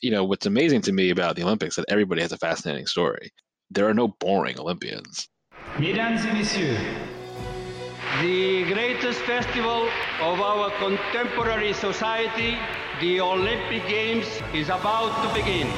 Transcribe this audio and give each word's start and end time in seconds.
you 0.00 0.10
know, 0.10 0.24
what's 0.24 0.46
amazing 0.46 0.82
to 0.82 0.92
me 0.92 1.10
about 1.10 1.36
the 1.36 1.42
Olympics 1.42 1.76
that 1.76 1.84
everybody 1.88 2.22
has 2.22 2.32
a 2.32 2.38
fascinating 2.38 2.86
story. 2.86 3.30
There 3.70 3.88
are 3.88 3.94
no 3.94 4.08
boring 4.20 4.58
Olympians. 4.58 5.28
Mesdames 5.78 6.24
et 6.24 6.32
messieurs, 6.32 6.78
the 8.20 8.64
greatest 8.72 9.20
festival 9.20 9.88
of 10.20 10.40
our 10.40 10.70
contemporary 10.78 11.72
society, 11.72 12.56
the 13.00 13.20
Olympic 13.20 13.86
Games, 13.88 14.26
is 14.54 14.68
about 14.68 15.12
to 15.22 15.34
begin. 15.34 15.68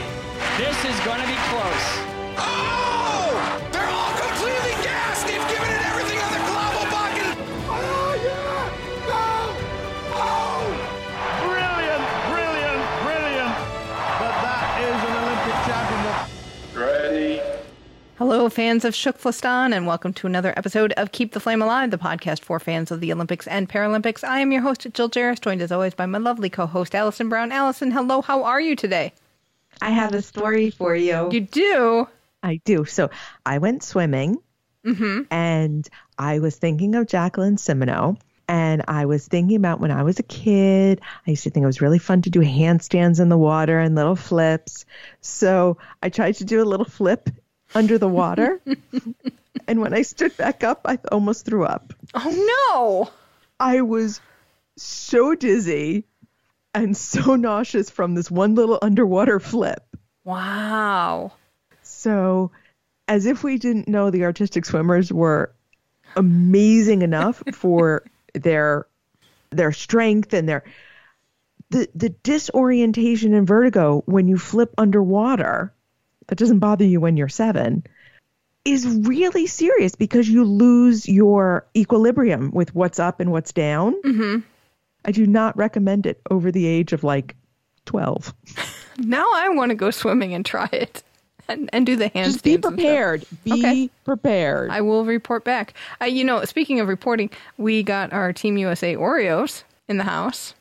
This 0.56 0.76
is 0.84 0.98
going 1.04 1.20
to 1.20 1.26
be 1.26 1.36
close. 1.50 2.89
Hello, 18.20 18.50
fans 18.50 18.84
of 18.84 18.92
TKFLASTAN, 18.92 19.74
and 19.74 19.86
welcome 19.86 20.12
to 20.12 20.26
another 20.26 20.52
episode 20.54 20.92
of 20.92 21.10
Keep 21.10 21.32
the 21.32 21.40
Flame 21.40 21.62
Alive, 21.62 21.90
the 21.90 21.96
podcast 21.96 22.40
for 22.40 22.60
fans 22.60 22.90
of 22.90 23.00
the 23.00 23.10
Olympics 23.14 23.46
and 23.46 23.66
Paralympics. 23.66 24.22
I 24.22 24.40
am 24.40 24.52
your 24.52 24.60
host, 24.60 24.86
Jill 24.92 25.08
Jaracz, 25.08 25.40
joined 25.40 25.62
as 25.62 25.72
always 25.72 25.94
by 25.94 26.04
my 26.04 26.18
lovely 26.18 26.50
co-host, 26.50 26.94
Alison 26.94 27.30
Brown. 27.30 27.50
Alison, 27.50 27.90
hello, 27.90 28.20
how 28.20 28.44
are 28.44 28.60
you 28.60 28.76
today? 28.76 29.14
I 29.80 29.88
have 29.88 30.12
a 30.12 30.20
story 30.20 30.68
for 30.70 30.94
you. 30.94 31.30
You 31.32 31.40
do? 31.40 32.08
I 32.42 32.60
do. 32.66 32.84
So 32.84 33.08
I 33.46 33.56
went 33.56 33.82
swimming 33.82 34.36
Mm-hmm. 34.84 35.22
and 35.30 35.88
I 36.18 36.40
was 36.40 36.56
thinking 36.56 36.96
of 36.96 37.06
Jacqueline 37.06 37.56
Simoneau. 37.56 38.18
And 38.48 38.82
I 38.86 39.06
was 39.06 39.26
thinking 39.28 39.56
about 39.56 39.80
when 39.80 39.92
I 39.92 40.02
was 40.02 40.18
a 40.18 40.24
kid, 40.24 41.00
I 41.26 41.30
used 41.30 41.44
to 41.44 41.50
think 41.50 41.62
it 41.62 41.66
was 41.66 41.80
really 41.80 41.98
fun 41.98 42.20
to 42.22 42.30
do 42.30 42.40
handstands 42.40 43.18
in 43.18 43.30
the 43.30 43.38
water 43.38 43.78
and 43.78 43.94
little 43.94 44.16
flips. 44.16 44.84
So 45.22 45.78
I 46.02 46.10
tried 46.10 46.34
to 46.36 46.44
do 46.44 46.62
a 46.62 46.66
little 46.66 46.84
flip 46.84 47.30
under 47.74 47.98
the 47.98 48.08
water. 48.08 48.60
and 49.66 49.80
when 49.80 49.94
I 49.94 50.02
stood 50.02 50.36
back 50.36 50.64
up, 50.64 50.82
I 50.84 50.98
almost 51.10 51.44
threw 51.46 51.64
up. 51.64 51.92
Oh 52.14 52.68
no! 52.72 53.10
I 53.58 53.82
was 53.82 54.20
so 54.76 55.34
dizzy 55.34 56.04
and 56.74 56.96
so 56.96 57.36
nauseous 57.36 57.90
from 57.90 58.14
this 58.14 58.30
one 58.30 58.54
little 58.54 58.78
underwater 58.80 59.40
flip. 59.40 59.84
Wow. 60.24 61.32
So, 61.82 62.52
as 63.08 63.26
if 63.26 63.42
we 63.42 63.58
didn't 63.58 63.88
know 63.88 64.10
the 64.10 64.24
artistic 64.24 64.64
swimmers 64.64 65.12
were 65.12 65.52
amazing 66.16 67.02
enough 67.02 67.42
for 67.52 68.04
their 68.34 68.86
their 69.50 69.72
strength 69.72 70.32
and 70.32 70.48
their 70.48 70.64
the 71.70 71.88
the 71.94 72.10
disorientation 72.10 73.34
and 73.34 73.46
vertigo 73.46 74.02
when 74.06 74.28
you 74.28 74.38
flip 74.38 74.72
underwater 74.78 75.72
that 76.30 76.36
doesn't 76.38 76.60
bother 76.60 76.84
you 76.84 77.00
when 77.00 77.16
you're 77.16 77.28
7 77.28 77.82
is 78.64 78.86
really 78.86 79.46
serious 79.46 79.94
because 79.94 80.28
you 80.28 80.44
lose 80.44 81.08
your 81.08 81.66
equilibrium 81.76 82.50
with 82.52 82.74
what's 82.74 82.98
up 82.98 83.18
and 83.20 83.32
what's 83.32 83.52
down. 83.52 83.94
Mm-hmm. 84.02 84.38
I 85.04 85.12
do 85.12 85.26
not 85.26 85.56
recommend 85.56 86.06
it 86.06 86.20
over 86.30 86.52
the 86.52 86.66
age 86.66 86.92
of 86.92 87.04
like 87.04 87.36
12. 87.86 88.32
Now 88.98 89.24
I 89.34 89.48
want 89.50 89.70
to 89.70 89.74
go 89.74 89.90
swimming 89.90 90.34
and 90.34 90.44
try 90.44 90.68
it, 90.72 91.02
and 91.48 91.70
and 91.72 91.86
do 91.86 91.96
the 91.96 92.10
handstands. 92.10 92.24
Just 92.24 92.44
be 92.44 92.58
prepared. 92.58 93.24
Be 93.44 93.52
Okay. 93.52 93.90
prepared. 94.04 94.68
I 94.70 94.82
will 94.82 95.06
report 95.06 95.42
back. 95.42 95.72
Uh, 96.02 96.04
you 96.04 96.22
know, 96.22 96.44
speaking 96.44 96.80
of 96.80 96.88
reporting, 96.88 97.30
we 97.56 97.82
got 97.82 98.12
our 98.12 98.34
Team 98.34 98.58
USA 98.58 98.96
Oreos 98.96 99.62
in 99.88 99.96
the 99.96 100.04
house. 100.04 100.52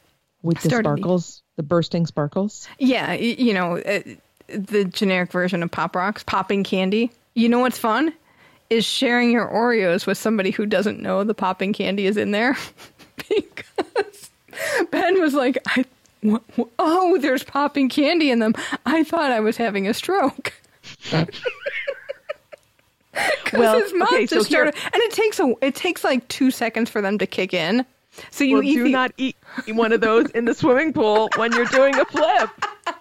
with 0.42 0.62
the 0.62 0.70
started- 0.70 0.88
sparkles, 1.00 1.44
the 1.58 1.64
bursting 1.64 2.06
sparkles. 2.06 2.70
Yeah, 2.78 3.12
you 3.12 3.54
know, 3.54 3.78
uh, 3.80 4.02
the 4.54 4.86
generic 4.86 5.32
version 5.32 5.64
of 5.64 5.72
Pop 5.72 5.96
Rocks, 5.96 6.24
popping 6.24 6.64
candy. 6.64 7.12
You 7.36 7.50
know 7.50 7.60
what's 7.60 7.78
fun? 7.78 8.14
Is 8.70 8.86
sharing 8.86 9.32
your 9.32 9.48
Oreos 9.48 10.06
with 10.06 10.18
somebody 10.18 10.52
who 10.52 10.66
doesn't 10.66 11.00
know 11.02 11.24
the 11.24 11.34
popping 11.34 11.74
candy 11.74 12.06
is 12.06 12.18
in 12.18 12.32
there. 12.32 12.56
because 13.18 14.30
Ben 14.92 15.20
was 15.20 15.34
like, 15.34 15.58
I, 15.68 15.86
oh, 16.78 17.18
there's 17.20 17.44
popping 17.44 17.90
candy 17.90 18.30
in 18.30 18.40
them. 18.40 18.54
I 18.86 19.04
thought 19.04 19.32
I 19.32 19.40
was 19.40 19.58
having 19.58 19.88
a 19.88 19.94
stroke. 19.94 20.54
Because 23.44 23.60
Well, 23.60 23.80
his 23.82 23.92
okay, 24.04 24.26
so 24.28 24.38
just 24.38 24.50
here- 24.50 24.66
and 24.66 24.74
it 24.76 25.12
takes 25.12 25.40
a 25.40 25.54
it 25.62 25.76
takes 25.76 26.04
like 26.04 26.26
two 26.28 26.52
seconds 26.52 26.90
for 26.90 27.02
them 27.02 27.18
to 27.18 27.26
kick 27.28 27.54
in. 27.54 27.86
So 28.32 28.44
you 28.44 28.56
Well, 28.58 28.64
eat 28.64 28.76
do 28.76 28.84
the- 28.84 28.92
not 28.92 29.12
eat 29.18 29.36
one 29.70 29.92
of 29.92 30.02
those 30.02 30.30
in 30.32 30.46
the 30.46 30.54
swimming 30.54 30.94
pool 30.94 31.30
when 31.36 31.52
you're 31.52 31.66
doing 31.66 31.96
a 31.96 32.06
flip, 32.06 32.50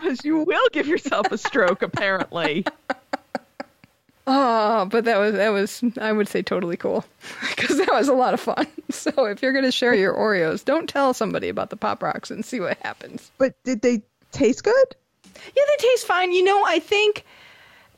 because 0.00 0.24
you 0.24 0.38
will 0.44 0.68
give 0.72 0.86
yourself 0.86 1.30
a 1.32 1.38
stroke. 1.38 1.82
Apparently, 1.82 2.64
Oh, 4.30 4.84
but 4.90 5.06
that 5.06 5.16
was 5.18 5.32
that 5.34 5.48
was 5.48 5.82
I 5.98 6.12
would 6.12 6.28
say 6.28 6.42
totally 6.42 6.76
cool 6.76 7.02
because 7.56 7.78
that 7.78 7.90
was 7.92 8.08
a 8.08 8.12
lot 8.14 8.34
of 8.34 8.40
fun. 8.40 8.66
So 8.90 9.26
if 9.26 9.42
you're 9.42 9.52
gonna 9.52 9.70
share 9.70 9.94
your 9.94 10.14
Oreos, 10.14 10.64
don't 10.64 10.88
tell 10.88 11.12
somebody 11.12 11.50
about 11.50 11.68
the 11.68 11.76
Pop 11.76 12.02
Rocks 12.02 12.30
and 12.30 12.42
see 12.42 12.58
what 12.58 12.78
happens. 12.78 13.30
but 13.36 13.54
did 13.62 13.82
they 13.82 14.00
taste 14.32 14.64
good? 14.64 14.96
Yeah, 15.24 15.62
they 15.68 15.76
taste 15.86 16.06
fine. 16.06 16.32
You 16.32 16.42
know, 16.42 16.64
I 16.66 16.78
think 16.78 17.24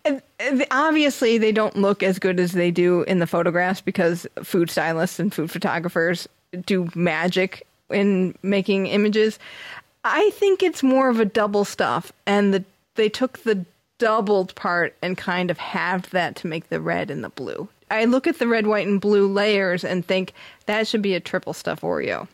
uh, 0.04 0.18
obviously 0.72 1.38
they 1.38 1.52
don't 1.52 1.76
look 1.76 2.02
as 2.02 2.18
good 2.18 2.40
as 2.40 2.52
they 2.52 2.72
do 2.72 3.02
in 3.02 3.20
the 3.20 3.26
photographs 3.28 3.80
because 3.80 4.26
food 4.42 4.68
stylists 4.68 5.20
and 5.20 5.32
food 5.32 5.48
photographers 5.50 6.28
do 6.66 6.88
magic 6.96 7.64
in 7.88 8.34
making 8.42 8.86
images. 8.88 9.38
I 10.04 10.30
think 10.30 10.62
it's 10.62 10.82
more 10.82 11.08
of 11.08 11.20
a 11.20 11.24
double 11.24 11.64
stuff, 11.64 12.12
and 12.26 12.54
the 12.54 12.64
they 12.94 13.08
took 13.08 13.38
the 13.38 13.64
doubled 13.98 14.54
part 14.54 14.96
and 15.02 15.16
kind 15.16 15.50
of 15.50 15.58
halved 15.58 16.12
that 16.12 16.36
to 16.36 16.46
make 16.46 16.68
the 16.68 16.80
red 16.80 17.10
and 17.10 17.22
the 17.22 17.28
blue. 17.28 17.68
I 17.90 18.04
look 18.06 18.26
at 18.26 18.38
the 18.38 18.46
red, 18.48 18.66
white, 18.66 18.86
and 18.86 19.00
blue 19.00 19.26
layers 19.26 19.84
and 19.84 20.04
think 20.04 20.32
that 20.66 20.86
should 20.86 21.02
be 21.02 21.14
a 21.14 21.20
triple 21.20 21.52
stuff 21.52 21.80
Oreo, 21.82 22.28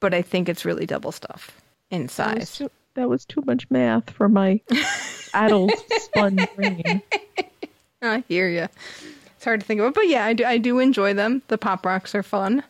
but 0.00 0.14
I 0.14 0.22
think 0.22 0.48
it's 0.48 0.64
really 0.64 0.86
double 0.86 1.12
stuff 1.12 1.60
in 1.90 2.06
That 2.06 2.38
was 2.38 2.48
size. 2.48 2.56
too, 2.58 2.70
that 2.94 3.08
was 3.08 3.24
too 3.24 3.42
much 3.46 3.70
math 3.70 4.10
for 4.10 4.28
my 4.28 4.60
adult 5.34 5.72
spun 6.00 6.38
brain. 6.56 7.02
I 8.02 8.24
hear 8.28 8.48
you. 8.48 8.68
It's 9.36 9.44
hard 9.44 9.60
to 9.60 9.66
think 9.66 9.80
about, 9.80 9.94
but 9.94 10.08
yeah, 10.08 10.24
I 10.24 10.32
do. 10.32 10.44
I 10.44 10.58
do 10.58 10.78
enjoy 10.78 11.14
them. 11.14 11.42
The 11.48 11.58
pop 11.58 11.84
rocks 11.86 12.14
are 12.14 12.22
fun. 12.22 12.62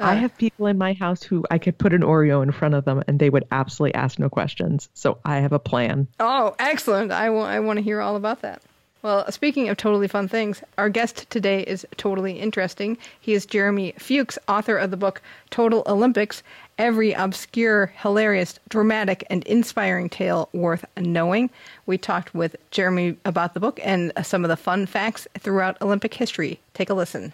I 0.00 0.14
uh, 0.14 0.16
have 0.16 0.36
people 0.36 0.66
in 0.66 0.78
my 0.78 0.92
house 0.92 1.22
who 1.22 1.44
I 1.50 1.58
could 1.58 1.78
put 1.78 1.92
an 1.92 2.02
Oreo 2.02 2.42
in 2.42 2.52
front 2.52 2.74
of 2.74 2.84
them 2.84 3.02
and 3.06 3.18
they 3.18 3.30
would 3.30 3.46
absolutely 3.50 3.94
ask 3.94 4.18
no 4.18 4.28
questions. 4.28 4.88
So 4.94 5.18
I 5.24 5.36
have 5.38 5.52
a 5.52 5.58
plan. 5.58 6.08
Oh, 6.20 6.54
excellent! 6.58 7.12
I 7.12 7.30
want. 7.30 7.50
I 7.50 7.60
want 7.60 7.78
to 7.78 7.82
hear 7.82 8.00
all 8.00 8.16
about 8.16 8.42
that. 8.42 8.62
Well, 9.00 9.30
speaking 9.30 9.68
of 9.68 9.76
totally 9.76 10.08
fun 10.08 10.26
things, 10.26 10.60
our 10.76 10.88
guest 10.88 11.30
today 11.30 11.62
is 11.62 11.86
totally 11.96 12.40
interesting. 12.40 12.98
He 13.20 13.32
is 13.32 13.46
Jeremy 13.46 13.94
Fuchs, 13.96 14.38
author 14.48 14.76
of 14.76 14.90
the 14.90 14.96
book 14.96 15.22
Total 15.50 15.84
Olympics 15.86 16.42
Every 16.78 17.12
Obscure, 17.12 17.92
Hilarious, 18.02 18.58
Dramatic, 18.68 19.24
and 19.30 19.44
Inspiring 19.44 20.08
Tale 20.08 20.48
Worth 20.52 20.84
Knowing. 20.96 21.48
We 21.86 21.96
talked 21.96 22.34
with 22.34 22.56
Jeremy 22.72 23.16
about 23.24 23.54
the 23.54 23.60
book 23.60 23.78
and 23.84 24.12
some 24.22 24.44
of 24.44 24.48
the 24.48 24.56
fun 24.56 24.84
facts 24.86 25.28
throughout 25.38 25.80
Olympic 25.80 26.14
history. 26.14 26.58
Take 26.74 26.90
a 26.90 26.94
listen. 26.94 27.32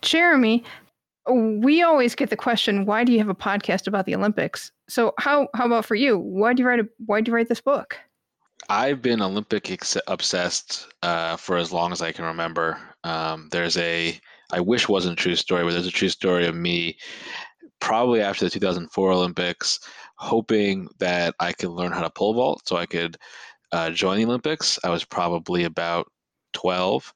Jeremy, 0.00 0.64
we 1.30 1.82
always 1.82 2.14
get 2.14 2.30
the 2.30 2.36
question, 2.36 2.84
why 2.84 3.04
do 3.04 3.12
you 3.12 3.18
have 3.18 3.28
a 3.28 3.34
podcast 3.34 3.86
about 3.86 4.06
the 4.06 4.14
Olympics? 4.14 4.72
So 4.88 5.14
how 5.18 5.48
how 5.54 5.66
about 5.66 5.84
for 5.84 5.94
you? 5.94 6.18
Why 6.18 6.52
do 6.52 6.62
you 6.62 6.68
write 6.68 6.80
a 6.80 6.88
why 7.06 7.20
do 7.20 7.30
you 7.30 7.34
write 7.34 7.48
this 7.48 7.60
book? 7.60 7.98
I've 8.68 9.02
been 9.02 9.20
Olympic 9.20 9.70
ex- 9.70 9.96
obsessed 10.06 10.86
uh, 11.02 11.36
for 11.36 11.56
as 11.56 11.72
long 11.72 11.92
as 11.92 12.00
I 12.00 12.12
can 12.12 12.24
remember. 12.24 12.78
Um, 13.04 13.48
there's 13.50 13.76
a, 13.76 14.18
I 14.52 14.60
wish 14.60 14.88
wasn't 14.88 15.18
a 15.18 15.22
true 15.22 15.34
story, 15.34 15.64
but 15.64 15.72
there's 15.72 15.86
a 15.86 15.90
true 15.90 16.08
story 16.08 16.46
of 16.46 16.54
me 16.54 16.96
probably 17.80 18.20
after 18.20 18.44
the 18.44 18.50
2004 18.50 19.12
Olympics, 19.12 19.80
hoping 20.16 20.88
that 21.00 21.34
I 21.40 21.52
could 21.52 21.70
learn 21.70 21.92
how 21.92 22.02
to 22.02 22.10
pole 22.10 22.34
vault 22.34 22.62
so 22.66 22.76
I 22.76 22.86
could 22.86 23.16
uh, 23.72 23.90
join 23.90 24.18
the 24.18 24.24
Olympics. 24.24 24.78
I 24.84 24.90
was 24.90 25.04
probably 25.04 25.64
about 25.64 26.06
12. 26.52 27.12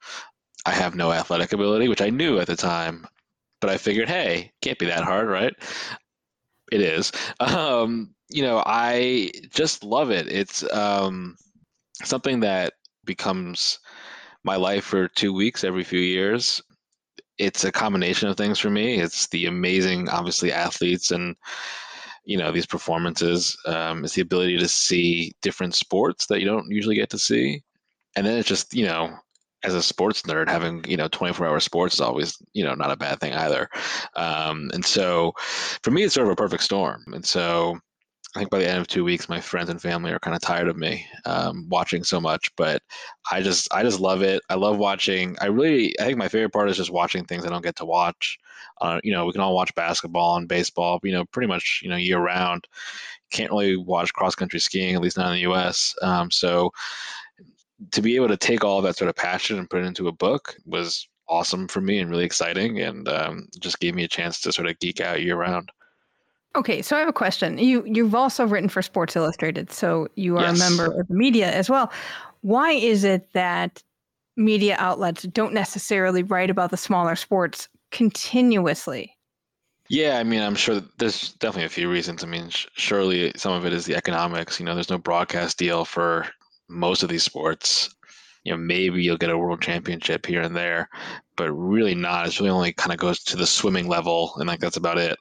I 0.66 0.72
have 0.72 0.96
no 0.96 1.12
athletic 1.12 1.52
ability, 1.52 1.88
which 1.88 2.02
I 2.02 2.10
knew 2.10 2.40
at 2.40 2.48
the 2.48 2.56
time, 2.56 3.06
but 3.60 3.70
I 3.70 3.76
figured, 3.76 4.08
hey, 4.08 4.52
can't 4.62 4.78
be 4.78 4.86
that 4.86 5.04
hard, 5.04 5.28
right? 5.28 5.54
It 6.72 6.80
is. 6.80 7.12
Um, 7.40 8.14
you 8.28 8.42
know, 8.42 8.62
I 8.66 9.30
just 9.50 9.84
love 9.84 10.10
it. 10.10 10.28
It's 10.28 10.64
um, 10.72 11.36
something 12.02 12.40
that 12.40 12.74
becomes 13.04 13.78
my 14.44 14.56
life 14.56 14.84
for 14.84 15.08
two 15.08 15.32
weeks 15.32 15.64
every 15.64 15.84
few 15.84 16.00
years. 16.00 16.60
It's 17.38 17.64
a 17.64 17.72
combination 17.72 18.28
of 18.28 18.36
things 18.36 18.58
for 18.58 18.70
me. 18.70 18.98
It's 18.98 19.28
the 19.28 19.46
amazing, 19.46 20.08
obviously, 20.08 20.52
athletes 20.52 21.10
and 21.10 21.36
you 22.24 22.36
know 22.36 22.50
these 22.50 22.66
performances. 22.66 23.56
Um, 23.66 24.04
it's 24.04 24.14
the 24.14 24.22
ability 24.22 24.58
to 24.58 24.68
see 24.68 25.32
different 25.42 25.74
sports 25.74 26.26
that 26.26 26.40
you 26.40 26.46
don't 26.46 26.70
usually 26.70 26.96
get 26.96 27.10
to 27.10 27.18
see, 27.18 27.62
and 28.16 28.26
then 28.26 28.38
it's 28.38 28.48
just 28.48 28.74
you 28.74 28.84
know 28.84 29.14
as 29.66 29.74
a 29.74 29.82
sports 29.82 30.22
nerd, 30.22 30.48
having 30.48 30.84
you 30.88 30.96
know 30.96 31.08
24 31.08 31.46
hour 31.46 31.60
sports 31.60 31.94
is 31.94 32.00
always 32.00 32.38
you 32.54 32.64
know 32.64 32.74
not 32.74 32.90
a 32.90 32.96
bad 32.96 33.20
thing 33.20 33.34
either. 33.34 33.68
Um, 34.14 34.70
and 34.72 34.84
so 34.84 35.32
for 35.82 35.90
me, 35.90 36.04
it's 36.04 36.14
sort 36.14 36.26
of 36.26 36.32
a 36.32 36.36
perfect 36.36 36.62
storm. 36.62 37.04
And 37.12 37.24
so 37.24 37.78
I 38.36 38.40
think 38.40 38.50
by 38.50 38.58
the 38.58 38.68
end 38.68 38.78
of 38.80 38.86
two 38.86 39.02
weeks, 39.02 39.30
my 39.30 39.40
friends 39.40 39.70
and 39.70 39.80
family 39.80 40.12
are 40.12 40.18
kind 40.18 40.36
of 40.36 40.42
tired 40.42 40.68
of 40.68 40.76
me 40.76 41.06
um, 41.24 41.66
watching 41.70 42.04
so 42.04 42.20
much. 42.20 42.54
But 42.56 42.82
I 43.32 43.40
just, 43.40 43.72
I 43.72 43.82
just 43.82 43.98
love 43.98 44.20
it. 44.20 44.42
I 44.50 44.54
love 44.56 44.76
watching. 44.76 45.36
I 45.40 45.46
really, 45.46 45.98
I 45.98 46.04
think 46.04 46.18
my 46.18 46.28
favorite 46.28 46.52
part 46.52 46.68
is 46.68 46.76
just 46.76 46.90
watching 46.90 47.24
things 47.24 47.46
I 47.46 47.48
don't 47.48 47.64
get 47.64 47.76
to 47.76 47.86
watch. 47.86 48.38
Uh, 48.82 49.00
you 49.02 49.10
know, 49.10 49.24
we 49.24 49.32
can 49.32 49.40
all 49.40 49.54
watch 49.54 49.74
basketball 49.74 50.36
and 50.36 50.48
baseball, 50.48 51.00
you 51.02 51.12
know, 51.12 51.24
pretty 51.24 51.46
much, 51.46 51.80
you 51.82 51.88
know, 51.88 51.96
year 51.96 52.18
round. 52.18 52.66
Can't 53.30 53.50
really 53.50 53.78
watch 53.78 54.12
cross 54.12 54.34
country 54.34 54.60
skiing, 54.60 54.94
at 54.94 55.00
least 55.00 55.16
not 55.16 55.28
in 55.28 55.34
the 55.34 55.40
U.S. 55.40 55.94
Um, 56.02 56.30
so 56.30 56.70
to 57.92 58.02
be 58.02 58.16
able 58.16 58.28
to 58.28 58.36
take 58.36 58.64
all 58.64 58.80
that 58.82 58.96
sort 58.96 59.08
of 59.08 59.16
passion 59.16 59.58
and 59.58 59.68
put 59.68 59.82
it 59.82 59.86
into 59.86 60.08
a 60.08 60.12
book 60.12 60.56
was 60.64 61.08
awesome 61.28 61.68
for 61.68 61.80
me 61.80 61.98
and 61.98 62.10
really 62.10 62.24
exciting, 62.24 62.80
and 62.80 63.08
um, 63.08 63.48
just 63.58 63.80
gave 63.80 63.94
me 63.94 64.04
a 64.04 64.08
chance 64.08 64.40
to 64.40 64.52
sort 64.52 64.68
of 64.68 64.78
geek 64.78 65.00
out 65.00 65.22
year 65.22 65.36
round. 65.36 65.70
Okay, 66.54 66.80
so 66.80 66.96
I 66.96 67.00
have 67.00 67.08
a 67.08 67.12
question. 67.12 67.58
You 67.58 67.84
you've 67.86 68.14
also 68.14 68.46
written 68.46 68.68
for 68.68 68.80
Sports 68.80 69.14
Illustrated, 69.14 69.72
so 69.72 70.08
you 70.14 70.38
are 70.38 70.44
yes. 70.44 70.56
a 70.56 70.58
member 70.58 71.00
of 71.00 71.08
the 71.08 71.14
media 71.14 71.52
as 71.52 71.68
well. 71.68 71.92
Why 72.40 72.72
is 72.72 73.04
it 73.04 73.32
that 73.32 73.82
media 74.36 74.76
outlets 74.78 75.24
don't 75.24 75.52
necessarily 75.52 76.22
write 76.22 76.50
about 76.50 76.70
the 76.70 76.76
smaller 76.76 77.16
sports 77.16 77.68
continuously? 77.90 79.16
Yeah, 79.88 80.18
I 80.18 80.24
mean, 80.24 80.42
I'm 80.42 80.54
sure 80.54 80.82
there's 80.98 81.34
definitely 81.34 81.66
a 81.66 81.70
few 81.70 81.90
reasons. 81.90 82.24
I 82.24 82.26
mean, 82.26 82.48
sh- 82.48 82.66
surely 82.72 83.32
some 83.36 83.52
of 83.52 83.64
it 83.64 83.72
is 83.72 83.84
the 83.84 83.94
economics. 83.94 84.58
You 84.58 84.66
know, 84.66 84.74
there's 84.74 84.90
no 84.90 84.98
broadcast 84.98 85.58
deal 85.58 85.84
for 85.84 86.26
most 86.68 87.02
of 87.02 87.08
these 87.08 87.22
sports. 87.22 87.94
You 88.44 88.52
know, 88.52 88.58
maybe 88.58 89.02
you'll 89.02 89.16
get 89.16 89.30
a 89.30 89.36
world 89.36 89.60
championship 89.60 90.24
here 90.24 90.40
and 90.40 90.54
there, 90.54 90.88
but 91.36 91.50
really 91.50 91.96
not. 91.96 92.26
It's 92.26 92.38
really 92.38 92.50
only 92.50 92.72
kind 92.72 92.92
of 92.92 92.98
goes 92.98 93.24
to 93.24 93.36
the 93.36 93.46
swimming 93.46 93.88
level, 93.88 94.34
and 94.36 94.46
like 94.46 94.60
that's 94.60 94.76
about 94.76 94.98
it 94.98 95.18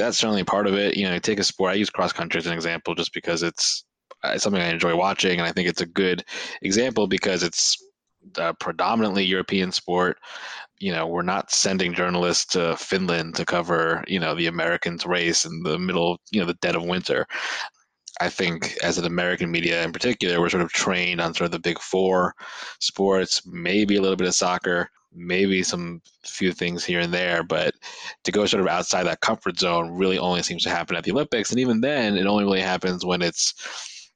that's 0.00 0.18
certainly 0.18 0.44
part 0.44 0.66
of 0.66 0.74
it. 0.74 0.96
You 0.96 1.08
know, 1.08 1.18
take 1.18 1.38
a 1.38 1.44
sport. 1.44 1.72
I 1.72 1.74
use 1.74 1.90
cross 1.90 2.12
country 2.12 2.38
as 2.38 2.46
an 2.46 2.54
example 2.54 2.94
just 2.94 3.12
because 3.12 3.42
it's, 3.42 3.84
uh, 4.24 4.32
it's 4.34 4.42
something 4.42 4.62
I 4.62 4.68
enjoy 4.68 4.96
watching, 4.96 5.38
and 5.38 5.42
I 5.42 5.52
think 5.52 5.68
it's 5.68 5.82
a 5.82 5.86
good 5.86 6.24
example 6.62 7.06
because 7.06 7.42
it's 7.42 7.76
a 8.36 8.54
predominantly 8.54 9.24
European 9.24 9.72
sport. 9.72 10.18
You 10.78 10.92
know, 10.92 11.06
we're 11.06 11.22
not 11.22 11.50
sending 11.50 11.92
journalists 11.92 12.46
to 12.52 12.76
Finland 12.76 13.34
to 13.36 13.44
cover, 13.44 14.02
you 14.08 14.18
know, 14.18 14.34
the 14.34 14.46
Americans 14.46 15.04
race 15.04 15.44
in 15.44 15.62
the 15.62 15.78
middle, 15.78 16.18
you 16.30 16.40
know, 16.40 16.46
the 16.46 16.54
dead 16.54 16.76
of 16.76 16.84
winter. 16.84 17.26
I 18.20 18.28
think 18.28 18.76
as 18.82 18.98
an 18.98 19.06
American 19.06 19.50
media 19.50 19.82
in 19.82 19.92
particular, 19.92 20.40
we're 20.40 20.50
sort 20.50 20.62
of 20.62 20.72
trained 20.72 21.20
on 21.20 21.34
sort 21.34 21.46
of 21.46 21.52
the 21.52 21.58
big 21.58 21.78
four 21.80 22.34
sports, 22.78 23.42
maybe 23.46 23.96
a 23.96 24.02
little 24.02 24.16
bit 24.16 24.28
of 24.28 24.34
soccer, 24.34 24.90
maybe 25.12 25.62
some 25.62 26.02
few 26.24 26.52
things 26.52 26.84
here 26.84 27.00
and 27.00 27.12
there, 27.12 27.42
but 27.42 27.74
to 28.24 28.30
go 28.32 28.46
sort 28.46 28.60
of 28.60 28.68
outside 28.68 29.04
that 29.04 29.20
comfort 29.20 29.58
zone 29.58 29.90
really 29.90 30.18
only 30.18 30.42
seems 30.42 30.62
to 30.64 30.70
happen 30.70 30.96
at 30.96 31.04
the 31.04 31.12
Olympics. 31.12 31.50
And 31.50 31.58
even 31.58 31.80
then, 31.80 32.16
it 32.16 32.26
only 32.26 32.44
really 32.44 32.60
happens 32.60 33.04
when 33.04 33.22
it's, 33.22 33.54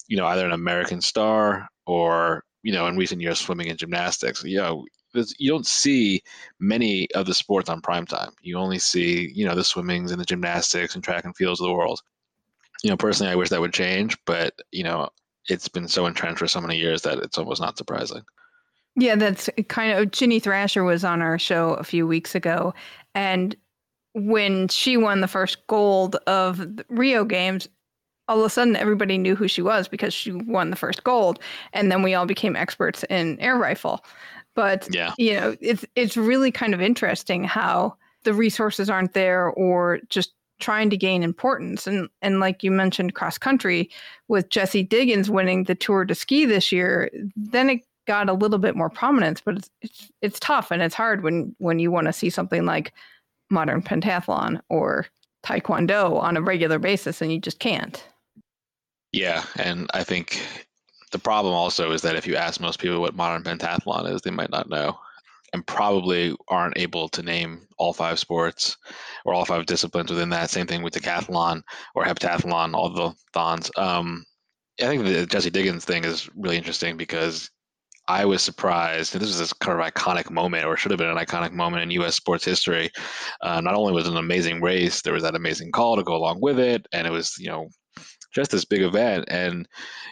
you 0.06 0.16
know, 0.16 0.26
either 0.26 0.46
an 0.46 0.52
American 0.52 1.00
star 1.00 1.66
or, 1.86 2.44
you 2.62 2.72
know, 2.72 2.86
in 2.86 2.96
recent 2.96 3.20
years, 3.20 3.40
swimming 3.40 3.70
and 3.70 3.78
gymnastics. 3.78 4.44
You 4.44 4.58
know, 4.58 4.84
you 5.38 5.50
don't 5.50 5.66
see 5.66 6.22
many 6.60 7.08
of 7.12 7.26
the 7.26 7.34
sports 7.34 7.68
on 7.70 7.80
prime 7.80 8.06
time. 8.06 8.30
You 8.42 8.58
only 8.58 8.78
see, 8.78 9.30
you 9.34 9.46
know, 9.46 9.54
the 9.54 9.64
swimmings 9.64 10.10
and 10.12 10.20
the 10.20 10.24
gymnastics 10.24 10.94
and 10.94 11.02
track 11.02 11.24
and 11.24 11.34
fields 11.36 11.60
of 11.60 11.68
the 11.68 11.74
world. 11.74 12.00
You 12.84 12.90
know, 12.90 12.96
personally, 12.98 13.32
I 13.32 13.34
wish 13.34 13.48
that 13.48 13.62
would 13.62 13.72
change, 13.72 14.16
but, 14.26 14.60
you 14.70 14.84
know, 14.84 15.08
it's 15.48 15.68
been 15.68 15.88
so 15.88 16.04
entrenched 16.04 16.38
for 16.38 16.46
so 16.46 16.60
many 16.60 16.76
years 16.76 17.00
that 17.02 17.18
it's 17.18 17.38
almost 17.38 17.60
not 17.60 17.78
surprising. 17.78 18.22
Yeah, 18.94 19.16
that's 19.16 19.48
kind 19.68 19.98
of 19.98 20.10
Ginny 20.10 20.38
Thrasher 20.38 20.84
was 20.84 21.02
on 21.02 21.22
our 21.22 21.38
show 21.38 21.74
a 21.74 21.82
few 21.82 22.06
weeks 22.06 22.34
ago, 22.34 22.74
and 23.14 23.56
when 24.12 24.68
she 24.68 24.98
won 24.98 25.22
the 25.22 25.28
first 25.28 25.66
gold 25.66 26.16
of 26.26 26.58
the 26.58 26.84
Rio 26.90 27.24
Games, 27.24 27.68
all 28.28 28.38
of 28.38 28.44
a 28.44 28.50
sudden 28.50 28.76
everybody 28.76 29.18
knew 29.18 29.34
who 29.34 29.48
she 29.48 29.62
was 29.62 29.88
because 29.88 30.14
she 30.14 30.32
won 30.32 30.68
the 30.68 30.76
first 30.76 31.02
gold, 31.04 31.40
and 31.72 31.90
then 31.90 32.02
we 32.02 32.14
all 32.14 32.26
became 32.26 32.54
experts 32.54 33.02
in 33.10 33.40
air 33.40 33.56
rifle. 33.56 34.04
But 34.54 34.88
yeah. 34.94 35.14
you 35.18 35.34
know, 35.34 35.56
it's 35.60 35.86
it's 35.96 36.16
really 36.16 36.52
kind 36.52 36.74
of 36.74 36.82
interesting 36.82 37.44
how 37.44 37.96
the 38.22 38.34
resources 38.34 38.88
aren't 38.88 39.14
there, 39.14 39.48
or 39.48 40.00
just 40.08 40.33
trying 40.60 40.90
to 40.90 40.96
gain 40.96 41.22
importance. 41.22 41.86
And 41.86 42.08
and 42.22 42.40
like 42.40 42.62
you 42.62 42.70
mentioned, 42.70 43.14
cross 43.14 43.38
country 43.38 43.90
with 44.28 44.48
Jessie 44.50 44.82
Diggins 44.82 45.30
winning 45.30 45.64
the 45.64 45.74
Tour 45.74 46.04
de 46.04 46.14
Ski 46.14 46.44
this 46.44 46.72
year, 46.72 47.10
then 47.36 47.70
it 47.70 47.80
got 48.06 48.28
a 48.28 48.34
little 48.34 48.58
bit 48.58 48.76
more 48.76 48.90
prominence, 48.90 49.40
but 49.40 49.56
it's 49.56 49.70
it's, 49.82 50.12
it's 50.22 50.40
tough 50.40 50.70
and 50.70 50.82
it's 50.82 50.94
hard 50.94 51.22
when 51.22 51.54
when 51.58 51.78
you 51.78 51.90
want 51.90 52.06
to 52.06 52.12
see 52.12 52.30
something 52.30 52.64
like 52.64 52.92
modern 53.50 53.82
pentathlon 53.82 54.60
or 54.68 55.06
taekwondo 55.44 56.18
on 56.20 56.36
a 56.36 56.42
regular 56.42 56.78
basis 56.78 57.20
and 57.20 57.32
you 57.32 57.38
just 57.38 57.58
can't. 57.58 58.06
Yeah, 59.12 59.44
and 59.56 59.88
I 59.94 60.02
think 60.02 60.44
the 61.12 61.18
problem 61.18 61.54
also 61.54 61.92
is 61.92 62.02
that 62.02 62.16
if 62.16 62.26
you 62.26 62.34
ask 62.34 62.60
most 62.60 62.80
people 62.80 63.00
what 63.00 63.14
modern 63.14 63.42
pentathlon 63.44 64.12
is, 64.12 64.22
they 64.22 64.30
might 64.30 64.50
not 64.50 64.68
know 64.68 64.98
and 65.54 65.64
probably 65.68 66.34
aren't 66.48 66.76
able 66.76 67.08
to 67.08 67.22
name 67.22 67.66
all 67.78 67.92
five 67.92 68.18
sports 68.18 68.76
or 69.24 69.32
all 69.32 69.44
five 69.44 69.66
disciplines 69.66 70.10
within 70.10 70.28
that. 70.30 70.50
Same 70.50 70.66
thing 70.66 70.82
with 70.82 70.94
decathlon 70.94 71.62
or 71.94 72.04
heptathlon, 72.04 72.74
all 72.74 72.90
the 72.90 73.14
thons. 73.32 73.70
Um, 73.76 74.24
I 74.82 74.86
think 74.86 75.04
the 75.04 75.26
Jessie 75.26 75.50
Diggins 75.50 75.84
thing 75.84 76.04
is 76.04 76.28
really 76.34 76.56
interesting 76.56 76.96
because 76.96 77.48
I 78.08 78.24
was 78.24 78.42
surprised. 78.42 79.14
And 79.14 79.22
this 79.22 79.28
was 79.28 79.38
this 79.38 79.52
kind 79.52 79.80
of 79.80 79.86
iconic 79.86 80.28
moment, 80.28 80.64
or 80.64 80.76
should 80.76 80.90
have 80.90 80.98
been 80.98 81.08
an 81.08 81.16
iconic 81.16 81.52
moment 81.52 81.84
in 81.84 81.90
U.S. 81.92 82.16
sports 82.16 82.44
history. 82.44 82.90
Uh, 83.40 83.60
not 83.60 83.74
only 83.74 83.92
was 83.92 84.08
it 84.08 84.10
an 84.10 84.16
amazing 84.16 84.60
race, 84.60 85.02
there 85.02 85.14
was 85.14 85.22
that 85.22 85.36
amazing 85.36 85.70
call 85.70 85.94
to 85.94 86.02
go 86.02 86.16
along 86.16 86.40
with 86.40 86.58
it, 86.58 86.84
and 86.92 87.06
it 87.06 87.10
was 87.10 87.36
you 87.38 87.48
know 87.48 87.68
just 88.34 88.50
this 88.50 88.64
big 88.64 88.82
event. 88.82 89.26
And 89.28 89.68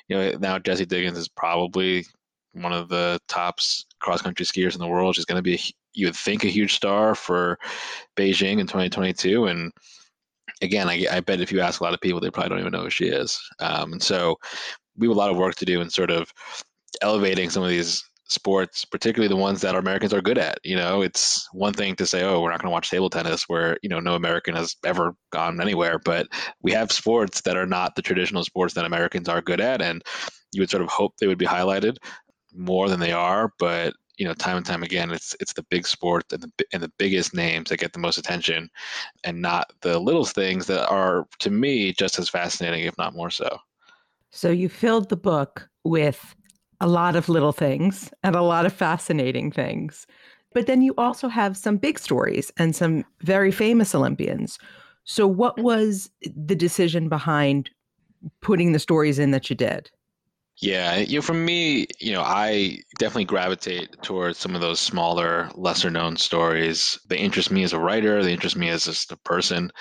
you 0.07 0.17
know 0.17 0.31
now 0.39 0.61
Jessie 0.61 0.87
Diggins 0.87 1.19
is 1.19 1.29
probably 1.29 2.07
one 2.53 2.73
of 2.73 2.89
the 2.89 3.19
top 3.29 3.59
cross 4.01 4.23
country 4.23 4.45
skiers 4.45 4.75
in 4.75 4.81
the 4.81 4.89
world. 4.89 5.15
She's 5.15 5.25
going 5.25 5.37
to 5.37 5.43
be, 5.43 5.61
you 5.95 6.07
would 6.07 6.17
think, 6.17 6.45
a 6.45 6.49
huge 6.49 6.75
star 6.75 7.15
for 7.15 7.59
Beijing 8.17 8.59
in 8.59 8.67
2022, 8.67 9.47
and 9.47 9.73
again, 10.61 10.89
I, 10.89 11.07
I, 11.11 11.21
bet 11.21 11.41
if 11.41 11.53
you 11.53 11.61
ask 11.61 11.81
a 11.81 11.85
lot 11.85 11.95
of 11.95 12.01
people, 12.01 12.21
they 12.21 12.31
probably 12.31 12.51
don't 12.51 12.61
even 12.61 12.73
know 12.73 12.85
who 12.85 12.91
she 12.91 13.07
is. 13.07 13.39
Um, 13.61 13.93
and 13.93 14.03
so 14.03 14.37
we 14.97 15.09
have 15.09 15.17
a 15.17 15.19
lot 15.19 15.31
of 15.31 15.37
work 15.37 15.57
to 15.57 15.65
do 15.65 15.81
in 15.81 15.91
sort 15.91 16.11
of 16.11 16.33
elevating 17.03 17.51
some 17.51 17.63
of 17.63 17.69
these 17.69 18.03
sports, 18.29 18.85
particularly 18.85 19.29
the 19.29 19.37
ones 19.37 19.61
that 19.61 19.75
Americans 19.75 20.15
are 20.15 20.23
good 20.23 20.39
at. 20.39 20.59
You 20.65 20.77
know, 20.77 21.03
it's 21.03 21.47
one 21.53 21.75
thing 21.75 21.95
to 21.97 22.07
say, 22.07 22.23
oh, 22.23 22.41
we're 22.41 22.51
not 22.51 22.61
going 22.61 22.69
to 22.69 22.73
watch 22.73 22.91
table 22.91 23.11
tennis 23.11 23.45
where, 23.49 23.77
you 23.83 23.89
know, 23.89 24.01
no 24.01 24.15
American 24.15 24.55
has 24.55 24.77
ever 24.85 25.15
gone 25.33 25.61
anywhere, 25.61 25.99
but 25.99 26.27
we 26.63 26.73
have 26.73 26.93
sports 26.93 27.43
that 27.43 27.57
are 27.57 27.67
not 27.67 27.95
the 27.95 28.03
traditional 28.03 28.45
sports 28.45 28.75
that 28.75 28.85
Americans 28.85 29.29
are 29.29 29.43
good 29.43 29.61
at. 29.61 29.83
And 29.83 30.03
you 30.53 30.63
would 30.63 30.71
sort 30.71 30.83
of 30.83 30.89
hope 30.89 31.15
they 31.17 31.27
would 31.27 31.39
be 31.39 31.47
highlighted 31.47 31.97
more 32.55 32.89
than 32.89 33.01
they 33.01 33.13
are. 33.13 33.53
But, 33.59 33.95
you 34.17 34.27
know, 34.27 34.35
time 34.35 34.57
and 34.57 34.67
time 34.67 34.83
again, 34.83 35.11
it's 35.11 35.35
it's 35.41 35.55
the 35.55 35.65
big 35.65 35.87
sport 35.87 36.33
and 36.33 36.43
the 36.43 36.67
and 36.73 36.83
the 36.83 36.93
biggest 36.99 37.35
names 37.35 37.71
that 37.71 37.79
get 37.79 37.93
the 37.93 37.99
most 37.99 38.19
attention, 38.19 38.71
and 39.25 39.41
not 39.41 39.73
the 39.81 39.99
little 39.99 40.25
things 40.25 40.67
that 40.67 40.87
are 40.89 41.27
to 41.41 41.51
me 41.51 41.93
just 41.93 42.19
as 42.19 42.29
fascinating, 42.29 42.85
if 42.85 42.97
not 42.99 43.15
more 43.15 43.31
so. 43.31 43.59
So 44.31 44.51
you 44.51 44.69
filled 44.69 45.09
the 45.09 45.17
book 45.17 45.69
with 45.85 46.35
a 46.81 46.87
lot 46.87 47.17
of 47.17 47.29
little 47.29 47.53
things 47.53 48.11
and 48.23 48.35
a 48.35 48.43
lot 48.43 48.67
of 48.67 48.73
fascinating 48.73 49.53
things. 49.53 50.07
But 50.53 50.67
then 50.67 50.83
you 50.83 50.95
also 50.99 51.29
have 51.29 51.57
some 51.57 51.77
big 51.77 51.99
stories 51.99 52.53
and 52.59 52.75
some 52.75 53.05
very 53.21 53.51
famous 53.51 53.95
Olympians. 53.95 54.59
So, 55.05 55.27
what 55.27 55.57
mm. 55.57 55.63
was 55.63 56.11
the 56.23 56.55
decision 56.55 57.09
behind 57.09 57.71
putting 58.41 58.73
the 58.73 58.79
stories 58.79 59.19
in 59.19 59.31
that 59.31 59.49
you 59.49 59.57
did? 59.57 59.91
Yeah, 60.63 60.99
you 60.99 61.17
know, 61.17 61.23
for 61.23 61.35
me, 61.35 61.89
you 61.99 62.13
know, 62.13 62.23
I 62.23 62.79
definitely 62.99 63.25
gravitate 63.25 64.01
towards 64.03 64.39
some 64.39 64.55
of 64.55 64.61
those 64.61 64.79
smaller, 64.79 65.51
lesser 65.57 65.91
known 65.91 66.17
stories. 66.17 66.99
They 67.09 67.19
interest 67.19 67.51
me 67.51 67.65
as 67.65 67.73
a 67.73 67.81
writer, 67.81 68.23
they 68.23 68.33
interest 68.33 68.57
me 68.57 68.69
as 68.69 68.85
just 68.85 69.11
a 69.11 69.17
person. 69.17 69.73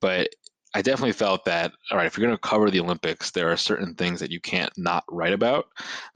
But 0.00 0.30
I 0.74 0.80
definitely 0.80 1.12
felt 1.12 1.44
that, 1.44 1.72
all 1.90 1.98
right, 1.98 2.06
if 2.06 2.16
you're 2.16 2.26
going 2.26 2.36
to 2.36 2.48
cover 2.48 2.70
the 2.70 2.80
Olympics, 2.80 3.30
there 3.32 3.52
are 3.52 3.56
certain 3.56 3.94
things 3.96 4.18
that 4.20 4.30
you 4.30 4.40
can't 4.40 4.72
not 4.78 5.04
write 5.10 5.34
about, 5.34 5.66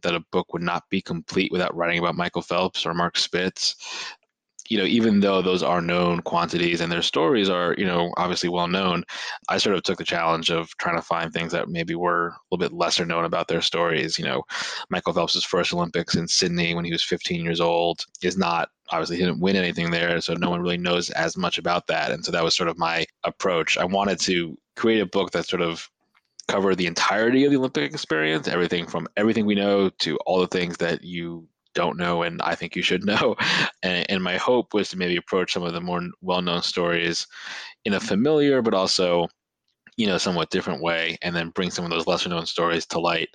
that 0.03 0.15
a 0.15 0.25
book 0.33 0.55
would 0.55 0.63
not 0.63 0.85
be 0.89 1.03
complete 1.03 1.53
without 1.53 1.77
writing 1.77 1.99
about 1.99 2.15
Michael 2.17 2.43
Phelps 2.43 2.87
or 2.87 2.95
Mark 2.95 3.19
Spitz 3.19 3.77
you 4.69 4.79
know, 4.79 4.85
even 4.85 5.21
though 5.21 5.43
those 5.43 5.63
are 5.63 5.81
known 5.81 6.21
quantities 6.21 6.81
and 6.81 6.91
their 6.91 7.03
stories 7.03 7.51
are, 7.51 7.75
you 7.77 7.85
know, 7.85 8.13
obviously 8.17 8.49
well 8.49 8.69
known, 8.69 9.05
I 9.49 9.59
sort 9.59 9.77
of 9.77 9.83
took 9.83 9.99
the 9.99 10.05
challenge 10.05 10.51
of 10.51 10.75
trying 10.79 10.97
to 10.97 11.03
find 11.03 11.33
things 11.33 11.53
that 11.53 11.69
maybe 11.69 11.95
were 11.95 12.29
a 12.29 12.35
little 12.51 12.69
bit 12.69 12.77
lesser 12.77 13.05
known 13.05 13.25
about 13.25 13.49
their 13.49 13.61
stories. 13.61 14.19
You 14.19 14.25
know, 14.25 14.43
Michael 14.91 15.13
Phelps' 15.13 15.45
first 15.45 15.73
Olympics 15.73 16.15
in 16.15 16.27
Sydney 16.27 16.75
when 16.75 16.85
he 16.85 16.93
was 16.93 17.03
15 17.03 17.43
years 17.43 17.61
old 17.61 18.05
is 18.23 18.39
not 18.39 18.71
obviously 18.91 19.17
he 19.17 19.23
didn't 19.23 19.41
win 19.41 19.57
anything 19.57 19.91
there, 19.91 20.21
so 20.21 20.35
no 20.35 20.51
one 20.51 20.61
really 20.61 20.77
knows 20.77 21.11
as 21.11 21.37
much 21.37 21.59
about 21.59 21.87
that. 21.87 22.11
And 22.11 22.25
so 22.25 22.33
that 22.33 22.45
was 22.45 22.57
sort 22.57 22.69
of 22.69 22.79
my 22.79 23.05
approach. 23.25 23.79
I 23.79 23.85
wanted 23.85 24.21
to 24.21 24.59
create 24.77 25.01
a 25.01 25.07
book 25.07 25.31
that 25.33 25.49
sort 25.49 25.63
of 25.63 25.89
covered 26.49 26.77
the 26.77 26.87
entirety 26.87 27.45
of 27.45 27.51
the 27.51 27.57
Olympic 27.57 27.91
experience, 27.91 28.49
everything 28.49 28.87
from 28.87 29.09
everything 29.17 29.47
we 29.47 29.55
know 29.55 29.89
to 29.89 30.17
all 30.27 30.41
the 30.41 30.47
things 30.47 30.77
that 30.79 31.03
you 31.03 31.49
don't 31.75 31.97
know 31.97 32.23
and 32.23 32.41
I 32.43 32.55
think 32.55 32.77
you 32.77 32.83
should 32.83 33.05
know. 33.07 33.37
And, 33.83 34.11
and 34.11 34.23
my 34.23 34.37
hope 34.37 34.75
was 34.75 34.89
to 34.91 34.99
maybe 34.99 35.17
approach 35.17 35.53
some 35.53 35.63
of 35.63 35.73
the 35.73 35.81
more 35.81 36.03
well 36.21 36.43
known 36.43 36.63
stories 36.63 37.27
in 37.85 37.95
a 37.95 38.01
familiar 38.01 38.63
but 38.63 38.75
also 38.75 39.29
you 39.97 40.07
know 40.07 40.19
somewhat 40.19 40.51
different 40.51 40.83
way 40.83 41.17
and 41.23 41.35
then 41.37 41.51
bring 41.51 41.71
some 41.71 41.85
of 41.85 41.91
those 41.91 42.07
lesser 42.07 42.29
known 42.29 42.47
stories 42.47 42.87
to 42.87 42.99
light. 42.99 43.29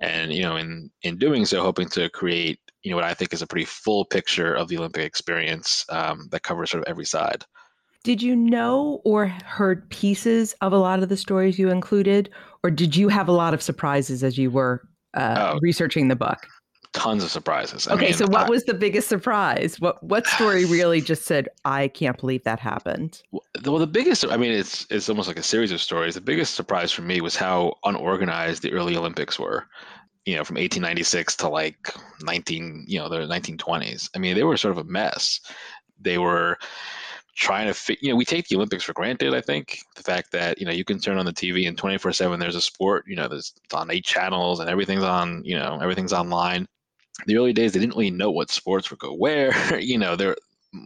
And 0.00 0.32
you 0.32 0.42
know 0.42 0.56
in 0.56 0.90
in 1.02 1.18
doing 1.18 1.44
so 1.44 1.62
hoping 1.62 1.88
to 1.90 2.08
create 2.10 2.58
you 2.82 2.90
know 2.90 2.96
what 2.96 3.04
i 3.04 3.14
think 3.14 3.32
is 3.32 3.42
a 3.42 3.46
pretty 3.46 3.64
full 3.64 4.04
picture 4.04 4.54
of 4.54 4.68
the 4.68 4.78
olympic 4.78 5.04
experience 5.04 5.84
um, 5.90 6.28
that 6.30 6.42
covers 6.42 6.70
sort 6.70 6.82
of 6.82 6.88
every 6.88 7.04
side. 7.04 7.44
Did 8.04 8.22
you 8.22 8.36
know 8.36 9.00
or 9.04 9.26
heard 9.26 9.90
pieces 9.90 10.54
of 10.60 10.72
a 10.72 10.78
lot 10.78 11.02
of 11.02 11.08
the 11.08 11.16
stories 11.16 11.58
you 11.58 11.70
included? 11.70 12.30
Or 12.62 12.70
did 12.70 12.94
you 12.94 13.08
have 13.08 13.26
a 13.26 13.32
lot 13.32 13.52
of 13.52 13.60
surprises 13.60 14.22
as 14.22 14.38
you 14.38 14.48
were 14.48 14.86
uh, 15.14 15.54
oh, 15.54 15.58
researching 15.60 16.06
the 16.06 16.14
book 16.14 16.38
tons 16.96 17.22
of 17.22 17.30
surprises. 17.30 17.86
I 17.86 17.94
okay, 17.94 18.06
mean, 18.06 18.14
so 18.14 18.26
what 18.26 18.46
I, 18.46 18.48
was 18.48 18.64
the 18.64 18.74
biggest 18.74 19.08
surprise? 19.08 19.78
What 19.78 20.02
what 20.02 20.26
story 20.26 20.64
really 20.78 21.00
just 21.00 21.24
said, 21.24 21.48
"I 21.64 21.88
can't 21.88 22.18
believe 22.18 22.42
that 22.44 22.58
happened"? 22.58 23.22
Well, 23.30 23.78
the 23.78 23.86
biggest, 23.86 24.24
I 24.24 24.36
mean, 24.36 24.52
it's 24.52 24.86
it's 24.90 25.08
almost 25.08 25.28
like 25.28 25.38
a 25.38 25.42
series 25.42 25.70
of 25.70 25.80
stories. 25.80 26.14
The 26.14 26.20
biggest 26.22 26.54
surprise 26.54 26.90
for 26.90 27.02
me 27.02 27.20
was 27.20 27.36
how 27.36 27.74
unorganized 27.84 28.62
the 28.62 28.72
early 28.72 28.96
Olympics 28.96 29.38
were. 29.38 29.66
You 30.24 30.34
know, 30.34 30.42
from 30.42 30.56
1896 30.56 31.36
to 31.36 31.48
like 31.48 31.94
19, 32.22 32.86
you 32.88 32.98
know, 32.98 33.08
the 33.08 33.18
1920s. 33.18 34.10
I 34.12 34.18
mean, 34.18 34.34
they 34.34 34.42
were 34.42 34.56
sort 34.56 34.72
of 34.72 34.78
a 34.78 34.90
mess. 34.90 35.38
They 36.00 36.18
were 36.18 36.58
trying 37.36 37.66
to 37.66 37.74
fit 37.74 37.98
you 38.00 38.08
know 38.08 38.16
we 38.16 38.24
take 38.24 38.48
the 38.48 38.56
olympics 38.56 38.82
for 38.82 38.94
granted 38.94 39.34
i 39.34 39.42
think 39.42 39.80
the 39.94 40.02
fact 40.02 40.32
that 40.32 40.58
you 40.58 40.64
know 40.64 40.72
you 40.72 40.86
can 40.86 40.98
turn 40.98 41.18
on 41.18 41.26
the 41.26 41.32
tv 41.34 41.68
and 41.68 41.76
24 41.76 42.10
7 42.10 42.40
there's 42.40 42.56
a 42.56 42.62
sport 42.62 43.04
you 43.06 43.14
know 43.14 43.28
there's 43.28 43.52
it's 43.62 43.74
on 43.74 43.90
eight 43.90 44.06
channels 44.06 44.58
and 44.58 44.70
everything's 44.70 45.02
on 45.02 45.42
you 45.44 45.54
know 45.54 45.78
everything's 45.82 46.14
online 46.14 46.66
the 47.26 47.36
early 47.36 47.52
days 47.52 47.72
they 47.72 47.80
didn't 47.80 47.94
really 47.94 48.10
know 48.10 48.30
what 48.30 48.50
sports 48.50 48.90
would 48.90 49.00
go 49.00 49.14
where 49.14 49.78
you 49.80 49.98
know 49.98 50.16
there 50.16 50.36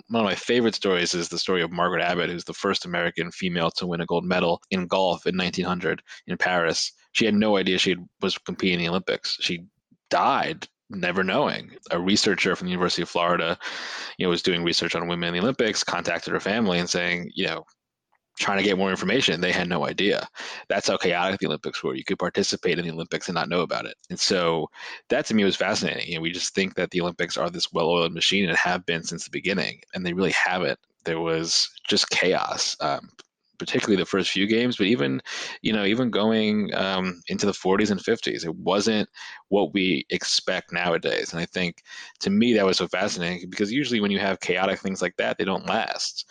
one 0.09 0.23
of 0.23 0.25
my 0.25 0.35
favorite 0.35 0.75
stories 0.75 1.15
is 1.15 1.29
the 1.29 1.39
story 1.39 1.63
of 1.63 1.73
Margaret 1.73 2.03
Abbott, 2.03 2.31
who's 2.31 2.45
the 2.45 2.53
first 2.53 2.85
American 2.85 3.31
female 3.33 3.71
to 3.73 3.87
win 3.87 4.01
a 4.01 4.07
gold 4.07 4.25
medal 4.25 4.63
in 4.71 4.87
golf 4.87 5.27
in 5.27 5.37
1900 5.37 6.03
in 6.27 6.37
Paris. 6.37 6.93
She 7.13 7.25
had 7.25 7.35
no 7.35 7.57
idea 7.57 7.79
she 7.79 7.97
was 8.21 8.39
competing 8.39 8.75
in 8.75 8.85
the 8.85 8.89
Olympics. 8.91 9.37
She 9.41 9.65
died 10.09 10.69
never 10.91 11.23
knowing. 11.23 11.71
A 11.91 12.01
researcher 12.01 12.57
from 12.57 12.67
the 12.67 12.73
University 12.73 13.03
of 13.03 13.09
Florida, 13.09 13.59
you 14.19 14.27
know, 14.27 14.31
was 14.31 14.43
doing 14.43 14.65
research 14.65 14.95
on 14.95 15.09
women 15.09 15.29
in 15.29 15.35
the 15.35 15.41
Olympics, 15.41 15.85
contacted 15.85 16.33
her 16.33 16.41
family 16.41 16.79
and 16.79 16.91
saying, 16.91 17.31
you 17.35 17.47
know, 17.47 17.65
trying 18.41 18.59
to 18.59 18.65
get 18.65 18.79
more 18.79 18.91
information. 18.91 19.41
They 19.41 19.53
had 19.53 19.69
no 19.69 19.87
idea. 19.87 20.27
That's 20.69 20.89
how 20.89 20.97
chaotic 20.97 21.39
the 21.39 21.47
Olympics 21.47 21.85
were. 21.85 21.95
You 21.95 22.05
could 22.05 22.19
participate 22.19 22.79
in 22.79 22.87
the 22.87 22.93
Olympics 22.93 23.29
and 23.29 23.35
not 23.35 23.49
know 23.49 23.61
about 23.61 23.85
it. 23.87 23.95
And 24.09 24.19
so 24.19 24.69
that 25.11 25.27
to 25.27 25.35
me 25.35 25.45
was 25.45 25.57
fascinating. 25.57 26.09
You 26.09 26.17
know, 26.17 26.23
we 26.23 26.33
just 26.33 26.55
think 26.55 26.75
that 26.75 26.91
the 26.91 27.03
Olympics 27.03 27.37
are 27.37 27.51
this 27.51 27.73
well-oiled 27.73 28.15
machine 28.15 28.49
and 28.49 28.57
have 28.57 28.85
been 28.87 29.05
since 29.05 29.25
the 29.25 29.31
beginning, 29.31 29.81
and 29.95 30.05
they 30.05 30.15
really 30.15 30.33
haven't. 30.33 30.79
There 31.05 31.21
was 31.21 31.69
just 31.89 32.11
chaos. 32.11 32.77
Um, 32.81 33.11
particularly 33.61 34.01
the 34.01 34.07
first 34.07 34.31
few 34.31 34.47
games, 34.47 34.79
but 34.79 34.87
even, 34.87 35.21
you 35.61 35.71
know, 35.71 35.85
even 35.85 36.11
going 36.11 36.75
um, 36.75 37.21
into 37.29 37.45
the 37.45 37.53
40s 37.53 37.91
and 37.91 38.01
50s, 38.01 38.47
it 38.47 38.57
wasn't 38.57 39.07
what 39.49 39.75
we 39.75 40.07
expect 40.09 40.73
nowadays. 40.73 41.33
And 41.33 41.43
I 41.43 41.45
think 41.45 41.83
to 42.21 42.31
me 42.31 42.55
that 42.55 42.65
was 42.65 42.79
so 42.79 42.89
fascinating 42.89 43.51
because 43.51 43.71
usually 43.71 44.01
when 44.01 44.11
you 44.11 44.19
have 44.19 44.41
chaotic 44.41 44.81
things 44.81 45.03
like 45.03 45.15
that, 45.19 45.37
they 45.37 45.45
don't 45.45 45.67
last 45.67 46.27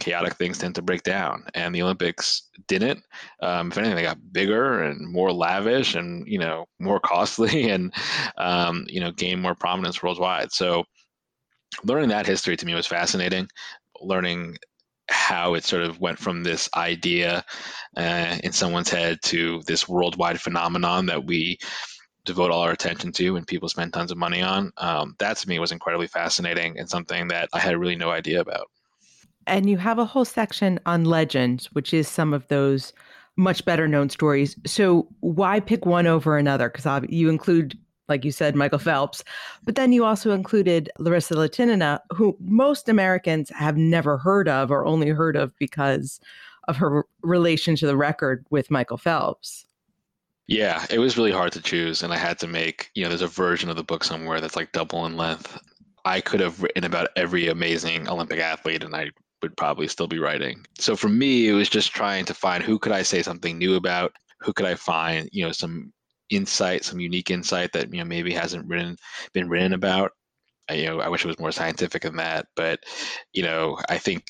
chaotic 0.00 0.36
things 0.36 0.58
tend 0.58 0.74
to 0.74 0.82
break 0.82 1.02
down, 1.02 1.44
and 1.54 1.74
the 1.74 1.82
Olympics 1.82 2.48
didn't. 2.68 3.02
Um, 3.40 3.70
if 3.70 3.78
anything, 3.78 3.96
they 3.96 4.02
got 4.02 4.32
bigger 4.32 4.82
and 4.82 5.10
more 5.10 5.32
lavish, 5.32 5.94
and 5.94 6.26
you 6.26 6.38
know 6.38 6.66
more 6.78 7.00
costly, 7.04 7.70
and 7.70 7.92
um, 8.38 8.84
you 8.88 9.00
know 9.00 9.10
gained 9.12 9.42
more 9.42 9.54
prominence 9.54 10.02
worldwide. 10.02 10.52
So, 10.52 10.84
learning 11.84 12.08
that 12.10 12.26
history 12.26 12.56
to 12.56 12.66
me 12.66 12.74
was 12.74 12.86
fascinating. 12.86 13.48
Learning 14.00 14.56
how 15.10 15.54
it 15.54 15.64
sort 15.64 15.82
of 15.82 16.00
went 16.00 16.18
from 16.18 16.42
this 16.42 16.68
idea 16.76 17.44
uh, 17.96 18.36
in 18.42 18.52
someone's 18.52 18.88
head 18.88 19.18
to 19.22 19.62
this 19.66 19.88
worldwide 19.88 20.40
phenomenon 20.40 21.06
that 21.06 21.24
we 21.26 21.58
devote 22.24 22.50
all 22.50 22.62
our 22.62 22.72
attention 22.72 23.12
to 23.12 23.36
and 23.36 23.46
people 23.46 23.68
spend 23.68 23.92
tons 23.92 24.10
of 24.10 24.16
money 24.16 24.40
on. 24.40 24.72
Um, 24.78 25.14
that 25.18 25.36
to 25.38 25.48
me 25.48 25.58
was 25.58 25.72
incredibly 25.72 26.06
fascinating 26.06 26.78
and 26.78 26.88
something 26.88 27.28
that 27.28 27.48
I 27.52 27.58
had 27.58 27.76
really 27.76 27.96
no 27.96 28.10
idea 28.10 28.40
about. 28.40 28.66
And 29.46 29.68
you 29.68 29.76
have 29.78 29.98
a 29.98 30.04
whole 30.04 30.24
section 30.24 30.80
on 30.86 31.04
legends, 31.04 31.66
which 31.72 31.92
is 31.92 32.08
some 32.08 32.32
of 32.32 32.46
those 32.48 32.92
much 33.36 33.64
better 33.64 33.88
known 33.88 34.10
stories. 34.10 34.56
So 34.66 35.08
why 35.20 35.60
pick 35.60 35.86
one 35.86 36.06
over 36.06 36.38
another? 36.38 36.70
Because 36.70 37.04
you 37.08 37.28
include, 37.28 37.78
like 38.08 38.24
you 38.24 38.30
said, 38.30 38.54
Michael 38.54 38.78
Phelps, 38.78 39.24
but 39.64 39.74
then 39.74 39.92
you 39.92 40.04
also 40.04 40.30
included 40.30 40.90
Larisa 40.98 41.36
Latynina, 41.36 42.00
who 42.12 42.36
most 42.40 42.88
Americans 42.88 43.50
have 43.50 43.76
never 43.76 44.18
heard 44.18 44.48
of 44.48 44.70
or 44.70 44.86
only 44.86 45.08
heard 45.08 45.36
of 45.36 45.52
because 45.58 46.20
of 46.68 46.76
her 46.76 47.04
relation 47.22 47.76
to 47.76 47.86
the 47.86 47.96
record 47.96 48.46
with 48.50 48.70
Michael 48.70 48.98
Phelps. 48.98 49.66
Yeah, 50.46 50.84
it 50.90 50.98
was 50.98 51.16
really 51.16 51.32
hard 51.32 51.52
to 51.52 51.62
choose, 51.62 52.02
and 52.02 52.12
I 52.12 52.18
had 52.18 52.38
to 52.40 52.46
make, 52.46 52.90
you 52.94 53.02
know, 53.02 53.08
there's 53.08 53.22
a 53.22 53.26
version 53.26 53.70
of 53.70 53.76
the 53.76 53.82
book 53.82 54.04
somewhere 54.04 54.40
that's 54.40 54.56
like 54.56 54.72
double 54.72 55.06
in 55.06 55.16
length. 55.16 55.58
I 56.04 56.20
could 56.20 56.40
have 56.40 56.62
written 56.62 56.84
about 56.84 57.08
every 57.16 57.48
amazing 57.48 58.08
Olympic 58.08 58.38
athlete, 58.38 58.84
and 58.84 58.94
I 58.94 59.10
would 59.44 59.56
probably 59.56 59.88
still 59.88 60.08
be 60.08 60.18
writing. 60.18 60.64
So 60.78 60.96
for 60.96 61.08
me, 61.08 61.48
it 61.48 61.52
was 61.52 61.68
just 61.68 61.92
trying 61.92 62.24
to 62.26 62.34
find 62.34 62.62
who 62.62 62.78
could 62.78 62.92
I 62.92 63.02
say 63.02 63.22
something 63.22 63.58
new 63.58 63.76
about, 63.76 64.12
who 64.40 64.52
could 64.52 64.66
I 64.66 64.74
find, 64.74 65.28
you 65.32 65.44
know, 65.44 65.52
some 65.52 65.92
insight, 66.30 66.84
some 66.84 67.00
unique 67.00 67.30
insight 67.30 67.72
that 67.72 67.92
you 67.92 67.98
know 67.98 68.04
maybe 68.04 68.32
hasn't 68.32 68.66
written 68.66 68.96
been 69.32 69.48
written 69.48 69.72
about. 69.72 70.12
I, 70.68 70.74
you 70.74 70.86
know, 70.86 71.00
I 71.00 71.08
wish 71.08 71.24
it 71.24 71.28
was 71.28 71.38
more 71.38 71.52
scientific 71.52 72.02
than 72.02 72.16
that, 72.16 72.46
but 72.56 72.80
you 73.34 73.42
know, 73.42 73.78
I 73.88 73.98
think 73.98 74.24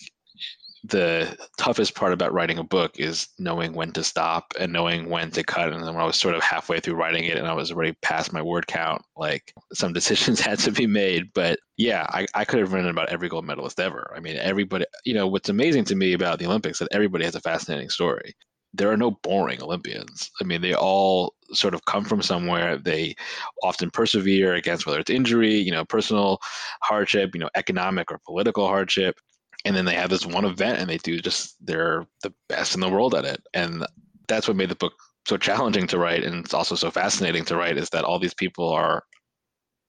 the 0.87 1.35
toughest 1.57 1.95
part 1.95 2.13
about 2.13 2.35
writing 2.35 2.59
a 2.59 2.65
book 2.65 3.01
is 3.01 3.29
knowing 3.39 3.73
when 3.73 3.91
to 3.93 4.05
stop 4.05 4.53
and 4.61 4.71
knowing 4.71 5.09
when 5.09 5.31
to 5.31 5.43
cut. 5.43 5.73
And 5.73 5.83
then 5.83 5.95
when 5.95 6.03
I 6.03 6.07
was 6.07 6.17
sort 6.17 6.35
of 6.35 6.43
halfway 6.43 6.79
through 6.79 6.97
writing 6.97 7.25
it 7.25 7.39
and 7.39 7.47
I 7.47 7.55
was 7.55 7.73
already 7.73 7.97
past 8.03 8.35
my 8.35 8.43
word 8.43 8.67
count, 8.67 9.01
like 9.17 9.55
some 9.73 9.93
decisions 9.95 10.41
had 10.41 10.59
to 10.61 10.71
be 10.71 10.87
made. 10.87 11.33
But 11.33 11.59
yeah, 11.79 12.07
I, 12.11 12.27
I 12.35 12.45
could 12.45 12.61
have 12.61 12.75
written 12.75 12.91
about 12.91 13.09
every 13.09 13.31
gold 13.31 13.47
medalist 13.47 13.81
ever. 13.81 14.13
I 14.15 14.21
mean, 14.21 14.37
everybody, 14.37 14.85
you 15.07 15.15
know, 15.15 15.27
what's 15.27 15.49
amazing 15.49 15.85
to 15.87 15.95
me 15.95 16.13
about 16.13 16.39
the 16.39 16.47
Olympics 16.47 16.77
is 16.77 16.89
that 16.89 16.95
everybody 16.95 17.25
has 17.25 17.35
a 17.35 17.41
fascinating 17.41 17.89
story. 17.89 18.35
There 18.75 18.91
are 18.91 18.97
no 18.97 19.13
boring 19.23 19.63
Olympians. 19.63 20.31
I 20.43 20.45
mean, 20.45 20.61
they 20.61 20.75
all 20.75 21.35
sort 21.53 21.75
of 21.75 21.85
come 21.87 22.05
from 22.05 22.21
somewhere. 22.21 22.77
They 22.77 23.15
often 23.63 23.91
persevere 23.91 24.55
against 24.55 24.85
whether 24.85 24.99
it's 24.99 25.11
injury, 25.11 25.55
you 25.55 25.71
know, 25.71 25.85
personal 25.85 26.41
hardship, 26.83 27.31
you 27.35 27.41
know, 27.41 27.51
economic 27.55 28.11
or 28.11 28.21
political 28.27 28.67
hardship 28.67 29.19
and 29.65 29.75
then 29.75 29.85
they 29.85 29.95
have 29.95 30.11
this 30.11 30.27
one 30.27 30.45
event 30.45 30.79
and 30.79 30.89
they 30.89 30.99
do 30.99 31.19
just 31.21 31.57
they're 31.65 32.07
the 32.23 32.33
best 32.49 32.75
in 32.75 32.81
the 32.81 32.89
world 32.89 33.15
at 33.15 33.25
it. 33.25 33.43
And 33.55 33.87
that's 34.29 34.47
what 34.47 34.57
made 34.57 34.69
the 34.69 34.77
book 34.77 34.95
so 35.27 35.37
challenging 35.37 35.87
to 35.87 35.99
write 35.99 36.23
and 36.23 36.45
it's 36.45 36.55
also 36.55 36.75
so 36.75 36.91
fascinating 36.91 37.45
to 37.47 37.57
write 37.57 37.79
is 37.79 37.89
that 37.91 38.05
all 38.05 38.19
these 38.19 38.35
people 38.35 38.69
are 38.69 39.05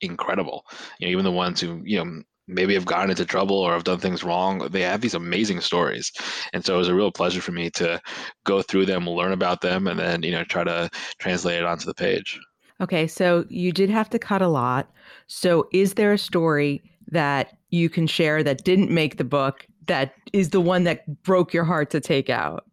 incredible. 0.01 0.65
You 1.00 1.08
know 1.08 1.12
even 1.12 1.25
the 1.25 1.32
ones 1.32 1.60
who 1.60 1.82
you 1.84 1.98
know 1.98 2.22
maybe 2.48 2.74
have 2.75 2.86
gotten 2.86 3.10
into 3.10 3.25
trouble 3.25 3.58
or 3.58 3.74
have 3.74 3.84
done 3.84 3.98
things 3.98 4.24
wrong 4.24 4.60
they 4.70 4.82
have 4.82 5.01
these 5.01 5.15
amazing 5.15 5.62
stories. 5.62 6.12
And 6.53 6.63
so 6.63 6.75
it 6.75 6.77
was 6.77 6.88
a 6.88 6.96
real 6.96 7.12
pleasure 7.12 7.41
for 7.41 7.51
me 7.51 7.70
to 7.72 8.00
go 8.46 8.62
through 8.62 8.86
them 8.86 9.10
learn 9.10 9.34
about 9.34 9.62
them 9.62 9.88
and 9.88 10.00
then 10.00 10.24
you 10.24 10.32
know 10.32 10.44
try 10.46 10.63
to 10.63 10.89
translate 11.20 11.60
it 11.60 11.65
onto 11.65 11.86
the 11.86 11.94
page. 11.94 12.39
Okay 12.79 13.08
so 13.08 13.46
you 13.50 13.74
did 13.74 13.89
have 13.89 14.10
to 14.12 14.20
cut 14.20 14.41
a 14.41 14.48
lot. 14.48 14.89
So 15.27 15.67
is 15.74 15.96
there 15.96 16.13
a 16.13 16.17
story 16.17 16.84
that 17.09 17.57
you 17.69 17.89
can 17.89 18.07
share 18.07 18.43
that 18.43 18.63
didn't 18.63 18.91
make 18.91 19.17
the 19.17 19.24
book 19.24 19.65
that 19.88 20.13
is 20.33 20.50
the 20.50 20.62
one 20.62 20.83
that 20.83 21.24
broke 21.24 21.53
your 21.53 21.63
heart 21.63 21.89
to 21.91 22.00
take 22.00 22.29
out? 22.29 22.65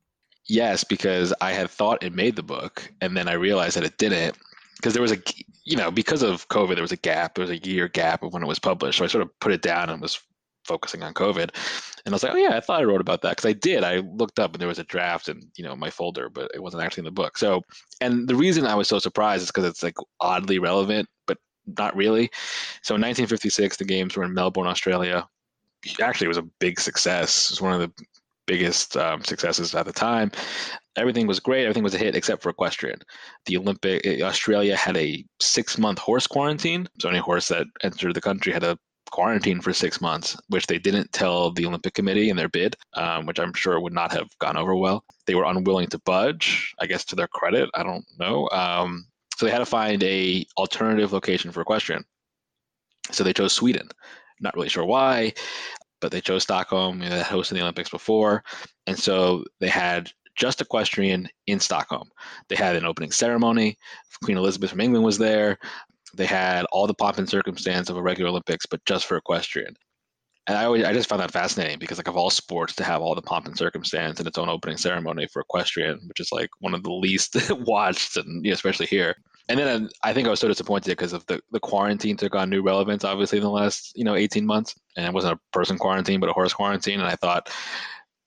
Yes, 0.48 0.84
because 0.84 1.32
I 1.40 1.52
had 1.52 1.70
thought 1.70 2.02
it 2.02 2.14
made 2.14 2.36
the 2.36 2.42
book 2.42 2.90
and 3.00 3.16
then 3.16 3.28
I 3.28 3.34
realized 3.34 3.76
that 3.76 3.84
it 3.84 3.98
didn't 3.98 4.36
because 4.76 4.94
there 4.94 5.02
was 5.02 5.12
a 5.12 5.18
you 5.64 5.76
know 5.76 5.90
because 5.90 6.22
of 6.22 6.48
COVID 6.48 6.74
there 6.74 6.82
was 6.82 6.92
a 6.92 6.96
gap 6.96 7.34
there 7.34 7.46
was 7.46 7.50
a 7.50 7.58
year 7.58 7.88
gap 7.88 8.22
of 8.22 8.32
when 8.32 8.42
it 8.42 8.48
was 8.48 8.58
published 8.58 8.98
so 8.98 9.04
I 9.04 9.08
sort 9.08 9.22
of 9.22 9.38
put 9.38 9.52
it 9.52 9.62
down 9.62 9.88
and 9.88 10.02
was 10.02 10.20
focusing 10.64 11.02
on 11.02 11.14
COVID 11.14 11.50
and 12.04 12.08
I 12.08 12.10
was 12.10 12.22
like 12.22 12.32
oh 12.32 12.36
yeah 12.36 12.56
I 12.56 12.60
thought 12.60 12.80
I 12.80 12.84
wrote 12.84 13.00
about 13.00 13.22
that 13.22 13.36
because 13.36 13.48
I 13.48 13.52
did 13.52 13.84
I 13.84 13.98
looked 13.98 14.40
up 14.40 14.52
and 14.52 14.60
there 14.60 14.68
was 14.68 14.80
a 14.80 14.84
draft 14.84 15.28
in 15.28 15.40
you 15.56 15.64
know 15.64 15.76
my 15.76 15.90
folder 15.90 16.28
but 16.28 16.50
it 16.54 16.62
wasn't 16.62 16.82
actually 16.82 17.02
in 17.02 17.06
the 17.06 17.12
book 17.12 17.38
so 17.38 17.62
and 18.00 18.28
the 18.28 18.34
reason 18.34 18.66
I 18.66 18.74
was 18.74 18.88
so 18.88 18.98
surprised 18.98 19.42
is 19.42 19.48
because 19.48 19.64
it's 19.64 19.82
like 19.82 19.94
oddly 20.20 20.58
relevant 20.58 21.08
but 21.26 21.38
not 21.66 21.96
really. 21.96 22.30
So 22.82 22.94
in 22.94 23.00
1956, 23.00 23.76
the 23.76 23.84
games 23.84 24.16
were 24.16 24.24
in 24.24 24.34
Melbourne, 24.34 24.66
Australia. 24.66 25.28
Actually, 26.00 26.26
it 26.26 26.28
was 26.28 26.38
a 26.38 26.48
big 26.60 26.80
success. 26.80 27.46
It 27.46 27.52
was 27.52 27.60
one 27.60 27.72
of 27.72 27.80
the 27.80 28.04
biggest 28.46 28.96
um, 28.96 29.22
successes 29.22 29.74
at 29.74 29.86
the 29.86 29.92
time. 29.92 30.30
Everything 30.96 31.26
was 31.26 31.40
great. 31.40 31.64
Everything 31.64 31.82
was 31.82 31.94
a 31.94 31.98
hit 31.98 32.14
except 32.14 32.42
for 32.42 32.50
equestrian. 32.50 32.98
The 33.46 33.56
Olympic 33.56 34.06
eh, 34.06 34.22
Australia 34.22 34.76
had 34.76 34.96
a 34.96 35.24
six-month 35.40 35.98
horse 35.98 36.26
quarantine. 36.26 36.88
So 37.00 37.08
any 37.08 37.18
horse 37.18 37.48
that 37.48 37.66
entered 37.82 38.14
the 38.14 38.20
country 38.20 38.52
had 38.52 38.64
a 38.64 38.78
quarantine 39.10 39.60
for 39.60 39.72
six 39.72 40.00
months, 40.00 40.36
which 40.48 40.66
they 40.66 40.78
didn't 40.78 41.12
tell 41.12 41.52
the 41.52 41.66
Olympic 41.66 41.94
Committee 41.94 42.30
in 42.30 42.36
their 42.36 42.48
bid, 42.48 42.76
um, 42.94 43.26
which 43.26 43.38
I'm 43.38 43.54
sure 43.54 43.78
would 43.78 43.92
not 43.92 44.12
have 44.12 44.28
gone 44.38 44.56
over 44.56 44.74
well. 44.74 45.04
They 45.26 45.34
were 45.34 45.44
unwilling 45.44 45.88
to 45.88 45.98
budge, 46.00 46.74
I 46.80 46.86
guess 46.86 47.04
to 47.06 47.16
their 47.16 47.28
credit. 47.28 47.70
I 47.74 47.82
don't 47.82 48.04
know. 48.18 48.48
Um, 48.50 49.06
so 49.42 49.46
they 49.46 49.52
had 49.52 49.58
to 49.58 49.66
find 49.66 50.04
a 50.04 50.46
alternative 50.56 51.12
location 51.12 51.50
for 51.50 51.62
equestrian. 51.62 52.04
So 53.10 53.24
they 53.24 53.32
chose 53.32 53.52
Sweden. 53.52 53.88
Not 54.40 54.54
really 54.54 54.68
sure 54.68 54.84
why, 54.84 55.32
but 56.00 56.12
they 56.12 56.20
chose 56.20 56.44
Stockholm. 56.44 57.02
You 57.02 57.08
know, 57.08 57.16
they 57.16 57.24
hosted 57.24 57.54
the 57.54 57.62
Olympics 57.62 57.90
before, 57.90 58.44
and 58.86 58.96
so 58.96 59.42
they 59.58 59.68
had 59.68 60.12
just 60.36 60.60
equestrian 60.60 61.28
in 61.48 61.58
Stockholm. 61.58 62.08
They 62.50 62.54
had 62.54 62.76
an 62.76 62.86
opening 62.86 63.10
ceremony. 63.10 63.76
Queen 64.22 64.36
Elizabeth 64.36 64.70
from 64.70 64.80
England 64.80 65.04
was 65.04 65.18
there. 65.18 65.58
They 66.14 66.26
had 66.26 66.64
all 66.66 66.86
the 66.86 66.94
pomp 66.94 67.18
and 67.18 67.28
circumstance 67.28 67.90
of 67.90 67.96
a 67.96 68.02
regular 68.02 68.30
Olympics, 68.30 68.66
but 68.66 68.84
just 68.84 69.06
for 69.06 69.16
equestrian. 69.16 69.74
And 70.46 70.56
I 70.56 70.64
always, 70.64 70.84
I 70.84 70.92
just 70.92 71.08
found 71.08 71.20
that 71.20 71.32
fascinating 71.32 71.80
because 71.80 71.98
like 71.98 72.08
of 72.08 72.16
all 72.16 72.30
sports 72.30 72.74
to 72.76 72.84
have 72.84 73.00
all 73.00 73.14
the 73.14 73.22
pomp 73.22 73.46
and 73.46 73.56
circumstance 73.56 74.18
and 74.18 74.28
its 74.28 74.38
own 74.38 74.48
opening 74.48 74.76
ceremony 74.76 75.26
for 75.32 75.42
equestrian, 75.42 76.00
which 76.06 76.20
is 76.20 76.30
like 76.32 76.50
one 76.60 76.74
of 76.74 76.82
the 76.82 76.92
least 76.92 77.36
watched, 77.50 78.16
and 78.16 78.44
you 78.44 78.50
know, 78.50 78.54
especially 78.54 78.86
here. 78.86 79.16
And 79.48 79.58
then 79.58 79.88
I 80.02 80.12
think 80.12 80.26
I 80.26 80.30
was 80.30 80.40
so 80.40 80.48
disappointed 80.48 80.90
because 80.90 81.12
of 81.12 81.26
the, 81.26 81.40
the 81.50 81.60
quarantine 81.60 82.16
took 82.16 82.34
on 82.34 82.48
new 82.48 82.62
relevance, 82.62 83.04
obviously, 83.04 83.38
in 83.38 83.44
the 83.44 83.50
last, 83.50 83.92
you 83.96 84.04
know, 84.04 84.14
18 84.14 84.46
months. 84.46 84.74
And 84.96 85.06
it 85.06 85.12
wasn't 85.12 85.34
a 85.34 85.40
person 85.52 85.78
quarantine, 85.78 86.20
but 86.20 86.30
a 86.30 86.32
horse 86.32 86.52
quarantine. 86.52 87.00
And 87.00 87.08
I 87.08 87.16
thought, 87.16 87.50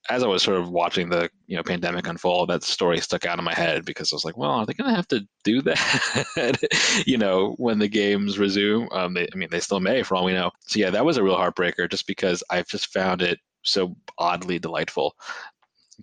as 0.08 0.22
I 0.22 0.26
was 0.26 0.42
sort 0.42 0.58
of 0.58 0.70
watching 0.70 1.08
the, 1.08 1.28
you 1.46 1.56
know, 1.56 1.62
pandemic 1.62 2.06
unfold, 2.06 2.50
that 2.50 2.62
story 2.62 3.00
stuck 3.00 3.26
out 3.26 3.38
in 3.38 3.44
my 3.44 3.54
head 3.54 3.84
because 3.84 4.12
I 4.12 4.16
was 4.16 4.24
like, 4.24 4.36
well, 4.36 4.50
are 4.50 4.66
they 4.66 4.74
going 4.74 4.90
to 4.90 4.96
have 4.96 5.08
to 5.08 5.26
do 5.42 5.62
that, 5.62 7.02
you 7.06 7.18
know, 7.18 7.54
when 7.58 7.78
the 7.78 7.88
games 7.88 8.38
resume? 8.38 8.88
Um, 8.92 9.14
they, 9.14 9.26
I 9.32 9.36
mean, 9.36 9.48
they 9.50 9.60
still 9.60 9.80
may, 9.80 10.02
for 10.02 10.16
all 10.16 10.24
we 10.24 10.32
know. 10.32 10.50
So 10.60 10.78
yeah, 10.78 10.90
that 10.90 11.04
was 11.04 11.16
a 11.16 11.22
real 11.22 11.36
heartbreaker 11.36 11.90
just 11.90 12.06
because 12.06 12.42
I've 12.50 12.68
just 12.68 12.92
found 12.92 13.22
it 13.22 13.38
so 13.62 13.96
oddly 14.18 14.58
delightful 14.58 15.16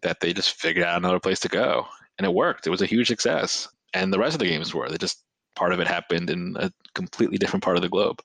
that 0.02 0.20
they 0.20 0.34
just 0.34 0.60
figured 0.60 0.86
out 0.86 0.98
another 0.98 1.20
place 1.20 1.40
to 1.42 1.50
go. 1.50 1.86
And 2.18 2.26
it 2.26 2.34
worked. 2.34 2.68
It 2.68 2.72
was 2.72 2.82
a 2.82 2.88
huge 2.88 3.08
success 3.08 3.70
and 3.94 4.14
the 4.14 4.20
rest 4.20 4.36
of 4.36 4.40
the 4.40 4.48
games 4.48 4.74
were. 4.74 4.90
They 4.90 4.98
just 4.98 5.24
part 5.56 5.74
of 5.74 5.80
it 5.80 5.88
happened 5.88 6.30
in 6.30 6.56
a 6.60 6.72
completely 6.96 7.38
different 7.38 7.64
part 7.64 7.78
of 7.78 7.84
the 7.84 7.90
globe. 7.90 8.22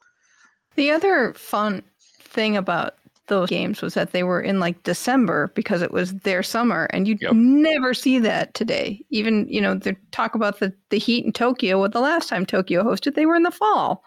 The 0.76 0.90
other 0.90 1.34
fun 1.34 1.82
thing 2.20 2.56
about 2.56 2.94
those 3.26 3.48
games 3.48 3.82
was 3.82 3.94
that 3.94 4.12
they 4.12 4.22
were 4.22 4.40
in 4.40 4.58
like 4.58 4.82
December 4.82 5.52
because 5.54 5.82
it 5.82 5.92
was 5.92 6.14
their 6.14 6.42
summer, 6.42 6.88
and 6.90 7.06
you 7.06 7.18
yep. 7.20 7.32
never 7.34 7.94
see 7.94 8.18
that 8.18 8.54
today. 8.54 9.04
Even 9.10 9.46
you 9.48 9.60
know 9.60 9.74
they 9.74 9.96
talk 10.10 10.34
about 10.34 10.58
the 10.58 10.72
the 10.90 10.98
heat 10.98 11.24
in 11.24 11.32
Tokyo. 11.32 11.80
Well, 11.80 11.88
the 11.88 12.00
last 12.00 12.28
time 12.28 12.46
Tokyo 12.46 12.82
hosted, 12.82 13.14
they 13.14 13.26
were 13.26 13.36
in 13.36 13.42
the 13.42 13.50
fall. 13.50 14.02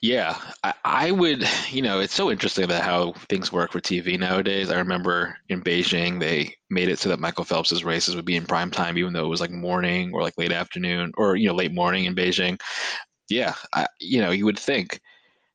Yeah, 0.00 0.38
I, 0.62 0.74
I, 0.84 1.10
would, 1.10 1.44
you 1.70 1.82
know, 1.82 1.98
it's 1.98 2.14
so 2.14 2.30
interesting 2.30 2.62
about 2.64 2.84
how 2.84 3.12
things 3.28 3.50
work 3.50 3.72
for 3.72 3.80
TV 3.80 4.16
nowadays. 4.16 4.70
I 4.70 4.76
remember 4.78 5.36
in 5.48 5.60
Beijing, 5.60 6.20
they 6.20 6.54
made 6.70 6.88
it 6.88 7.00
so 7.00 7.08
that 7.08 7.18
Michael 7.18 7.44
Phelps's 7.44 7.82
races 7.84 8.14
would 8.14 8.24
be 8.24 8.36
in 8.36 8.46
prime 8.46 8.70
time, 8.70 8.96
even 8.96 9.12
though 9.12 9.24
it 9.24 9.28
was 9.28 9.40
like 9.40 9.50
morning 9.50 10.12
or 10.14 10.22
like 10.22 10.34
late 10.38 10.52
afternoon 10.52 11.10
or, 11.16 11.34
you 11.34 11.48
know, 11.48 11.54
late 11.54 11.74
morning 11.74 12.04
in 12.04 12.14
Beijing. 12.14 12.60
Yeah, 13.28 13.54
I, 13.74 13.86
you 14.00 14.20
know, 14.20 14.30
you 14.30 14.44
would 14.44 14.58
think 14.58 15.00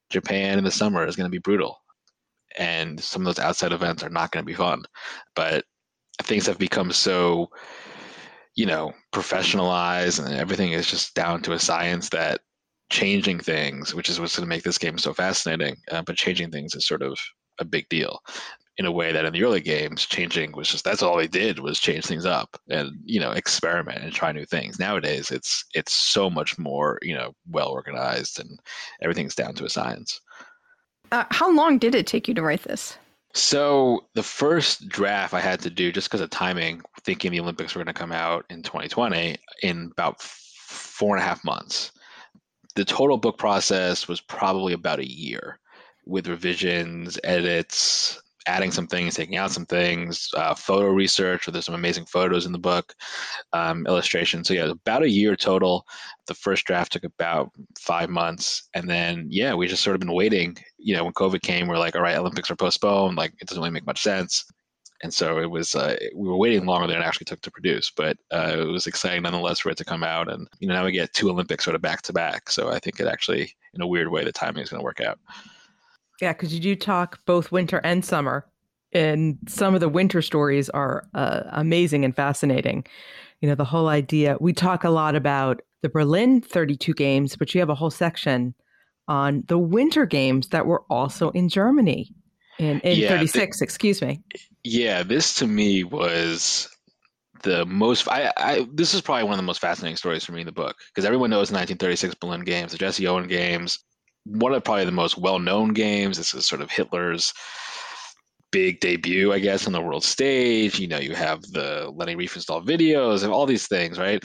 Japan 0.09 0.57
in 0.57 0.65
the 0.65 0.71
summer 0.71 1.05
is 1.07 1.15
going 1.15 1.27
to 1.27 1.35
be 1.35 1.39
brutal. 1.39 1.77
And 2.57 2.99
some 3.01 3.23
of 3.23 3.35
those 3.35 3.43
outside 3.43 3.73
events 3.73 4.03
are 4.03 4.09
not 4.09 4.31
going 4.31 4.43
to 4.45 4.51
be 4.51 4.55
fun. 4.55 4.83
But 5.35 5.65
things 6.23 6.47
have 6.47 6.59
become 6.59 6.91
so, 6.91 7.49
you 8.55 8.65
know, 8.65 8.93
professionalized 9.13 10.23
and 10.23 10.35
everything 10.35 10.73
is 10.73 10.87
just 10.87 11.15
down 11.15 11.41
to 11.43 11.53
a 11.53 11.59
science 11.59 12.09
that 12.09 12.41
changing 12.93 13.39
things, 13.39 13.95
which 13.95 14.07
is 14.07 14.19
what's 14.19 14.35
going 14.35 14.45
to 14.45 14.55
make 14.55 14.63
this 14.63 14.77
game 14.77 14.99
so 14.99 15.13
fascinating. 15.13 15.75
Uh, 15.91 16.03
but 16.03 16.15
changing 16.15 16.51
things 16.51 16.75
is 16.75 16.85
sort 16.85 17.01
of 17.01 17.17
a 17.57 17.65
big 17.65 17.89
deal 17.89 18.21
in 18.77 18.85
a 18.85 18.91
way 18.91 19.11
that 19.11 19.25
in 19.25 19.33
the 19.33 19.43
early 19.43 19.61
games, 19.61 20.05
changing 20.05 20.51
was 20.51 20.67
just 20.67 20.83
that's 20.83 21.01
all 21.01 21.17
they 21.17 21.27
did 21.27 21.59
was 21.59 21.79
change 21.79 22.05
things 22.05 22.25
up 22.25 22.55
and 22.69 22.91
you 23.03 23.19
know 23.19 23.31
experiment 23.31 24.03
and 24.03 24.13
try 24.13 24.31
new 24.31 24.45
things. 24.45 24.79
Nowadays, 24.79 25.31
it's 25.31 25.65
it's 25.73 25.93
so 25.93 26.29
much 26.29 26.57
more 26.59 26.99
you 27.01 27.15
know 27.15 27.33
well 27.49 27.69
organized 27.69 28.39
and 28.39 28.59
everything's 29.01 29.35
down 29.35 29.55
to 29.55 29.65
a 29.65 29.69
science. 29.69 30.21
Uh, 31.11 31.25
how 31.31 31.51
long 31.51 31.79
did 31.79 31.95
it 31.95 32.07
take 32.07 32.27
you 32.27 32.33
to 32.33 32.41
write 32.43 32.63
this? 32.63 32.97
So 33.33 34.05
the 34.13 34.23
first 34.23 34.87
draft 34.87 35.33
I 35.33 35.39
had 35.39 35.59
to 35.61 35.69
do 35.71 35.91
just 35.91 36.07
because 36.07 36.21
of 36.21 36.29
timing, 36.29 36.81
thinking 37.03 37.31
the 37.31 37.39
Olympics 37.39 37.73
were 37.73 37.83
going 37.83 37.93
to 37.93 37.99
come 37.99 38.11
out 38.11 38.45
in 38.51 38.61
2020 38.61 39.37
in 39.63 39.89
about 39.91 40.21
four 40.21 41.15
and 41.15 41.23
a 41.23 41.27
half 41.27 41.43
months 41.43 41.91
the 42.75 42.85
total 42.85 43.17
book 43.17 43.37
process 43.37 44.07
was 44.07 44.21
probably 44.21 44.73
about 44.73 44.99
a 44.99 45.09
year 45.09 45.59
with 46.05 46.27
revisions, 46.27 47.19
edits, 47.23 48.19
adding 48.45 48.71
some 48.71 48.87
things, 48.87 49.15
taking 49.15 49.37
out 49.37 49.51
some 49.51 49.65
things, 49.65 50.29
uh, 50.35 50.53
photo 50.53 50.89
research. 50.89 51.45
There's 51.45 51.65
some 51.65 51.75
amazing 51.75 52.05
photos 52.05 52.45
in 52.45 52.51
the 52.51 52.59
book, 52.59 52.93
um, 53.53 53.85
illustrations. 53.87 54.47
So 54.47 54.53
yeah, 54.53 54.65
about 54.65 55.03
a 55.03 55.09
year 55.09 55.35
total. 55.35 55.85
The 56.27 56.33
first 56.33 56.65
draft 56.65 56.91
took 56.91 57.03
about 57.03 57.51
five 57.79 58.09
months, 58.09 58.69
and 58.73 58.89
then 58.89 59.27
yeah, 59.29 59.53
we 59.53 59.67
just 59.67 59.83
sort 59.83 59.95
of 59.95 60.01
been 60.01 60.13
waiting. 60.13 60.57
You 60.77 60.95
know, 60.95 61.05
when 61.05 61.13
COVID 61.13 61.41
came, 61.41 61.67
we're 61.67 61.77
like, 61.77 61.95
all 61.95 62.01
right, 62.01 62.17
Olympics 62.17 62.51
are 62.51 62.55
postponed. 62.55 63.17
Like 63.17 63.33
it 63.39 63.47
doesn't 63.47 63.61
really 63.61 63.71
make 63.71 63.85
much 63.85 64.01
sense 64.01 64.43
and 65.03 65.13
so 65.13 65.37
it 65.37 65.51
was 65.51 65.75
uh, 65.75 65.95
we 66.15 66.27
were 66.27 66.37
waiting 66.37 66.65
longer 66.65 66.87
than 66.87 66.97
it 66.97 67.05
actually 67.05 67.25
took 67.25 67.41
to 67.41 67.51
produce 67.51 67.91
but 67.91 68.17
uh, 68.31 68.55
it 68.57 68.65
was 68.65 68.87
exciting 68.87 69.21
nonetheless 69.21 69.59
for 69.59 69.69
it 69.69 69.77
to 69.77 69.85
come 69.85 70.03
out. 70.03 70.31
And 70.31 70.47
you 70.59 70.67
know 70.67 70.73
now 70.73 70.85
we 70.85 70.91
get 70.91 71.13
two 71.13 71.29
olympics 71.29 71.65
sort 71.65 71.75
of 71.75 71.81
back 71.81 72.01
to 72.03 72.13
back. 72.13 72.49
So 72.49 72.69
i 72.69 72.79
think 72.79 72.99
it 72.99 73.07
actually 73.07 73.53
in 73.73 73.81
a 73.81 73.87
weird 73.87 74.09
way 74.09 74.23
the 74.23 74.31
timing 74.31 74.63
is 74.63 74.69
going 74.69 74.79
to 74.79 74.85
work 74.85 75.01
out. 75.01 75.19
Yeah 76.21 76.33
because 76.33 76.53
you 76.53 76.59
do 76.59 76.75
talk 76.75 77.19
both 77.25 77.51
winter 77.51 77.79
and 77.83 78.03
summer 78.03 78.47
and 78.93 79.37
some 79.47 79.73
of 79.75 79.81
the 79.81 79.89
winter 79.89 80.21
stories 80.21 80.69
are 80.69 81.07
uh, 81.15 81.41
amazing 81.47 82.05
and 82.05 82.15
fascinating. 82.15 82.85
You 83.41 83.49
know 83.49 83.55
the 83.55 83.65
whole 83.65 83.89
idea 83.89 84.37
we 84.39 84.53
talk 84.53 84.83
a 84.83 84.89
lot 84.89 85.15
about 85.15 85.61
the 85.81 85.89
berlin 85.89 86.39
32 86.39 86.93
games 86.93 87.35
but 87.35 87.53
you 87.53 87.59
have 87.59 87.69
a 87.69 87.75
whole 87.75 87.91
section 87.91 88.55
on 89.09 89.43
the 89.49 89.57
winter 89.57 90.05
games 90.05 90.47
that 90.47 90.65
were 90.65 90.83
also 90.89 91.29
in 91.31 91.49
germany 91.49 92.15
in, 92.59 92.79
in 92.81 92.99
yeah, 92.99 93.09
36 93.09 93.59
the, 93.59 93.63
excuse 93.63 94.01
me. 94.01 94.21
Yeah 94.63 95.03
this 95.03 95.35
to 95.35 95.47
me 95.47 95.83
was 95.83 96.69
the 97.43 97.65
most 97.65 98.07
I, 98.07 98.31
I 98.37 98.67
this 98.73 98.93
is 98.93 99.01
probably 99.01 99.23
one 99.23 99.33
of 99.33 99.37
the 99.37 99.43
most 99.43 99.59
fascinating 99.59 99.97
stories 99.97 100.23
for 100.23 100.31
me 100.31 100.41
in 100.41 100.45
the 100.45 100.51
book 100.51 100.77
because 100.87 101.05
everyone 101.05 101.29
knows 101.29 101.49
the 101.49 101.55
1936 101.55 102.15
berlin 102.15 102.41
games 102.41 102.71
the 102.71 102.77
jesse 102.77 103.05
owen 103.05 103.27
games 103.27 103.83
one 104.25 104.53
of 104.53 104.63
probably 104.63 104.85
the 104.85 104.91
most 104.91 105.17
well-known 105.17 105.73
games. 105.73 106.17
This 106.17 106.33
is 106.33 106.45
sort 106.45 106.61
of 106.61 106.71
hitler's 106.71 107.33
big 108.51 108.79
debut 108.81 109.33
i 109.33 109.39
guess 109.39 109.65
on 109.65 109.73
the 109.73 109.81
world 109.81 110.03
stage. 110.03 110.79
You 110.79 110.87
know 110.87 110.99
you 110.99 111.15
have 111.15 111.41
the 111.41 111.91
leni 111.95 112.15
riefenstahl 112.15 112.65
videos 112.65 113.23
and 113.23 113.33
all 113.33 113.45
these 113.45 113.67
things 113.67 113.97
right? 113.97 114.23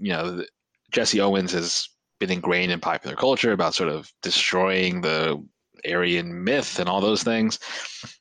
You 0.00 0.12
know 0.12 0.44
jesse 0.92 1.20
owens 1.20 1.52
has 1.52 1.88
been 2.18 2.30
ingrained 2.30 2.72
in 2.72 2.80
popular 2.80 3.14
culture 3.16 3.52
about 3.52 3.74
sort 3.74 3.90
of 3.90 4.10
destroying 4.22 5.02
the 5.02 5.42
Aryan 5.84 6.44
myth 6.44 6.78
and 6.78 6.88
all 6.88 7.00
those 7.00 7.22
things. 7.22 7.58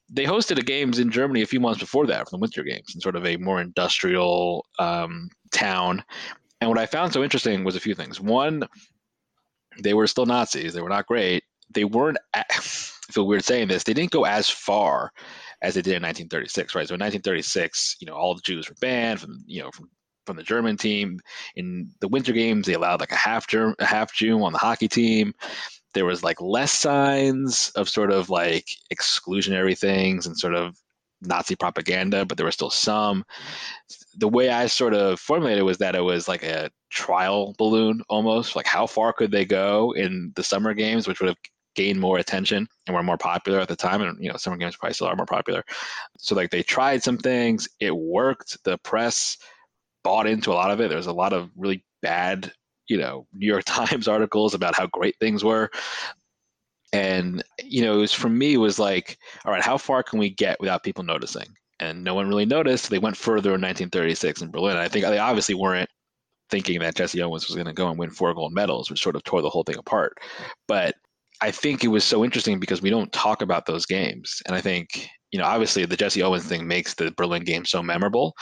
They 0.10 0.26
hosted 0.26 0.60
a 0.60 0.64
games 0.64 1.00
in 1.00 1.10
Germany 1.10 1.42
a 1.42 1.48
few 1.48 1.60
months 1.60 1.80
before 1.80 2.06
that 2.08 2.26
for 2.26 2.32
the 2.32 2.38
Winter 2.38 2.64
Games 2.64 2.94
in 2.94 3.02
sort 3.02 3.16
of 3.16 3.26
a 3.26 3.38
more 3.38 3.62
industrial 3.62 4.66
um, 4.80 5.30
town. 5.52 6.04
And 6.62 6.70
what 6.70 6.80
I 6.80 6.86
found 6.86 7.14
so 7.14 7.24
interesting 7.24 7.64
was 7.64 7.76
a 7.76 7.80
few 7.80 7.96
things. 7.96 8.20
One, 8.20 8.64
they 9.82 9.94
were 9.94 10.08
still 10.08 10.26
Nazis. 10.26 10.74
They 10.74 10.82
were 10.82 10.90
not 10.90 11.08
great. 11.08 11.44
They 11.74 11.86
weren't. 11.86 12.18
I 12.34 12.44
feel 13.12 13.28
weird 13.28 13.44
saying 13.44 13.68
this. 13.68 13.84
They 13.84 13.94
didn't 13.94 14.12
go 14.12 14.26
as 14.26 14.50
far 14.50 15.12
as 15.62 15.76
they 15.76 15.82
did 15.82 15.96
in 15.96 16.04
1936, 16.04 16.76
right? 16.76 16.88
So 16.88 16.96
in 16.96 17.00
1936, 17.00 17.98
you 18.00 18.08
know, 18.08 18.14
all 18.14 18.36
the 18.36 18.42
Jews 18.42 18.70
were 18.70 18.76
banned 18.82 19.22
from, 19.22 19.44
you 19.46 19.62
know, 19.62 19.72
from 19.72 19.90
from 20.26 20.38
the 20.38 20.44
German 20.44 20.76
team. 20.76 21.20
In 21.56 21.90
the 22.02 22.08
Winter 22.08 22.34
Games, 22.34 22.66
they 22.66 22.74
allowed 22.74 23.00
like 23.00 23.12
a 23.12 23.16
half 23.16 23.48
Germ- 23.48 23.76
a 23.80 23.86
half 23.86 24.14
Jew 24.14 24.44
on 24.44 24.54
the 24.54 24.60
hockey 24.60 24.88
team 24.88 25.34
there 25.96 26.06
was 26.06 26.24
like 26.24 26.40
less 26.40 26.72
signs 26.72 27.72
of 27.76 27.90
sort 27.90 28.12
of 28.12 28.30
like 28.30 28.68
exclusionary 28.94 29.78
things 29.78 30.28
and 30.28 30.38
sort 30.38 30.54
of 30.54 30.78
Nazi 31.22 31.56
propaganda, 31.56 32.26
but 32.26 32.38
there 32.38 32.46
were 32.46 32.52
still 32.52 32.70
some. 32.70 33.26
The 34.18 34.28
way 34.28 34.50
I 34.50 34.68
sort 34.68 34.94
of 34.94 35.20
formulated 35.20 35.64
was 35.64 35.80
that 35.80 35.96
it 35.96 36.02
was 36.02 36.28
like 36.28 36.44
a 36.44 36.70
trial 36.92 37.56
balloon 37.58 38.02
almost. 38.10 38.56
Like 38.56 38.68
how 38.68 38.86
far 38.86 39.14
could 39.14 39.32
they 39.32 39.46
go 39.46 39.94
in 39.96 40.34
the 40.36 40.44
summer 40.44 40.74
games, 40.74 41.08
which 41.08 41.20
would 41.20 41.30
have 41.30 41.38
gained 41.76 42.00
more 42.00 42.18
attention 42.18 42.68
and 42.86 42.96
were 42.96 43.04
more 43.04 43.18
popular 43.18 43.60
at 43.60 43.68
the 43.68 43.76
time. 43.76 44.02
And 44.02 44.22
you 44.22 44.30
know, 44.30 44.38
summer 44.38 44.58
games 44.58 44.76
probably 44.76 44.94
still 44.94 45.08
are 45.08 45.16
more 45.16 45.26
popular. 45.26 45.64
So 46.18 46.36
like 46.36 46.52
they 46.52 46.64
tried 46.64 47.04
some 47.04 47.18
things, 47.18 47.68
it 47.80 47.96
worked. 47.96 48.58
The 48.64 48.78
press 48.80 49.38
bought 50.04 50.28
into 50.28 50.52
a 50.52 50.54
lot 50.54 50.72
of 50.72 50.82
it. 50.82 50.90
There 50.90 50.98
was 50.98 51.08
a 51.08 51.14
lot 51.14 51.34
of 51.34 51.50
really 51.56 51.84
bad 52.02 52.52
you 52.88 52.98
know 52.98 53.28
New 53.34 53.48
York 53.48 53.64
Times 53.66 54.08
articles 54.08 54.54
about 54.54 54.76
how 54.76 54.88
great 54.88 55.16
things 55.20 55.44
were. 55.44 55.70
And 56.94 57.44
you 57.62 57.82
know, 57.82 57.96
it 57.96 58.02
was 58.02 58.14
for 58.14 58.30
me 58.30 58.54
it 58.54 58.58
was 58.58 58.80
like, 58.80 59.18
all 59.46 59.52
right, 59.52 59.64
how 59.64 59.78
far 59.78 60.04
can 60.04 60.20
we 60.20 60.30
get 60.30 60.60
without 60.60 60.84
people 60.84 61.04
noticing? 61.04 61.48
And 61.80 62.04
no 62.04 62.14
one 62.14 62.30
really 62.30 62.46
noticed. 62.46 62.90
They 62.90 63.00
went 63.00 63.18
further 63.18 63.50
in 63.50 63.62
1936 63.62 64.42
in 64.42 64.52
Berlin. 64.52 64.78
I 64.78 64.88
think 64.88 65.06
they 65.06 65.18
obviously 65.18 65.56
weren't 65.56 65.90
thinking 66.50 66.80
that 66.80 66.96
Jesse 66.96 67.22
Owens 67.22 67.48
was 67.48 67.56
going 67.56 67.68
to 67.68 67.74
go 67.74 67.90
and 67.90 68.00
win 68.00 68.12
four 68.12 68.34
gold 68.34 68.54
medals, 68.54 68.90
which 68.90 69.02
sort 69.02 69.16
of 69.16 69.24
tore 69.24 69.42
the 69.42 69.50
whole 69.50 69.64
thing 69.64 69.78
apart. 69.78 70.18
But 70.68 70.96
I 71.42 71.52
think 71.52 71.84
it 71.84 71.90
was 71.90 72.04
so 72.04 72.24
interesting 72.24 72.60
because 72.60 72.82
we 72.82 72.90
don't 72.90 73.12
talk 73.12 73.42
about 73.42 73.66
those 73.66 73.86
games. 73.86 74.42
And 74.46 74.56
I 74.56 74.62
think, 74.62 75.10
you 75.32 75.40
know, 75.40 75.46
obviously 75.46 75.86
the 75.86 75.98
Jesse 75.98 76.24
Owens 76.24 76.46
thing 76.46 76.68
makes 76.68 76.94
the 76.94 77.12
Berlin 77.12 77.44
game 77.44 77.66
so 77.66 77.84
memorable, 77.84 78.36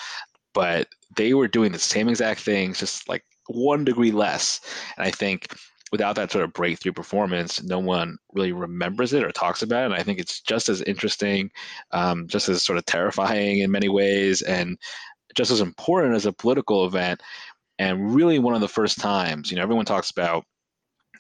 but 0.54 0.88
they 1.16 1.34
were 1.34 1.48
doing 1.48 1.72
the 1.72 1.80
same 1.80 2.08
exact 2.08 2.42
things, 2.42 2.80
just 2.80 3.10
like 3.10 3.24
one 3.48 3.84
degree 3.84 4.12
less. 4.12 4.62
And 4.98 5.06
I 5.06 5.12
think 5.12 5.56
without 5.92 6.16
that 6.16 6.32
sort 6.32 6.44
of 6.44 6.54
breakthrough 6.54 6.92
performance, 6.92 7.62
no 7.62 7.78
one 7.78 8.18
really 8.34 8.52
remembers 8.52 9.14
it 9.14 9.24
or 9.24 9.32
talks 9.32 9.62
about 9.62 9.84
it. 9.84 9.86
And 9.86 9.94
I 9.94 10.02
think 10.02 10.20
it's 10.20 10.42
just 10.42 10.68
as 10.68 10.82
interesting, 10.82 11.52
um, 11.92 12.28
just 12.28 12.50
as 12.50 12.64
sort 12.64 12.80
of 12.80 12.86
terrifying 12.86 13.60
in 13.60 13.70
many 13.70 13.90
ways, 13.90 14.42
and 14.42 14.78
just 15.36 15.52
as 15.52 15.62
important 15.62 16.16
as 16.16 16.26
a 16.26 16.34
political 16.34 16.86
event. 16.86 17.22
And 17.80 18.16
really, 18.16 18.40
one 18.40 18.56
of 18.56 18.62
the 18.62 18.68
first 18.68 19.00
times, 19.00 19.52
you 19.52 19.58
know, 19.58 19.64
everyone 19.64 19.86
talks 19.86 20.10
about 20.10 20.46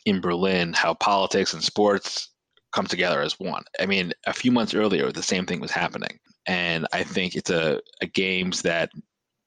in 0.06 0.22
Berlin 0.22 0.74
how 0.74 0.96
politics 0.96 1.54
and 1.54 1.64
sports 1.64 2.30
come 2.74 2.88
together 2.88 3.22
as 3.22 3.40
one. 3.40 3.64
I 3.80 3.86
mean, 3.86 4.12
a 4.26 4.34
few 4.34 4.52
months 4.52 4.74
earlier, 4.74 5.12
the 5.12 5.24
same 5.24 5.46
thing 5.46 5.60
was 5.60 5.72
happening. 5.72 6.20
And 6.46 6.88
I 6.92 7.04
think 7.04 7.36
it's 7.36 7.52
a, 7.52 7.80
a 8.02 8.08
games 8.08 8.64
that 8.64 8.90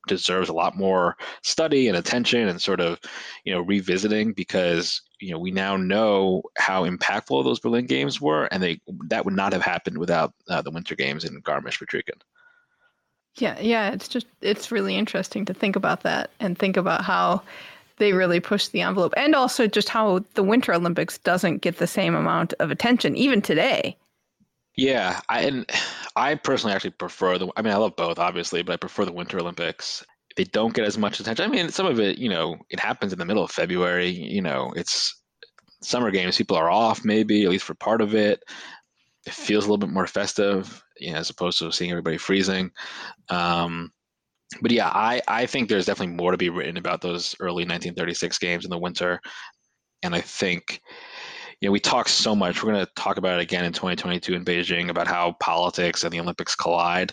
deserves 0.07 0.49
a 0.49 0.53
lot 0.53 0.77
more 0.77 1.16
study 1.42 1.88
and 1.88 1.97
attention 1.97 2.49
and 2.49 2.61
sort 2.61 2.81
of, 2.81 2.99
you 3.45 3.53
know, 3.53 3.61
revisiting 3.61 4.33
because, 4.33 5.03
you 5.21 5.33
know, 5.33 5.38
we 5.38 5.51
now 5.51 5.77
know 5.77 6.42
how 6.57 6.87
impactful 6.87 7.45
those 7.45 7.61
Berlin 7.61 7.87
games 7.87 8.21
were. 8.21 8.45
And 8.47 8.62
they 8.62 8.81
that 9.09 9.25
would 9.25 9.35
not 9.35 9.53
have 9.53 9.62
happened 9.62 9.99
without 9.99 10.33
uh, 10.49 10.62
the 10.62 10.71
Winter 10.71 10.95
Games 10.95 11.25
in 11.25 11.40
Garmisch-Partenkirchen. 11.42 12.21
Yeah, 13.37 13.59
yeah, 13.61 13.90
it's 13.90 14.09
just 14.09 14.27
it's 14.40 14.73
really 14.73 14.97
interesting 14.97 15.45
to 15.45 15.55
think 15.55 15.77
about 15.77 16.03
that 16.03 16.31
and 16.40 16.59
think 16.59 16.77
about 16.77 17.05
how 17.05 17.42
they 17.99 18.12
really 18.12 18.40
pushed 18.40 18.73
the 18.73 18.83
envelope 18.83 19.14
and 19.16 19.35
also 19.35 19.66
just 19.66 19.88
how 19.88 20.21
the 20.35 20.42
winter 20.42 20.73
olympics 20.75 21.19
doesn't 21.19 21.59
get 21.59 21.79
the 21.79 21.87
same 21.87 22.14
amount 22.14 22.53
of 22.61 22.71
attention 22.71 23.16
even 23.16 23.40
today 23.40 23.97
yeah 24.77 25.21
i 25.29 25.43
and 25.43 25.67
i 26.17 26.35
personally 26.35 26.75
actually 26.75 26.91
prefer 26.91 27.39
the 27.39 27.49
i 27.57 27.62
mean 27.62 27.73
i 27.73 27.77
love 27.77 27.97
both 27.97 28.19
obviously 28.19 28.62
but 28.62 28.73
i 28.73 28.77
prefer 28.77 29.05
the 29.05 29.12
winter 29.12 29.39
olympics. 29.39 30.05
They 30.37 30.45
don't 30.45 30.75
get 30.75 30.85
as 30.85 30.99
much 30.99 31.19
attention. 31.19 31.47
I 31.47 31.49
mean 31.49 31.71
some 31.71 31.87
of 31.87 31.99
it 31.99 32.19
you 32.19 32.29
know 32.29 32.57
it 32.69 32.79
happens 32.79 33.12
in 33.12 33.19
the 33.19 33.25
middle 33.25 33.43
of 33.43 33.51
february 33.51 34.09
you 34.09 34.43
know 34.43 34.71
it's 34.77 35.23
summer 35.83 36.11
games 36.11 36.37
people 36.37 36.57
are 36.57 36.71
off 36.71 37.05
maybe 37.05 37.45
at 37.45 37.51
least 37.51 37.65
for 37.65 37.75
part 37.75 38.01
of 38.01 38.15
it. 38.15 38.43
It 39.27 39.33
feels 39.33 39.65
a 39.65 39.69
little 39.69 39.79
bit 39.79 39.93
more 39.93 40.07
festive 40.07 40.83
you 40.99 41.12
know, 41.12 41.19
as 41.19 41.31
opposed 41.31 41.59
to 41.59 41.73
seeing 41.73 41.91
everybody 41.91 42.19
freezing. 42.19 42.71
Um, 43.29 43.93
but 44.62 44.71
yeah, 44.71 44.89
I, 44.89 45.21
I 45.27 45.47
think 45.47 45.69
there's 45.69 45.87
definitely 45.87 46.15
more 46.15 46.31
to 46.31 46.39
be 46.39 46.51
written 46.51 46.77
about 46.77 47.01
those 47.01 47.35
early 47.41 47.65
1936 47.65 48.39
games 48.39 48.65
in 48.65 48.71
the 48.71 48.79
winter. 48.79 49.21
And 50.03 50.15
I 50.15 50.21
think, 50.21 50.81
you 51.61 51.69
know, 51.69 51.73
we 51.73 51.81
talk 51.81 52.09
so 52.09 52.35
much. 52.37 52.62
We're 52.62 52.73
going 52.73 52.85
to 52.85 52.92
talk 52.97 53.16
about 53.16 53.38
it 53.38 53.42
again 53.42 53.64
in 53.64 53.73
2022 53.73 54.35
in 54.35 54.45
Beijing 54.45 54.90
about 54.90 55.07
how 55.07 55.33
politics 55.40 56.05
and 56.05 56.12
the 56.12 56.21
Olympics 56.21 56.55
collide. 56.55 57.12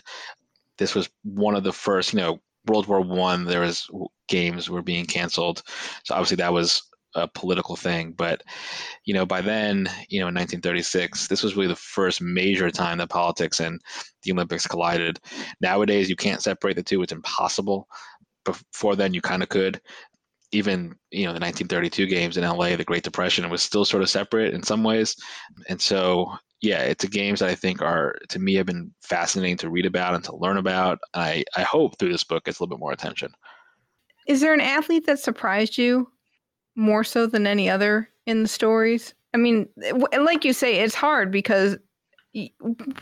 This 0.76 0.94
was 0.94 1.08
one 1.22 1.54
of 1.54 1.64
the 1.64 1.72
first, 1.72 2.12
you 2.12 2.20
know, 2.20 2.40
World 2.66 2.86
War 2.86 3.00
One. 3.00 3.44
There 3.44 3.60
was 3.60 3.88
games 4.28 4.68
were 4.68 4.82
being 4.82 5.06
canceled, 5.06 5.62
so 6.04 6.14
obviously 6.14 6.36
that 6.36 6.52
was 6.52 6.82
a 7.14 7.28
political 7.28 7.76
thing. 7.76 8.12
But 8.12 8.42
you 9.04 9.14
know, 9.14 9.26
by 9.26 9.40
then, 9.40 9.88
you 10.08 10.20
know, 10.20 10.28
in 10.28 10.34
1936, 10.34 11.28
this 11.28 11.42
was 11.42 11.56
really 11.56 11.68
the 11.68 11.76
first 11.76 12.20
major 12.20 12.70
time 12.70 12.98
that 12.98 13.10
politics 13.10 13.60
and 13.60 13.80
the 14.22 14.32
Olympics 14.32 14.66
collided. 14.66 15.20
Nowadays, 15.60 16.08
you 16.08 16.16
can't 16.16 16.42
separate 16.42 16.76
the 16.76 16.82
two; 16.82 17.02
it's 17.02 17.12
impossible. 17.12 17.86
Before 18.44 18.96
then, 18.96 19.14
you 19.14 19.20
kind 19.20 19.42
of 19.42 19.48
could. 19.48 19.80
Even 20.54 20.96
you 21.10 21.24
know 21.24 21.32
the 21.32 21.40
1932 21.40 22.06
games 22.06 22.36
in 22.36 22.44
LA, 22.44 22.76
the 22.76 22.84
Great 22.84 23.02
Depression 23.02 23.44
it 23.44 23.50
was 23.50 23.62
still 23.62 23.84
sort 23.84 24.02
of 24.02 24.10
separate 24.10 24.54
in 24.54 24.62
some 24.62 24.84
ways, 24.84 25.16
and 25.68 25.80
so 25.80 26.32
yeah, 26.62 26.82
it's 26.82 27.04
a 27.04 27.08
games 27.08 27.40
that 27.40 27.50
I 27.50 27.54
think 27.54 27.82
are 27.82 28.16
to 28.30 28.38
me 28.38 28.54
have 28.54 28.66
been 28.66 28.92
fascinating 29.02 29.58
to 29.58 29.70
read 29.70 29.86
about 29.86 30.14
and 30.14 30.24
to 30.24 30.36
learn 30.36 30.56
about. 30.56 30.98
I 31.12 31.44
I 31.56 31.62
hope 31.62 31.98
through 31.98 32.12
this 32.12 32.24
book 32.24 32.44
gets 32.44 32.58
a 32.58 32.62
little 32.62 32.76
bit 32.76 32.80
more 32.80 32.92
attention. 32.92 33.32
Is 34.26 34.40
there 34.40 34.54
an 34.54 34.60
athlete 34.60 35.06
that 35.06 35.18
surprised 35.18 35.76
you 35.76 36.08
more 36.76 37.04
so 37.04 37.26
than 37.26 37.46
any 37.46 37.70
other 37.70 38.08
in 38.26 38.42
the 38.42 38.48
stories. 38.48 39.14
I 39.32 39.36
mean, 39.36 39.68
like 40.18 40.44
you 40.44 40.52
say, 40.52 40.76
it's 40.80 40.94
hard 40.94 41.30
because 41.30 41.76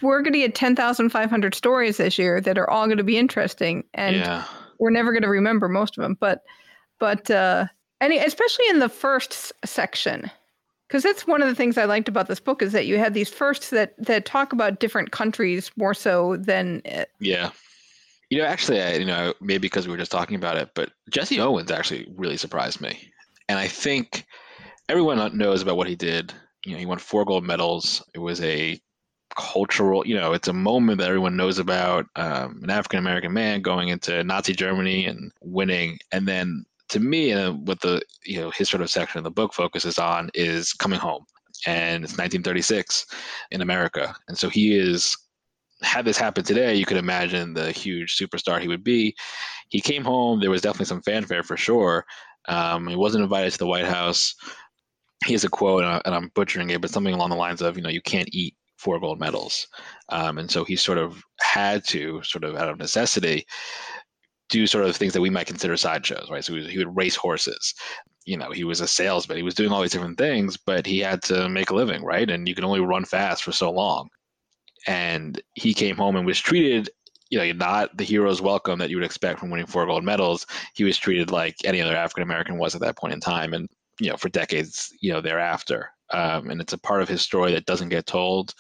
we're 0.03 0.23
going 0.23 0.33
to 0.33 0.39
get 0.39 0.55
10,500 0.55 1.55
stories 1.55 1.97
this 1.97 2.19
year 2.19 2.41
that 2.41 2.59
are 2.59 2.69
all 2.69 2.87
going 2.87 2.99
to 2.99 3.05
be 3.05 3.17
interesting 3.17 3.85
and 3.95 4.17
yeah. 4.17 4.45
we're 4.79 4.91
never 4.91 5.13
going 5.13 5.23
to 5.23 5.29
remember 5.29 5.69
most 5.69 5.97
of 5.97 6.03
them, 6.03 6.17
but 6.21 6.43
but 7.03 7.29
uh 7.33 7.67
and 8.01 8.13
especially 8.13 8.69
in 8.69 8.79
the 8.79 8.89
first 8.89 9.53
section 9.65 10.31
because 10.87 11.03
that's 11.03 11.27
one 11.27 11.41
of 11.41 11.49
the 11.49 11.55
things 11.55 11.79
I 11.79 11.87
liked 11.87 12.07
about 12.07 12.29
this 12.29 12.39
book 12.39 12.61
is 12.61 12.73
that 12.73 12.87
you 12.87 12.99
had 12.99 13.15
these 13.15 13.31
firsts 13.31 13.71
that 13.71 13.95
that 13.97 14.27
talk 14.27 14.53
about 14.53 14.79
different 14.79 15.11
countries 15.11 15.71
more 15.75 15.95
so 15.95 16.37
than 16.37 16.83
uh, 16.85 17.07
yeah. 17.19 17.51
You 18.29 18.39
know, 18.39 18.45
actually, 18.45 18.83
I, 18.83 18.97
you 18.97 19.07
know, 19.07 19.33
maybe 19.41 19.63
because 19.63 19.87
we 19.87 19.93
were 19.93 19.99
just 19.99 20.13
talking 20.13 20.37
about 20.37 20.59
it, 20.59 20.71
but 20.75 20.91
Jesse 21.11 21.41
Owens 21.41 21.71
actually 21.71 22.07
really 22.15 22.37
surprised 22.37 22.81
me. 22.81 23.11
And 23.49 23.59
I 23.59 23.69
think 23.69 24.27
everyone 24.91 25.37
knows 25.37 25.63
about 25.63 25.79
what 25.79 25.89
he 25.89 25.97
did. 25.97 26.33
You 26.67 26.73
know, 26.73 26.79
he 26.79 26.87
won 26.87 26.99
four 26.99 27.25
gold 27.25 27.45
medals. 27.45 28.03
It 28.15 28.21
was 28.21 28.43
a 28.43 28.79
cultural, 29.35 30.07
you 30.07 30.15
know, 30.15 30.35
it's 30.35 30.49
a 30.49 30.53
moment 30.53 30.99
that 30.99 31.09
everyone 31.09 31.37
knows 31.37 31.59
about. 31.59 32.07
Um, 32.17 32.61
an 32.63 32.71
African 32.71 32.99
American 32.99 33.33
man 33.33 33.63
going 33.63 33.89
into 33.89 34.23
Nazi 34.25 34.53
Germany 34.53 35.07
and 35.07 35.33
winning. 35.41 35.99
And 36.11 36.29
then 36.29 36.65
to 36.93 37.01
me, 37.01 37.33
and 37.33 37.67
what 37.67 37.81
the, 37.81 38.03
you 38.25 38.41
know, 38.41 38.51
his 38.51 38.69
sort 38.69 38.83
of 38.83 38.91
section 38.91 39.19
of 39.19 39.25
the 39.25 39.31
book 39.31 39.53
focuses 39.53 39.99
on 39.99 40.31
is 40.35 40.73
coming 40.73 40.99
home. 40.99 41.25
And 41.67 42.05
it's 42.05 42.15
1936 42.15 43.07
in 43.51 43.61
America. 43.61 44.15
And 44.29 44.37
so 44.37 44.49
he 44.49 44.77
is 44.77 45.17
had 45.83 46.05
this 46.05 46.17
happen 46.17 46.45
today, 46.45 46.77
you 46.77 46.87
could 46.87 46.97
imagine 46.97 47.55
the 47.55 47.73
huge 47.73 48.17
superstar 48.17 48.61
he 48.61 48.69
would 48.69 48.85
be. 48.85 49.17
He 49.69 49.81
came 49.81 50.05
home. 50.05 50.39
There 50.39 50.49
was 50.49 50.63
definitely 50.63 50.87
some 50.87 51.03
fanfare 51.03 51.43
for 51.43 51.57
sure, 51.57 52.07
um, 52.49 52.87
he 52.87 52.97
wasn't 52.97 53.23
invited 53.23 53.53
to 53.53 53.59
the 53.59 53.67
White 53.67 53.87
House. 53.87 54.35
He 55.25 55.33
has 55.33 55.45
a 55.45 55.49
quote, 55.49 55.85
and 55.85 56.15
I'm 56.15 56.31
butchering 56.35 56.71
it, 56.71 56.81
but 56.81 56.91
something 56.91 57.15
along 57.15 57.31
the 57.31 57.37
lines 57.37 57.63
of, 57.63 57.77
you 57.77 57.83
know, 57.83 57.89
you 57.89 58.03
can't 58.03 58.29
eat 58.33 58.57
four 58.79 58.99
gold 58.99 59.21
medals. 59.21 59.69
Um, 60.09 60.39
and 60.39 60.51
so 60.51 60.65
he 60.65 60.75
sort 60.75 60.99
of 60.99 61.23
had 61.41 61.87
to, 61.89 62.21
sort 62.25 62.43
of 62.43 62.57
out 62.57 62.69
of 62.69 62.79
necessity, 62.79 63.47
do 64.53 64.67
sort 64.67 64.85
of 64.85 64.95
things 64.95 65.15
that 65.15 65.21
we 65.21 65.31
might 65.31 65.47
consider 65.47 65.77
sideshows, 65.77 66.29
right? 66.31 66.45
So 66.45 66.55
he, 66.55 66.79
would 66.79 66.97
race 66.97 67.17
horses. 67.17 67.75
You 68.25 68.37
know, 68.37 68.53
he 68.53 68.65
was 68.65 68.81
a 68.81 68.87
salesman. 68.87 69.39
He 69.39 69.43
was 69.43 69.55
doing 69.55 69.73
all 69.73 69.81
these 69.81 69.93
different 69.93 70.19
things, 70.19 70.57
but 70.57 70.87
he 70.87 70.99
had 70.99 71.23
to 71.25 71.49
make 71.49 71.71
a 71.71 71.75
living, 71.75 72.05
right? 72.05 72.31
And 72.31 72.47
you 72.47 72.55
can 72.55 72.65
only 72.65 72.81
run 72.81 73.05
fast 73.05 73.43
for 73.43 73.51
so 73.51 73.71
long. 73.71 74.09
And 74.87 75.41
he 75.55 75.75
came 75.75 75.97
home 75.97 76.17
and 76.17 76.27
was 76.27 76.39
treated 76.39 76.91
you 77.31 77.39
know, 77.39 77.51
not 77.53 77.97
the 77.97 78.05
hero's 78.05 78.43
welcome 78.43 78.79
that 78.79 78.91
you 78.91 78.97
would 78.97 79.07
expect 79.07 79.41
from 79.41 79.49
winning 79.49 79.67
four 79.67 79.87
gold 79.87 80.05
medals. 80.05 80.47
He 80.75 80.85
was 80.85 80.99
treated 80.99 81.31
like 81.31 81.57
any 81.65 81.81
other 81.81 81.97
African 81.97 82.23
American 82.23 82.59
was 82.59 82.75
at 82.75 82.83
that 82.83 82.99
point 82.99 83.15
in 83.15 83.21
time, 83.21 83.55
and 83.55 83.71
you 84.01 84.11
know, 84.11 84.19
for 84.19 84.29
decades, 84.29 84.93
you 85.01 85.11
know, 85.11 85.23
thereafter. 85.23 85.89
Um, 86.11 86.51
and 86.51 86.61
it's 86.61 86.75
a 86.75 86.79
part 86.79 87.01
of 87.01 87.09
his 87.09 87.23
story 87.23 87.53
that 87.55 87.65
doesn't 87.65 87.89
get 87.89 88.05
told. 88.05 88.53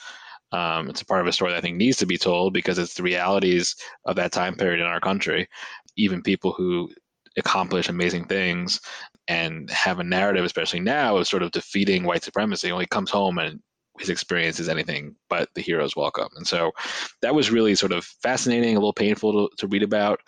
Um, 0.52 0.88
it's 0.88 1.02
a 1.02 1.07
part 1.07 1.20
of 1.20 1.26
a 1.26 1.33
story 1.33 1.50
that 1.50 1.59
I 1.59 1.61
think 1.61 1.76
needs 1.76 1.98
to 1.98 2.07
be 2.07 2.18
told 2.18 2.52
because 2.52 2.78
it's 2.78 2.94
the 2.94 3.02
realities 3.02 3.74
of 4.07 4.16
that 4.16 4.33
time 4.33 4.55
period 4.55 4.81
in 4.81 4.87
our 4.87 5.00
country. 5.00 5.48
Even 5.96 6.22
people 6.22 6.52
who 6.52 6.90
accomplish 7.37 7.88
amazing 7.88 8.24
things 8.26 8.81
and 9.28 9.70
have 9.70 9.98
a 9.98 10.05
narrative, 10.05 10.44
especially 10.44 10.81
now, 10.81 11.16
of 11.16 11.26
sort 11.26 11.42
of 11.42 11.50
defeating 11.52 12.05
white 12.05 12.24
supremacy, 12.24 12.70
only 12.70 12.87
comes 12.87 13.11
home 13.11 13.38
and 13.38 13.61
his 13.98 14.09
experience 14.09 14.59
is 14.59 14.68
anything 14.68 15.14
but 15.28 15.48
the 15.55 15.61
hero's 15.61 15.96
welcome. 15.96 16.28
And 16.37 16.46
so 16.46 16.72
that 17.20 17.35
was 17.35 17.50
really 17.50 17.74
sort 17.74 17.92
of 17.92 18.05
fascinating, 18.22 18.76
a 18.76 18.78
little 18.78 18.92
painful 18.92 19.33
to, 19.33 19.57
to 19.59 19.66
read 19.68 19.83
about. 19.83 20.20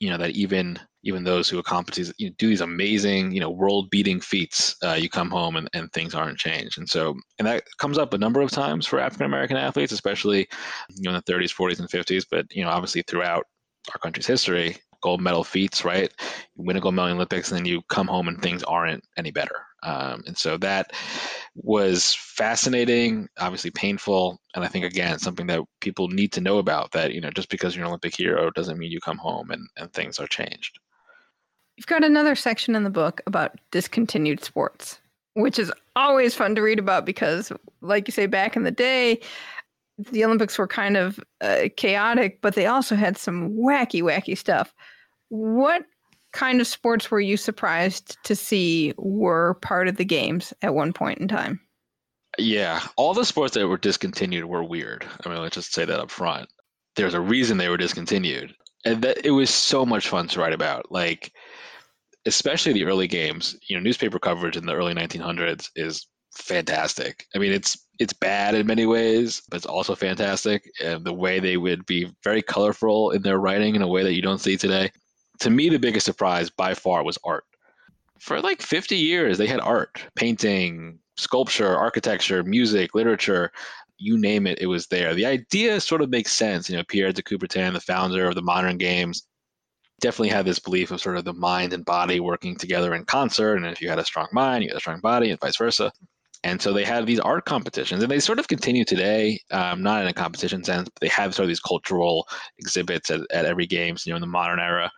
You 0.00 0.10
know 0.10 0.18
that 0.18 0.30
even 0.30 0.78
even 1.02 1.24
those 1.24 1.48
who 1.48 1.58
accomplish 1.58 1.96
these, 1.96 2.12
you 2.18 2.28
know, 2.28 2.34
do 2.38 2.48
these 2.48 2.60
amazing, 2.60 3.32
you 3.32 3.40
know, 3.40 3.50
world-beating 3.50 4.20
feats, 4.20 4.76
uh, 4.84 4.92
you 4.94 5.08
come 5.08 5.30
home 5.30 5.56
and, 5.56 5.68
and 5.72 5.92
things 5.92 6.14
aren't 6.14 6.38
changed. 6.38 6.78
And 6.78 6.88
so, 6.88 7.16
and 7.38 7.46
that 7.46 7.62
comes 7.78 7.98
up 7.98 8.12
a 8.14 8.18
number 8.18 8.40
of 8.40 8.50
times 8.50 8.86
for 8.86 9.00
African 9.00 9.26
American 9.26 9.56
athletes, 9.56 9.92
especially 9.92 10.48
you 10.90 11.02
know 11.02 11.16
in 11.16 11.22
the 11.24 11.32
30s, 11.32 11.54
40s, 11.54 11.80
and 11.80 11.88
50s. 11.88 12.26
But 12.30 12.46
you 12.50 12.62
know, 12.62 12.70
obviously 12.70 13.02
throughout 13.02 13.44
our 13.92 13.98
country's 13.98 14.26
history, 14.26 14.76
gold 15.00 15.20
medal 15.20 15.44
feats, 15.44 15.84
right? 15.84 16.12
You 16.56 16.64
win 16.64 16.76
a 16.76 16.80
gold 16.80 16.94
medal 16.94 17.10
in 17.10 17.16
Olympics, 17.16 17.50
and 17.50 17.58
then 17.58 17.66
you 17.66 17.82
come 17.88 18.06
home 18.06 18.28
and 18.28 18.40
things 18.40 18.62
aren't 18.64 19.04
any 19.16 19.30
better. 19.30 19.56
Um, 19.82 20.24
and 20.26 20.36
so 20.36 20.56
that 20.58 20.92
was 21.54 22.14
fascinating, 22.14 23.28
obviously 23.38 23.70
painful, 23.70 24.40
and 24.54 24.64
I 24.64 24.68
think 24.68 24.84
again 24.84 25.18
something 25.18 25.46
that 25.46 25.62
people 25.80 26.08
need 26.08 26.32
to 26.32 26.40
know 26.40 26.58
about. 26.58 26.92
That 26.92 27.14
you 27.14 27.20
know, 27.20 27.30
just 27.30 27.48
because 27.48 27.76
you're 27.76 27.84
an 27.84 27.88
Olympic 27.88 28.16
hero 28.16 28.50
doesn't 28.50 28.78
mean 28.78 28.90
you 28.90 29.00
come 29.00 29.18
home 29.18 29.50
and, 29.50 29.68
and 29.76 29.92
things 29.92 30.18
are 30.18 30.26
changed. 30.26 30.78
You've 31.76 31.86
got 31.86 32.02
another 32.02 32.34
section 32.34 32.74
in 32.74 32.82
the 32.82 32.90
book 32.90 33.20
about 33.26 33.56
discontinued 33.70 34.42
sports, 34.42 34.98
which 35.34 35.60
is 35.60 35.72
always 35.94 36.34
fun 36.34 36.56
to 36.56 36.62
read 36.62 36.80
about 36.80 37.06
because, 37.06 37.52
like 37.80 38.08
you 38.08 38.12
say, 38.12 38.26
back 38.26 38.56
in 38.56 38.64
the 38.64 38.72
day, 38.72 39.20
the 39.98 40.24
Olympics 40.24 40.58
were 40.58 40.68
kind 40.68 40.96
of 40.96 41.20
uh, 41.40 41.68
chaotic, 41.76 42.40
but 42.40 42.54
they 42.54 42.66
also 42.66 42.94
had 42.94 43.18
some 43.18 43.50
wacky, 43.50 44.02
wacky 44.02 44.36
stuff. 44.36 44.72
What 45.28 45.84
kind 46.32 46.60
of 46.60 46.66
sports 46.66 47.10
were 47.10 47.20
you 47.20 47.36
surprised 47.36 48.16
to 48.24 48.36
see 48.36 48.94
were 48.96 49.54
part 49.54 49.88
of 49.88 49.96
the 49.96 50.04
games 50.04 50.52
at 50.62 50.74
one 50.74 50.92
point 50.92 51.18
in 51.18 51.28
time? 51.28 51.60
Yeah, 52.38 52.80
all 52.96 53.14
the 53.14 53.24
sports 53.24 53.54
that 53.54 53.66
were 53.66 53.78
discontinued 53.78 54.44
were 54.44 54.62
weird. 54.62 55.06
I 55.24 55.28
mean, 55.28 55.40
let's 55.42 55.56
just 55.56 55.72
say 55.72 55.84
that 55.84 56.00
up 56.00 56.10
front. 56.10 56.48
There's 56.94 57.14
a 57.14 57.20
reason 57.20 57.56
they 57.56 57.68
were 57.68 57.76
discontinued, 57.76 58.54
and 58.84 59.02
that 59.02 59.24
it 59.24 59.30
was 59.32 59.50
so 59.50 59.84
much 59.84 60.08
fun 60.08 60.28
to 60.28 60.40
write 60.40 60.52
about. 60.52 60.92
Like, 60.92 61.32
especially 62.26 62.72
the 62.72 62.84
early 62.84 63.08
games. 63.08 63.56
You 63.68 63.76
know, 63.76 63.82
newspaper 63.82 64.18
coverage 64.18 64.56
in 64.56 64.66
the 64.66 64.74
early 64.74 64.94
1900s 64.94 65.70
is 65.74 66.06
fantastic. 66.36 67.26
I 67.34 67.38
mean, 67.38 67.52
it's 67.52 67.76
it's 67.98 68.12
bad 68.12 68.54
in 68.54 68.66
many 68.66 68.86
ways, 68.86 69.42
but 69.48 69.56
it's 69.56 69.66
also 69.66 69.94
fantastic. 69.94 70.70
And 70.82 71.04
the 71.04 71.12
way 71.12 71.40
they 71.40 71.56
would 71.56 71.84
be 71.86 72.12
very 72.22 72.42
colorful 72.42 73.10
in 73.10 73.22
their 73.22 73.38
writing 73.38 73.74
in 73.74 73.82
a 73.82 73.88
way 73.88 74.02
that 74.02 74.14
you 74.14 74.22
don't 74.22 74.40
see 74.40 74.56
today. 74.56 74.90
To 75.40 75.50
me, 75.50 75.68
the 75.68 75.78
biggest 75.78 76.06
surprise 76.06 76.50
by 76.50 76.74
far 76.74 77.02
was 77.02 77.18
art. 77.24 77.44
For 78.20 78.40
like 78.40 78.62
50 78.62 78.96
years, 78.96 79.38
they 79.38 79.46
had 79.46 79.60
art, 79.60 80.02
painting, 80.16 80.98
sculpture, 81.16 81.76
architecture, 81.76 82.42
music, 82.42 82.94
literature, 82.94 83.52
you 83.98 84.18
name 84.18 84.46
it, 84.46 84.60
it 84.60 84.66
was 84.66 84.86
there. 84.86 85.14
The 85.14 85.26
idea 85.26 85.80
sort 85.80 86.02
of 86.02 86.10
makes 86.10 86.32
sense. 86.32 86.70
You 86.70 86.76
know, 86.76 86.84
Pierre 86.84 87.12
de 87.12 87.22
Coubertin, 87.22 87.72
the 87.72 87.80
founder 87.80 88.28
of 88.28 88.36
the 88.36 88.42
modern 88.42 88.78
games, 88.78 89.24
definitely 90.00 90.28
had 90.28 90.46
this 90.46 90.60
belief 90.60 90.92
of 90.92 91.00
sort 91.00 91.16
of 91.16 91.24
the 91.24 91.32
mind 91.32 91.72
and 91.72 91.84
body 91.84 92.20
working 92.20 92.56
together 92.56 92.94
in 92.94 93.04
concert. 93.04 93.56
And 93.56 93.66
if 93.66 93.80
you 93.80 93.88
had 93.88 93.98
a 93.98 94.04
strong 94.04 94.28
mind, 94.32 94.62
you 94.62 94.70
had 94.70 94.76
a 94.76 94.80
strong 94.80 95.00
body, 95.00 95.30
and 95.30 95.40
vice 95.40 95.56
versa. 95.56 95.92
And 96.44 96.62
so 96.62 96.72
they 96.72 96.84
had 96.84 97.04
these 97.06 97.18
art 97.18 97.46
competitions, 97.46 98.02
and 98.02 98.10
they 98.10 98.20
sort 98.20 98.38
of 98.38 98.46
continue 98.46 98.84
today, 98.84 99.40
um, 99.50 99.82
not 99.82 100.02
in 100.02 100.08
a 100.08 100.12
competition 100.12 100.62
sense, 100.62 100.88
but 100.88 101.00
they 101.00 101.08
have 101.08 101.34
sort 101.34 101.44
of 101.44 101.48
these 101.48 101.60
cultural 101.60 102.28
exhibits 102.58 103.10
at, 103.10 103.20
at 103.32 103.44
every 103.44 103.66
games, 103.66 104.06
you 104.06 104.12
know, 104.12 104.16
in 104.16 104.20
the 104.20 104.26
modern 104.26 104.60
era. 104.60 104.90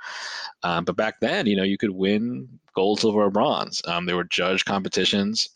Um, 0.63 0.85
but 0.85 0.97
back 0.97 1.21
then, 1.21 1.47
you 1.47 1.57
know, 1.57 1.63
you 1.63 1.79
could 1.79 1.91
win 1.91 2.47
gold, 2.75 3.01
silver, 3.01 3.23
or 3.23 3.31
bronze. 3.31 3.81
Um, 3.87 4.05
there 4.05 4.17
were 4.17 4.25
judge 4.25 4.65
competitions 4.67 5.49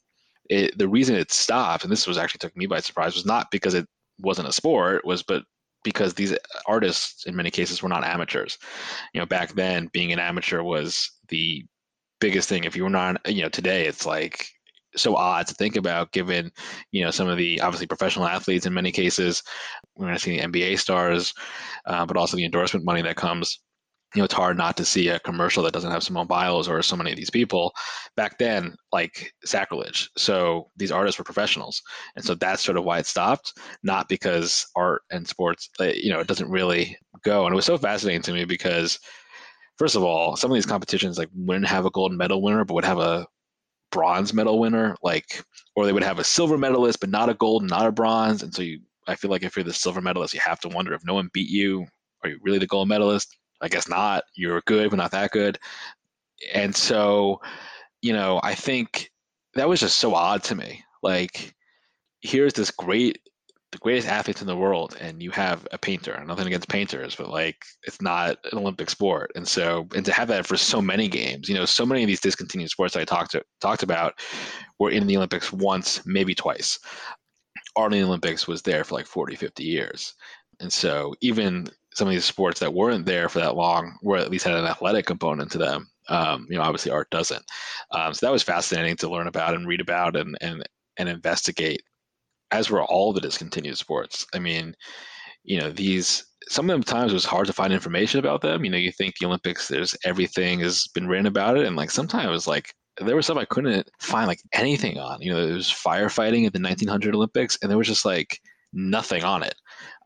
it, 0.50 0.76
the 0.76 0.88
reason 0.88 1.16
it 1.16 1.32
stopped, 1.32 1.84
and 1.84 1.92
this 1.92 2.06
was 2.06 2.18
actually 2.18 2.38
took 2.38 2.56
me 2.56 2.66
by 2.66 2.80
surprise, 2.80 3.14
was 3.14 3.26
not 3.26 3.50
because 3.50 3.74
it 3.74 3.86
wasn't 4.18 4.48
a 4.48 4.52
sport, 4.52 5.04
was 5.04 5.22
but 5.22 5.44
because 5.82 6.14
these 6.14 6.34
artists 6.66 7.26
in 7.26 7.36
many 7.36 7.50
cases 7.50 7.82
were 7.82 7.88
not 7.88 8.04
amateurs. 8.04 8.58
You 9.12 9.20
know, 9.20 9.26
back 9.26 9.54
then 9.54 9.88
being 9.92 10.12
an 10.12 10.18
amateur 10.18 10.62
was 10.62 11.10
the 11.28 11.64
biggest 12.20 12.48
thing. 12.48 12.64
If 12.64 12.76
you 12.76 12.84
were 12.84 12.90
not, 12.90 13.20
you 13.30 13.42
know, 13.42 13.48
today 13.48 13.86
it's 13.86 14.06
like 14.06 14.48
so 14.96 15.16
odd 15.16 15.46
to 15.46 15.54
think 15.54 15.76
about 15.76 16.12
given, 16.12 16.50
you 16.92 17.04
know, 17.04 17.10
some 17.10 17.28
of 17.28 17.36
the 17.36 17.60
obviously 17.60 17.86
professional 17.86 18.26
athletes 18.26 18.66
in 18.66 18.74
many 18.74 18.92
cases. 18.92 19.42
We're 19.96 20.06
going 20.06 20.16
to 20.16 20.22
see 20.22 20.38
the 20.38 20.46
NBA 20.46 20.78
stars, 20.78 21.32
uh, 21.86 22.06
but 22.06 22.16
also 22.16 22.36
the 22.36 22.44
endorsement 22.44 22.84
money 22.84 23.02
that 23.02 23.16
comes 23.16 23.60
you 24.14 24.20
know, 24.20 24.24
it's 24.24 24.34
hard 24.34 24.56
not 24.56 24.76
to 24.76 24.84
see 24.84 25.08
a 25.08 25.18
commercial 25.20 25.62
that 25.64 25.72
doesn't 25.72 25.90
have 25.90 26.02
Simone 26.02 26.28
Biles 26.28 26.68
or 26.68 26.82
so 26.82 26.96
many 26.96 27.10
of 27.10 27.16
these 27.16 27.30
people. 27.30 27.72
Back 28.16 28.38
then, 28.38 28.76
like 28.92 29.32
sacrilege. 29.44 30.08
So 30.16 30.70
these 30.76 30.92
artists 30.92 31.18
were 31.18 31.24
professionals, 31.24 31.82
and 32.14 32.24
so 32.24 32.34
that's 32.34 32.62
sort 32.62 32.78
of 32.78 32.84
why 32.84 33.00
it 33.00 33.06
stopped. 33.06 33.52
Not 33.82 34.08
because 34.08 34.66
art 34.76 35.02
and 35.10 35.26
sports, 35.26 35.68
uh, 35.80 35.90
you 35.94 36.12
know, 36.12 36.20
it 36.20 36.28
doesn't 36.28 36.50
really 36.50 36.96
go. 37.24 37.44
And 37.44 37.52
it 37.52 37.56
was 37.56 37.64
so 37.64 37.76
fascinating 37.76 38.22
to 38.22 38.32
me 38.32 38.44
because, 38.44 39.00
first 39.78 39.96
of 39.96 40.04
all, 40.04 40.36
some 40.36 40.50
of 40.50 40.54
these 40.54 40.66
competitions 40.66 41.18
like 41.18 41.30
wouldn't 41.34 41.66
have 41.66 41.84
a 41.84 41.90
gold 41.90 42.12
medal 42.12 42.40
winner, 42.40 42.64
but 42.64 42.74
would 42.74 42.84
have 42.84 43.00
a 43.00 43.26
bronze 43.94 44.34
medal 44.34 44.58
winner, 44.58 44.96
like, 45.02 45.44
or 45.76 45.86
they 45.86 45.92
would 45.92 46.02
have 46.02 46.18
a 46.18 46.24
silver 46.24 46.58
medalist, 46.58 46.98
but 46.98 47.10
not 47.10 47.28
a 47.28 47.34
gold, 47.34 47.62
not 47.62 47.86
a 47.86 47.92
bronze. 47.92 48.42
And 48.42 48.52
so 48.52 48.60
you, 48.60 48.80
I 49.06 49.14
feel 49.14 49.30
like 49.30 49.44
if 49.44 49.56
you're 49.56 49.64
the 49.64 49.72
silver 49.72 50.00
medalist, 50.00 50.34
you 50.34 50.40
have 50.40 50.58
to 50.60 50.68
wonder 50.68 50.92
if 50.92 51.06
no 51.06 51.14
one 51.14 51.30
beat 51.32 51.48
you, 51.48 51.86
are 52.22 52.30
you 52.30 52.38
really 52.42 52.58
the 52.58 52.66
gold 52.66 52.88
medalist? 52.88 53.36
I 53.62 53.68
guess 53.68 53.88
not. 53.88 54.24
You're 54.34 54.62
good, 54.66 54.90
but 54.90 54.96
not 54.96 55.12
that 55.12 55.30
good. 55.30 55.58
And 56.52 56.74
so, 56.74 57.40
you 58.02 58.12
know, 58.12 58.40
I 58.42 58.56
think 58.56 59.10
that 59.54 59.68
was 59.68 59.78
just 59.78 59.98
so 59.98 60.14
odd 60.14 60.42
to 60.44 60.56
me. 60.56 60.82
Like, 61.02 61.54
here's 62.20 62.52
this 62.52 62.72
great, 62.72 63.20
the 63.74 63.78
greatest 63.78 64.06
athletes 64.06 64.40
in 64.40 64.46
the 64.46 64.56
world, 64.56 64.96
and 65.00 65.20
you 65.20 65.32
have 65.32 65.66
a 65.72 65.78
painter. 65.78 66.22
Nothing 66.24 66.46
against 66.46 66.68
painters, 66.68 67.16
but 67.16 67.28
like, 67.28 67.56
it's 67.82 68.00
not 68.00 68.38
an 68.52 68.58
Olympic 68.58 68.88
sport. 68.88 69.32
And 69.34 69.46
so, 69.46 69.88
and 69.96 70.06
to 70.06 70.12
have 70.12 70.28
that 70.28 70.46
for 70.46 70.56
so 70.56 70.80
many 70.80 71.08
games, 71.08 71.48
you 71.48 71.56
know, 71.56 71.64
so 71.64 71.84
many 71.84 72.04
of 72.04 72.06
these 72.06 72.20
discontinued 72.20 72.70
sports 72.70 72.94
I 72.94 73.04
talked 73.04 73.32
to, 73.32 73.42
talked 73.60 73.82
about 73.82 74.14
were 74.78 74.92
in 74.92 75.08
the 75.08 75.16
Olympics 75.16 75.52
once, 75.52 76.06
maybe 76.06 76.36
twice. 76.36 76.78
Art 77.74 77.92
Olympics 77.92 78.46
was 78.46 78.62
there 78.62 78.84
for 78.84 78.94
like 78.94 79.06
40, 79.06 79.34
50 79.34 79.64
years. 79.64 80.14
And 80.60 80.72
so 80.72 81.12
even 81.20 81.68
some 81.94 82.06
of 82.06 82.14
these 82.14 82.24
sports 82.24 82.60
that 82.60 82.72
weren't 82.72 83.06
there 83.06 83.28
for 83.28 83.40
that 83.40 83.56
long, 83.56 83.98
or 84.04 84.16
at 84.16 84.30
least 84.30 84.44
had 84.44 84.54
an 84.54 84.66
athletic 84.66 85.04
component 85.04 85.50
to 85.50 85.58
them. 85.58 85.90
Um, 86.08 86.46
you 86.48 86.56
know, 86.56 86.62
obviously 86.62 86.92
art 86.92 87.10
doesn't. 87.10 87.44
Um, 87.90 88.14
so 88.14 88.24
that 88.24 88.32
was 88.32 88.44
fascinating 88.44 88.96
to 88.98 89.10
learn 89.10 89.26
about 89.26 89.54
and 89.54 89.66
read 89.66 89.80
about 89.80 90.14
and 90.14 90.38
and 90.40 90.62
and 90.96 91.08
investigate. 91.08 91.82
As 92.54 92.70
were 92.70 92.84
all 92.84 93.12
the 93.12 93.20
discontinued 93.20 93.76
sports. 93.78 94.26
I 94.34 94.38
mean, 94.38 94.76
you 95.42 95.60
know, 95.60 95.70
these 95.70 96.24
some 96.48 96.68
of 96.68 96.74
them 96.74 96.82
times 96.82 97.10
it 97.10 97.14
was 97.14 97.24
hard 97.24 97.46
to 97.46 97.52
find 97.52 97.72
information 97.72 98.20
about 98.20 98.42
them. 98.42 98.64
You 98.64 98.70
know, 98.70 98.78
you 98.78 98.92
think 98.92 99.14
the 99.18 99.26
Olympics, 99.26 99.66
there's 99.66 99.96
everything 100.04 100.60
has 100.60 100.86
been 100.94 101.08
written 101.08 101.26
about 101.26 101.56
it, 101.56 101.66
and 101.66 101.76
like 101.76 101.90
sometimes 101.90 102.46
like 102.46 102.72
there 103.00 103.16
was 103.16 103.26
stuff 103.26 103.38
I 103.38 103.44
couldn't 103.46 103.90
find 104.00 104.28
like 104.28 104.40
anything 104.52 104.98
on. 104.98 105.20
You 105.20 105.32
know, 105.32 105.46
there 105.46 105.56
was 105.56 105.68
firefighting 105.68 106.46
at 106.46 106.52
the 106.52 106.60
1900 106.60 107.14
Olympics, 107.14 107.58
and 107.60 107.70
there 107.70 107.78
was 107.78 107.88
just 107.88 108.04
like 108.04 108.38
nothing 108.72 109.24
on 109.24 109.42
it. 109.42 109.56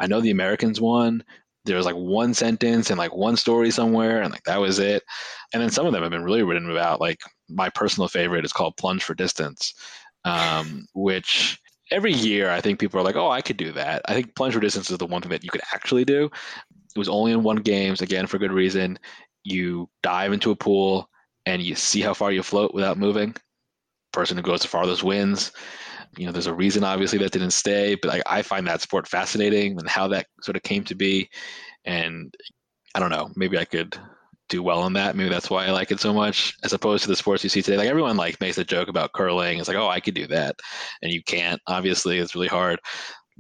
I 0.00 0.06
know 0.06 0.20
the 0.20 0.30
Americans 0.30 0.80
won 0.80 1.22
there 1.64 1.76
was 1.76 1.86
like 1.86 1.94
one 1.96 2.32
sentence 2.32 2.88
and 2.88 2.98
like 2.98 3.14
one 3.14 3.36
story 3.36 3.70
somewhere 3.70 4.22
and 4.22 4.32
like 4.32 4.42
that 4.44 4.60
was 4.60 4.78
it 4.78 5.02
and 5.52 5.62
then 5.62 5.70
some 5.70 5.86
of 5.86 5.92
them 5.92 6.02
have 6.02 6.10
been 6.10 6.24
really 6.24 6.42
written 6.42 6.70
about 6.70 7.00
like 7.00 7.20
my 7.48 7.68
personal 7.68 8.08
favorite 8.08 8.44
is 8.44 8.52
called 8.52 8.76
plunge 8.78 9.04
for 9.04 9.14
distance 9.14 9.74
um, 10.24 10.86
which 10.94 11.58
every 11.90 12.12
year 12.12 12.50
i 12.50 12.60
think 12.60 12.78
people 12.78 13.00
are 13.00 13.04
like 13.04 13.16
oh 13.16 13.30
i 13.30 13.40
could 13.40 13.56
do 13.56 13.72
that. 13.72 14.02
I 14.06 14.14
think 14.14 14.34
plunge 14.34 14.54
for 14.54 14.60
distance 14.60 14.90
is 14.90 14.98
the 14.98 15.06
one 15.06 15.22
thing 15.22 15.30
that 15.30 15.44
you 15.44 15.50
could 15.50 15.62
actually 15.74 16.04
do. 16.04 16.30
It 16.94 16.98
was 16.98 17.08
only 17.08 17.32
in 17.32 17.42
one 17.42 17.56
games 17.56 18.02
again 18.02 18.26
for 18.26 18.38
good 18.38 18.52
reason. 18.52 18.98
You 19.44 19.88
dive 20.02 20.32
into 20.32 20.50
a 20.50 20.56
pool 20.56 21.08
and 21.46 21.62
you 21.62 21.74
see 21.74 22.00
how 22.00 22.14
far 22.14 22.32
you 22.32 22.42
float 22.42 22.74
without 22.74 22.98
moving. 22.98 23.34
Person 24.12 24.36
who 24.36 24.42
goes 24.42 24.62
the 24.62 24.68
farthest 24.68 25.04
wins. 25.04 25.52
You 26.16 26.26
know, 26.26 26.32
there's 26.32 26.46
a 26.46 26.54
reason 26.54 26.84
obviously 26.84 27.18
that 27.18 27.32
didn't 27.32 27.52
stay, 27.52 27.94
but 27.94 28.10
I, 28.10 28.38
I 28.38 28.42
find 28.42 28.66
that 28.66 28.80
sport 28.80 29.06
fascinating 29.06 29.78
and 29.78 29.88
how 29.88 30.08
that 30.08 30.26
sort 30.42 30.56
of 30.56 30.62
came 30.62 30.84
to 30.84 30.94
be. 30.94 31.28
And 31.84 32.34
I 32.94 33.00
don't 33.00 33.10
know, 33.10 33.30
maybe 33.36 33.58
I 33.58 33.64
could 33.64 33.96
do 34.48 34.62
well 34.62 34.86
in 34.86 34.92
that. 34.94 35.16
Maybe 35.16 35.28
that's 35.28 35.50
why 35.50 35.66
I 35.66 35.70
like 35.70 35.90
it 35.90 36.00
so 36.00 36.12
much, 36.12 36.56
as 36.64 36.72
opposed 36.72 37.02
to 37.04 37.08
the 37.08 37.16
sports 37.16 37.44
you 37.44 37.50
see 37.50 37.62
today. 37.62 37.76
Like 37.76 37.88
everyone 37.88 38.16
like 38.16 38.40
makes 38.40 38.58
a 38.58 38.64
joke 38.64 38.88
about 38.88 39.12
curling. 39.12 39.58
It's 39.58 39.68
like, 39.68 39.76
oh, 39.76 39.88
I 39.88 40.00
could 40.00 40.14
do 40.14 40.26
that, 40.28 40.56
and 41.02 41.12
you 41.12 41.22
can't. 41.22 41.60
Obviously, 41.66 42.18
it's 42.18 42.34
really 42.34 42.48
hard. 42.48 42.78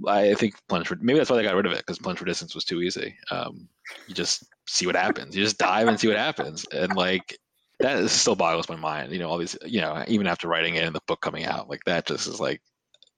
I 0.06 0.34
think 0.34 0.54
plunge 0.68 0.86
for 0.86 0.96
maybe 1.00 1.18
that's 1.18 1.28
why 1.30 1.36
they 1.36 1.42
got 1.42 1.56
rid 1.56 1.66
of 1.66 1.72
it 1.72 1.78
because 1.78 1.98
plunge 1.98 2.18
for 2.18 2.24
distance 2.24 2.54
was 2.54 2.64
too 2.64 2.82
easy. 2.82 3.16
Um, 3.30 3.68
you 4.06 4.14
just 4.14 4.46
see 4.68 4.86
what 4.86 4.94
happens. 4.94 5.36
You 5.36 5.42
just 5.42 5.58
dive 5.58 5.88
and 5.88 5.98
see 5.98 6.08
what 6.08 6.16
happens, 6.16 6.64
and 6.72 6.94
like 6.94 7.36
that 7.80 8.08
still 8.10 8.34
boggles 8.34 8.68
my 8.68 8.76
mind. 8.76 9.12
You 9.12 9.18
know, 9.18 9.28
all 9.28 9.38
these, 9.38 9.56
you 9.64 9.80
know, 9.80 10.04
even 10.08 10.26
after 10.26 10.48
writing 10.48 10.74
it 10.74 10.84
and 10.84 10.94
the 10.94 11.00
book 11.06 11.20
coming 11.20 11.44
out, 11.44 11.68
like 11.68 11.80
that 11.86 12.06
just 12.06 12.26
is 12.26 12.40
like, 12.40 12.60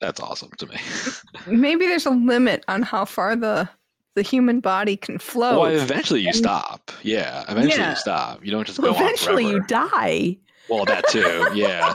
that's 0.00 0.20
awesome 0.20 0.50
to 0.58 0.66
me. 0.66 0.76
Maybe 1.46 1.86
there's 1.86 2.06
a 2.06 2.10
limit 2.10 2.64
on 2.68 2.82
how 2.82 3.04
far 3.04 3.36
the 3.36 3.68
the 4.14 4.22
human 4.22 4.60
body 4.60 4.96
can 4.96 5.18
float. 5.18 5.60
Well, 5.60 5.70
eventually 5.70 6.20
you 6.20 6.28
and, 6.28 6.36
stop. 6.36 6.90
Yeah, 7.02 7.44
eventually 7.48 7.76
yeah. 7.76 7.90
you 7.90 7.96
stop. 7.96 8.44
You 8.44 8.50
don't 8.50 8.66
just 8.66 8.78
well, 8.78 8.92
go 8.92 8.98
eventually 8.98 9.46
you 9.46 9.62
die. 9.64 10.36
Well, 10.68 10.84
that 10.84 11.06
too. 11.08 11.48
Yeah, 11.54 11.94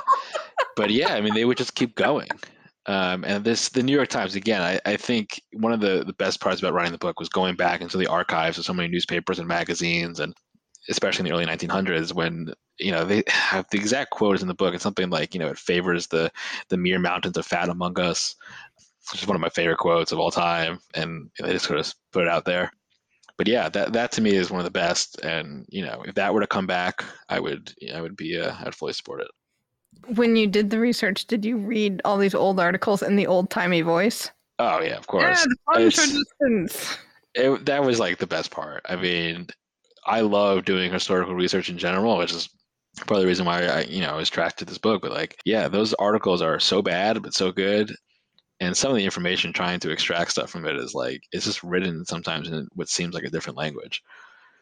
but 0.75 0.89
yeah, 0.91 1.15
I 1.15 1.21
mean, 1.21 1.33
they 1.33 1.45
would 1.45 1.57
just 1.57 1.75
keep 1.75 1.95
going. 1.95 2.29
Um, 2.87 3.23
and 3.25 3.43
this, 3.43 3.69
the 3.69 3.81
New 3.81 3.93
York 3.93 4.09
Times, 4.09 4.35
again, 4.35 4.61
I, 4.61 4.79
I 4.85 4.95
think 4.95 5.41
one 5.53 5.73
of 5.73 5.79
the, 5.79 6.03
the 6.05 6.13
best 6.13 6.39
parts 6.39 6.61
about 6.61 6.73
writing 6.73 6.91
the 6.91 6.99
book 6.99 7.19
was 7.19 7.29
going 7.29 7.55
back 7.55 7.81
into 7.81 7.97
the 7.97 8.07
archives 8.07 8.57
of 8.57 8.65
so 8.65 8.73
many 8.73 8.89
newspapers 8.89 9.39
and 9.39 9.47
magazines 9.47 10.19
and 10.19 10.35
especially 10.89 11.21
in 11.21 11.25
the 11.25 11.33
early 11.33 11.45
1900s 11.45 12.13
when 12.13 12.53
you 12.79 12.91
know 12.91 13.05
they 13.05 13.23
have 13.27 13.65
the 13.71 13.77
exact 13.77 14.11
quote 14.11 14.35
is 14.35 14.41
in 14.41 14.47
the 14.47 14.53
book 14.53 14.73
it's 14.73 14.83
something 14.83 15.09
like 15.09 15.33
you 15.33 15.39
know 15.39 15.47
it 15.47 15.57
favors 15.57 16.07
the 16.07 16.31
the 16.69 16.77
mere 16.77 16.99
mountains 16.99 17.37
of 17.37 17.45
fat 17.45 17.69
among 17.69 17.99
us 17.99 18.35
which 19.11 19.21
is 19.21 19.27
one 19.27 19.35
of 19.35 19.41
my 19.41 19.49
favorite 19.49 19.77
quotes 19.77 20.11
of 20.11 20.19
all 20.19 20.31
time 20.31 20.79
and 20.93 21.29
they 21.39 21.53
just 21.53 21.65
sort 21.65 21.79
of 21.79 21.93
put 22.11 22.23
it 22.23 22.29
out 22.29 22.45
there 22.45 22.71
but 23.37 23.47
yeah 23.47 23.69
that 23.69 23.93
that 23.93 24.11
to 24.11 24.21
me 24.21 24.31
is 24.31 24.51
one 24.51 24.59
of 24.59 24.65
the 24.65 24.71
best 24.71 25.19
and 25.23 25.65
you 25.69 25.83
know 25.83 26.03
if 26.05 26.15
that 26.15 26.33
were 26.33 26.41
to 26.41 26.47
come 26.47 26.67
back 26.67 27.03
i 27.29 27.39
would 27.39 27.73
you 27.79 27.89
know, 27.89 27.97
i 27.97 28.01
would 28.01 28.15
be 28.15 28.39
uh, 28.39 28.53
i'd 28.65 28.75
fully 28.75 28.93
support 28.93 29.21
it 29.21 29.27
when 30.15 30.35
you 30.35 30.47
did 30.47 30.69
the 30.69 30.79
research 30.79 31.25
did 31.25 31.45
you 31.45 31.57
read 31.57 32.01
all 32.05 32.17
these 32.17 32.35
old 32.35 32.59
articles 32.59 33.01
in 33.01 33.15
the 33.15 33.27
old 33.27 33.49
timey 33.49 33.81
voice 33.81 34.29
oh 34.59 34.81
yeah 34.81 34.97
of 34.97 35.07
course 35.07 35.23
yeah, 35.39 35.45
the 35.45 35.89
it, 37.33 37.65
that 37.65 37.83
was 37.83 37.99
like 37.99 38.17
the 38.17 38.27
best 38.27 38.51
part 38.51 38.81
i 38.87 38.95
mean 38.95 39.47
I 40.05 40.21
love 40.21 40.65
doing 40.65 40.91
historical 40.91 41.33
research 41.33 41.69
in 41.69 41.77
general, 41.77 42.17
which 42.17 42.31
is 42.31 42.49
part 42.95 43.17
of 43.17 43.21
the 43.21 43.27
reason 43.27 43.45
why 43.45 43.65
I, 43.65 43.81
you 43.81 44.01
know, 44.01 44.11
I 44.11 44.15
was 44.15 44.29
attracted 44.29 44.67
to 44.67 44.71
this 44.71 44.77
book. 44.77 45.01
But 45.01 45.11
like, 45.11 45.37
yeah, 45.45 45.67
those 45.67 45.93
articles 45.95 46.41
are 46.41 46.59
so 46.59 46.81
bad, 46.81 47.21
but 47.23 47.33
so 47.33 47.51
good. 47.51 47.93
And 48.59 48.75
some 48.75 48.91
of 48.91 48.97
the 48.97 49.03
information 49.03 49.51
trying 49.51 49.79
to 49.81 49.91
extract 49.91 50.31
stuff 50.31 50.49
from 50.49 50.65
it 50.65 50.77
is 50.77 50.93
like, 50.93 51.21
it's 51.31 51.45
just 51.45 51.63
written 51.63 52.05
sometimes 52.05 52.47
in 52.47 52.67
what 52.73 52.87
seems 52.87 53.13
like 53.13 53.25
a 53.25 53.29
different 53.29 53.57
language. 53.57 54.01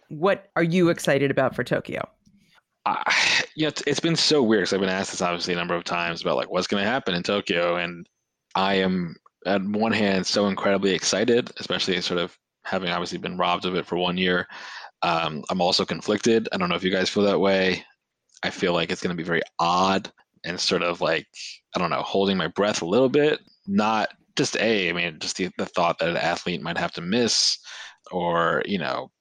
What 0.09 0.47
are 0.55 0.63
you 0.63 0.89
excited 0.89 1.29
about 1.29 1.55
for 1.55 1.63
Tokyo? 1.63 2.07
I, 2.85 3.43
you 3.55 3.63
know, 3.63 3.69
it's, 3.69 3.83
it's 3.85 3.99
been 3.99 4.15
so 4.15 4.41
weird 4.41 4.61
because 4.61 4.73
I've 4.73 4.79
been 4.79 4.89
asked 4.89 5.11
this 5.11 5.21
obviously 5.21 5.53
a 5.53 5.57
number 5.57 5.75
of 5.75 5.83
times 5.83 6.21
about 6.21 6.37
like 6.37 6.51
what's 6.51 6.67
going 6.67 6.83
to 6.83 6.89
happen 6.89 7.13
in 7.13 7.23
Tokyo, 7.23 7.75
and 7.75 8.07
I 8.55 8.75
am 8.75 9.15
at 9.45 9.63
one 9.63 9.91
hand 9.91 10.25
so 10.25 10.47
incredibly 10.47 10.93
excited, 10.93 11.51
especially 11.59 11.99
sort 12.01 12.19
of 12.19 12.37
having 12.65 12.89
obviously 12.89 13.17
been 13.17 13.37
robbed 13.37 13.65
of 13.65 13.75
it 13.75 13.85
for 13.85 13.97
one 13.97 14.17
year. 14.17 14.47
Um, 15.01 15.43
I'm 15.49 15.61
also 15.61 15.85
conflicted. 15.85 16.47
I 16.51 16.57
don't 16.57 16.69
know 16.69 16.75
if 16.75 16.83
you 16.83 16.91
guys 16.91 17.09
feel 17.09 17.23
that 17.23 17.39
way. 17.39 17.83
I 18.41 18.49
feel 18.49 18.73
like 18.73 18.91
it's 18.91 19.01
going 19.01 19.15
to 19.15 19.21
be 19.21 19.27
very 19.27 19.41
odd 19.59 20.11
and 20.45 20.59
sort 20.59 20.81
of 20.81 21.01
like, 21.01 21.27
I 21.75 21.79
don't 21.79 21.89
know, 21.89 22.01
holding 22.01 22.37
my 22.37 22.47
breath 22.47 22.81
a 22.81 22.85
little 22.85 23.09
bit 23.09 23.39
not 23.67 24.09
just 24.35 24.57
a, 24.57 24.89
I 24.89 24.93
mean, 24.93 25.17
just 25.19 25.37
the, 25.37 25.49
the 25.57 25.65
thought 25.65 25.99
that 25.99 26.09
an 26.09 26.17
athlete 26.17 26.61
might 26.61 26.77
have 26.77 26.91
to 26.93 27.01
miss, 27.01 27.57
or 28.11 28.63
you 28.65 28.79
know, 28.79 29.11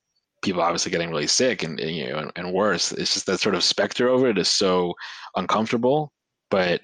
people 0.43 0.63
obviously 0.63 0.91
getting 0.91 1.11
really 1.11 1.27
sick 1.27 1.63
and 1.63 1.79
you 1.79 2.09
know 2.09 2.19
and, 2.19 2.33
and 2.37 2.53
worse. 2.53 2.93
It's 2.93 3.15
just 3.15 3.27
that 3.27 3.41
sort 3.41 3.55
of 3.55 3.65
specter 3.65 4.09
over 4.09 4.29
it 4.29 4.39
is 4.39 4.49
so 4.49 4.95
uncomfortable. 5.37 6.13
But 6.51 6.83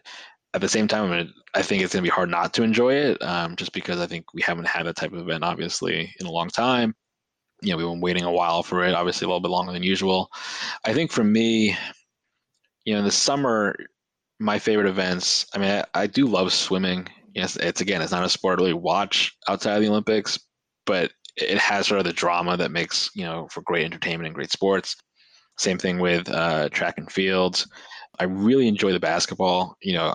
at 0.55 0.61
the 0.61 0.69
same 0.69 0.89
time, 0.89 1.11
I, 1.11 1.17
mean, 1.19 1.33
I 1.55 1.63
think 1.63 1.83
it's 1.83 1.93
going 1.93 2.03
to 2.03 2.11
be 2.11 2.15
hard 2.15 2.31
not 2.31 2.55
to 2.55 2.63
enjoy 2.63 2.95
it, 2.95 3.23
um, 3.23 3.55
just 3.57 3.73
because 3.73 4.01
I 4.01 4.07
think 4.07 4.33
we 4.33 4.43
haven't 4.43 4.67
had 4.67 4.87
that 4.87 4.97
type 4.97 5.13
of 5.13 5.19
event 5.21 5.45
obviously 5.45 6.13
in 6.21 6.27
a 6.27 6.33
long 6.33 6.49
time. 6.49 6.95
You 7.61 7.73
know, 7.73 7.77
we've 7.77 7.87
been 7.87 8.01
waiting 8.01 8.25
a 8.25 8.33
while 8.33 8.63
for 8.63 8.85
it, 8.85 8.95
obviously 8.95 9.25
a 9.25 9.29
little 9.29 9.41
bit 9.41 9.51
longer 9.51 9.73
than 9.73 9.83
usual. 9.83 10.31
I 10.85 10.95
think 10.95 11.11
for 11.11 11.25
me, 11.25 11.77
you 12.85 12.95
know, 12.95 13.01
in 13.01 13.05
the 13.05 13.11
summer, 13.11 13.77
my 14.39 14.59
favorite 14.59 14.89
events. 14.89 15.47
I 15.55 15.59
mean, 15.59 15.71
I, 15.71 15.85
I 16.03 16.07
do 16.07 16.27
love 16.27 16.53
swimming. 16.53 17.09
Yes, 17.35 17.57
it's 17.57 17.81
again, 17.81 18.03
it's 18.03 18.13
not 18.13 18.25
a 18.25 18.29
sport 18.29 18.59
really 18.59 18.73
watch 18.73 19.37
outside 19.49 19.77
of 19.77 19.83
the 19.83 19.89
Olympics, 19.89 20.39
but 20.87 21.13
it 21.37 21.59
has 21.59 21.87
sort 21.87 22.01
of 22.01 22.07
the 22.07 22.13
drama 22.13 22.57
that 22.57 22.71
makes 22.71 23.11
you 23.15 23.25
know 23.25 23.49
for 23.51 23.63
great 23.63 23.85
entertainment 23.85 24.27
and 24.27 24.35
great 24.35 24.51
sports. 24.51 24.97
Same 25.59 25.79
thing 25.79 25.99
with 25.99 26.29
uh, 26.31 26.69
track 26.71 26.95
and 26.99 27.11
fields. 27.11 27.67
I 28.21 28.25
really 28.25 28.69
enjoy 28.69 28.93
the 28.93 29.01
basketball. 29.01 29.77
You 29.83 29.95
know, 29.95 30.15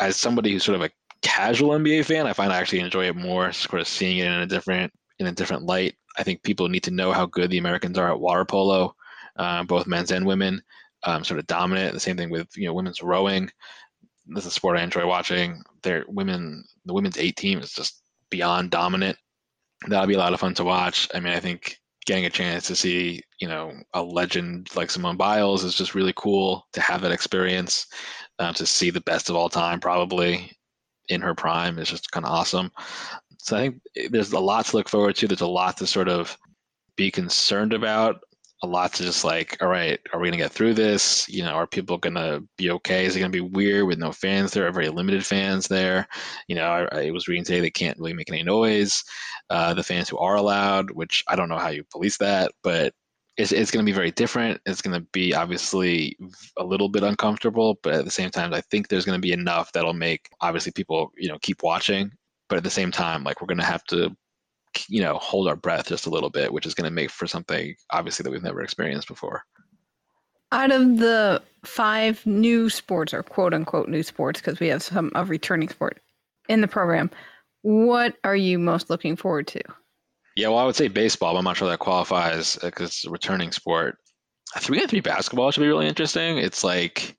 as 0.00 0.16
somebody 0.16 0.52
who's 0.52 0.64
sort 0.64 0.76
of 0.76 0.82
a 0.82 0.90
casual 1.22 1.70
NBA 1.70 2.04
fan, 2.04 2.26
I 2.26 2.32
find 2.32 2.52
I 2.52 2.58
actually 2.58 2.80
enjoy 2.80 3.06
it 3.06 3.16
more, 3.16 3.52
sort 3.52 3.80
of 3.80 3.88
seeing 3.88 4.18
it 4.18 4.26
in 4.26 4.32
a 4.32 4.46
different 4.46 4.92
in 5.18 5.26
a 5.26 5.32
different 5.32 5.64
light. 5.64 5.94
I 6.18 6.22
think 6.22 6.42
people 6.42 6.68
need 6.68 6.82
to 6.84 6.90
know 6.90 7.12
how 7.12 7.26
good 7.26 7.50
the 7.50 7.58
Americans 7.58 7.98
are 7.98 8.10
at 8.10 8.20
water 8.20 8.44
polo, 8.44 8.94
uh, 9.36 9.64
both 9.64 9.86
men's 9.86 10.10
and 10.10 10.26
women. 10.26 10.62
Um, 11.02 11.22
sort 11.22 11.38
of 11.38 11.46
dominant. 11.46 11.92
The 11.92 12.00
same 12.00 12.16
thing 12.16 12.30
with 12.30 12.48
you 12.56 12.66
know 12.66 12.74
women's 12.74 13.02
rowing. 13.02 13.50
This 14.28 14.44
is 14.44 14.52
a 14.52 14.54
sport 14.54 14.78
I 14.78 14.82
enjoy 14.82 15.06
watching. 15.06 15.62
Their 15.82 16.04
women, 16.08 16.64
the 16.84 16.94
women's 16.94 17.18
eight 17.18 17.36
team 17.36 17.60
is 17.60 17.72
just 17.72 18.02
beyond 18.30 18.70
dominant 18.70 19.16
that'll 19.88 20.06
be 20.06 20.14
a 20.14 20.18
lot 20.18 20.32
of 20.32 20.40
fun 20.40 20.54
to 20.54 20.64
watch. 20.64 21.08
I 21.14 21.20
mean, 21.20 21.32
I 21.32 21.40
think 21.40 21.78
getting 22.06 22.26
a 22.26 22.30
chance 22.30 22.66
to 22.68 22.76
see, 22.76 23.22
you 23.40 23.48
know, 23.48 23.72
a 23.94 24.02
legend 24.02 24.68
like 24.76 24.90
Simone 24.90 25.16
Biles 25.16 25.64
is 25.64 25.74
just 25.74 25.94
really 25.94 26.12
cool 26.16 26.66
to 26.72 26.80
have 26.80 27.02
that 27.02 27.12
experience, 27.12 27.86
uh, 28.38 28.52
to 28.52 28.66
see 28.66 28.90
the 28.90 29.00
best 29.02 29.28
of 29.28 29.36
all 29.36 29.48
time, 29.48 29.80
probably 29.80 30.52
in 31.08 31.20
her 31.20 31.34
prime 31.34 31.78
is 31.78 31.88
just 31.88 32.10
kind 32.10 32.24
of 32.24 32.32
awesome. 32.32 32.70
So 33.38 33.56
I 33.56 33.60
think 33.60 33.80
there's 34.10 34.32
a 34.32 34.40
lot 34.40 34.66
to 34.66 34.76
look 34.76 34.88
forward 34.88 35.16
to. 35.16 35.28
There's 35.28 35.40
a 35.40 35.46
lot 35.46 35.76
to 35.78 35.86
sort 35.86 36.08
of 36.08 36.36
be 36.96 37.10
concerned 37.10 37.72
about 37.72 38.20
a 38.62 38.66
lot 38.66 38.92
to 38.94 39.02
just 39.02 39.24
like, 39.24 39.56
all 39.60 39.68
right, 39.68 40.00
are 40.12 40.20
we 40.20 40.28
gonna 40.28 40.38
get 40.38 40.52
through 40.52 40.74
this? 40.74 41.28
You 41.28 41.42
know, 41.42 41.50
are 41.50 41.66
people 41.66 41.98
gonna 41.98 42.40
be 42.56 42.70
okay? 42.70 43.04
Is 43.04 43.14
it 43.14 43.20
gonna 43.20 43.30
be 43.30 43.40
weird 43.40 43.86
with 43.86 43.98
no 43.98 44.12
fans 44.12 44.52
there? 44.52 44.66
Are 44.66 44.72
very 44.72 44.88
limited 44.88 45.24
fans 45.24 45.68
there? 45.68 46.08
You 46.48 46.56
know, 46.56 46.66
I, 46.66 47.06
I 47.06 47.10
was 47.10 47.28
reading 47.28 47.44
today 47.44 47.60
they 47.60 47.70
can't 47.70 47.98
really 47.98 48.14
make 48.14 48.30
any 48.30 48.42
noise. 48.42 49.04
Uh, 49.50 49.74
the 49.74 49.82
fans 49.82 50.08
who 50.08 50.18
are 50.18 50.36
allowed, 50.36 50.90
which 50.90 51.22
I 51.28 51.36
don't 51.36 51.48
know 51.48 51.58
how 51.58 51.68
you 51.68 51.84
police 51.92 52.16
that, 52.18 52.52
but 52.62 52.92
it's, 53.36 53.52
it's 53.52 53.70
going 53.70 53.84
to 53.84 53.90
be 53.90 53.94
very 53.94 54.10
different. 54.10 54.60
It's 54.66 54.82
going 54.82 54.98
to 54.98 55.06
be 55.12 55.34
obviously 55.34 56.16
a 56.56 56.64
little 56.64 56.88
bit 56.88 57.02
uncomfortable, 57.02 57.78
but 57.82 57.94
at 57.94 58.04
the 58.04 58.10
same 58.10 58.30
time, 58.30 58.54
I 58.54 58.62
think 58.62 58.88
there's 58.88 59.04
going 59.04 59.18
to 59.18 59.22
be 59.22 59.32
enough 59.32 59.72
that'll 59.72 59.92
make 59.92 60.28
obviously 60.40 60.72
people, 60.72 61.12
you 61.16 61.28
know, 61.28 61.38
keep 61.42 61.62
watching. 61.62 62.10
But 62.48 62.56
at 62.58 62.64
the 62.64 62.70
same 62.70 62.90
time, 62.90 63.24
like 63.24 63.40
we're 63.40 63.48
going 63.48 63.58
to 63.58 63.64
have 63.64 63.84
to 63.84 64.16
you 64.88 65.02
know 65.02 65.18
hold 65.18 65.48
our 65.48 65.56
breath 65.56 65.88
just 65.88 66.06
a 66.06 66.10
little 66.10 66.30
bit 66.30 66.52
which 66.52 66.66
is 66.66 66.74
going 66.74 66.88
to 66.88 66.94
make 66.94 67.10
for 67.10 67.26
something 67.26 67.74
obviously 67.90 68.22
that 68.22 68.30
we've 68.30 68.42
never 68.42 68.62
experienced 68.62 69.08
before. 69.08 69.42
Out 70.52 70.70
of 70.70 70.98
the 70.98 71.42
five 71.64 72.24
new 72.24 72.70
sports 72.70 73.12
or 73.12 73.22
quote 73.22 73.52
unquote 73.52 73.88
new 73.88 74.02
sports 74.02 74.40
because 74.40 74.60
we 74.60 74.68
have 74.68 74.82
some 74.82 75.10
of 75.14 75.30
returning 75.30 75.68
sport 75.68 76.00
in 76.48 76.60
the 76.60 76.68
program 76.68 77.10
what 77.62 78.14
are 78.22 78.36
you 78.36 78.60
most 78.60 78.90
looking 78.90 79.16
forward 79.16 79.48
to? 79.48 79.60
Yeah 80.36 80.48
well 80.48 80.58
i 80.58 80.64
would 80.64 80.76
say 80.76 80.88
baseball 80.88 81.32
but 81.32 81.38
i'm 81.38 81.44
not 81.44 81.56
sure 81.56 81.68
that 81.68 81.78
qualifies 81.78 82.56
because 82.56 82.82
uh, 82.82 82.84
it's 82.84 83.06
a 83.06 83.10
returning 83.10 83.52
sport. 83.52 83.96
Three 84.58 84.80
on 84.80 84.88
three 84.88 85.00
basketball 85.00 85.50
should 85.50 85.62
be 85.62 85.66
really 85.66 85.88
interesting. 85.88 86.38
It's 86.38 86.62
like 86.62 87.16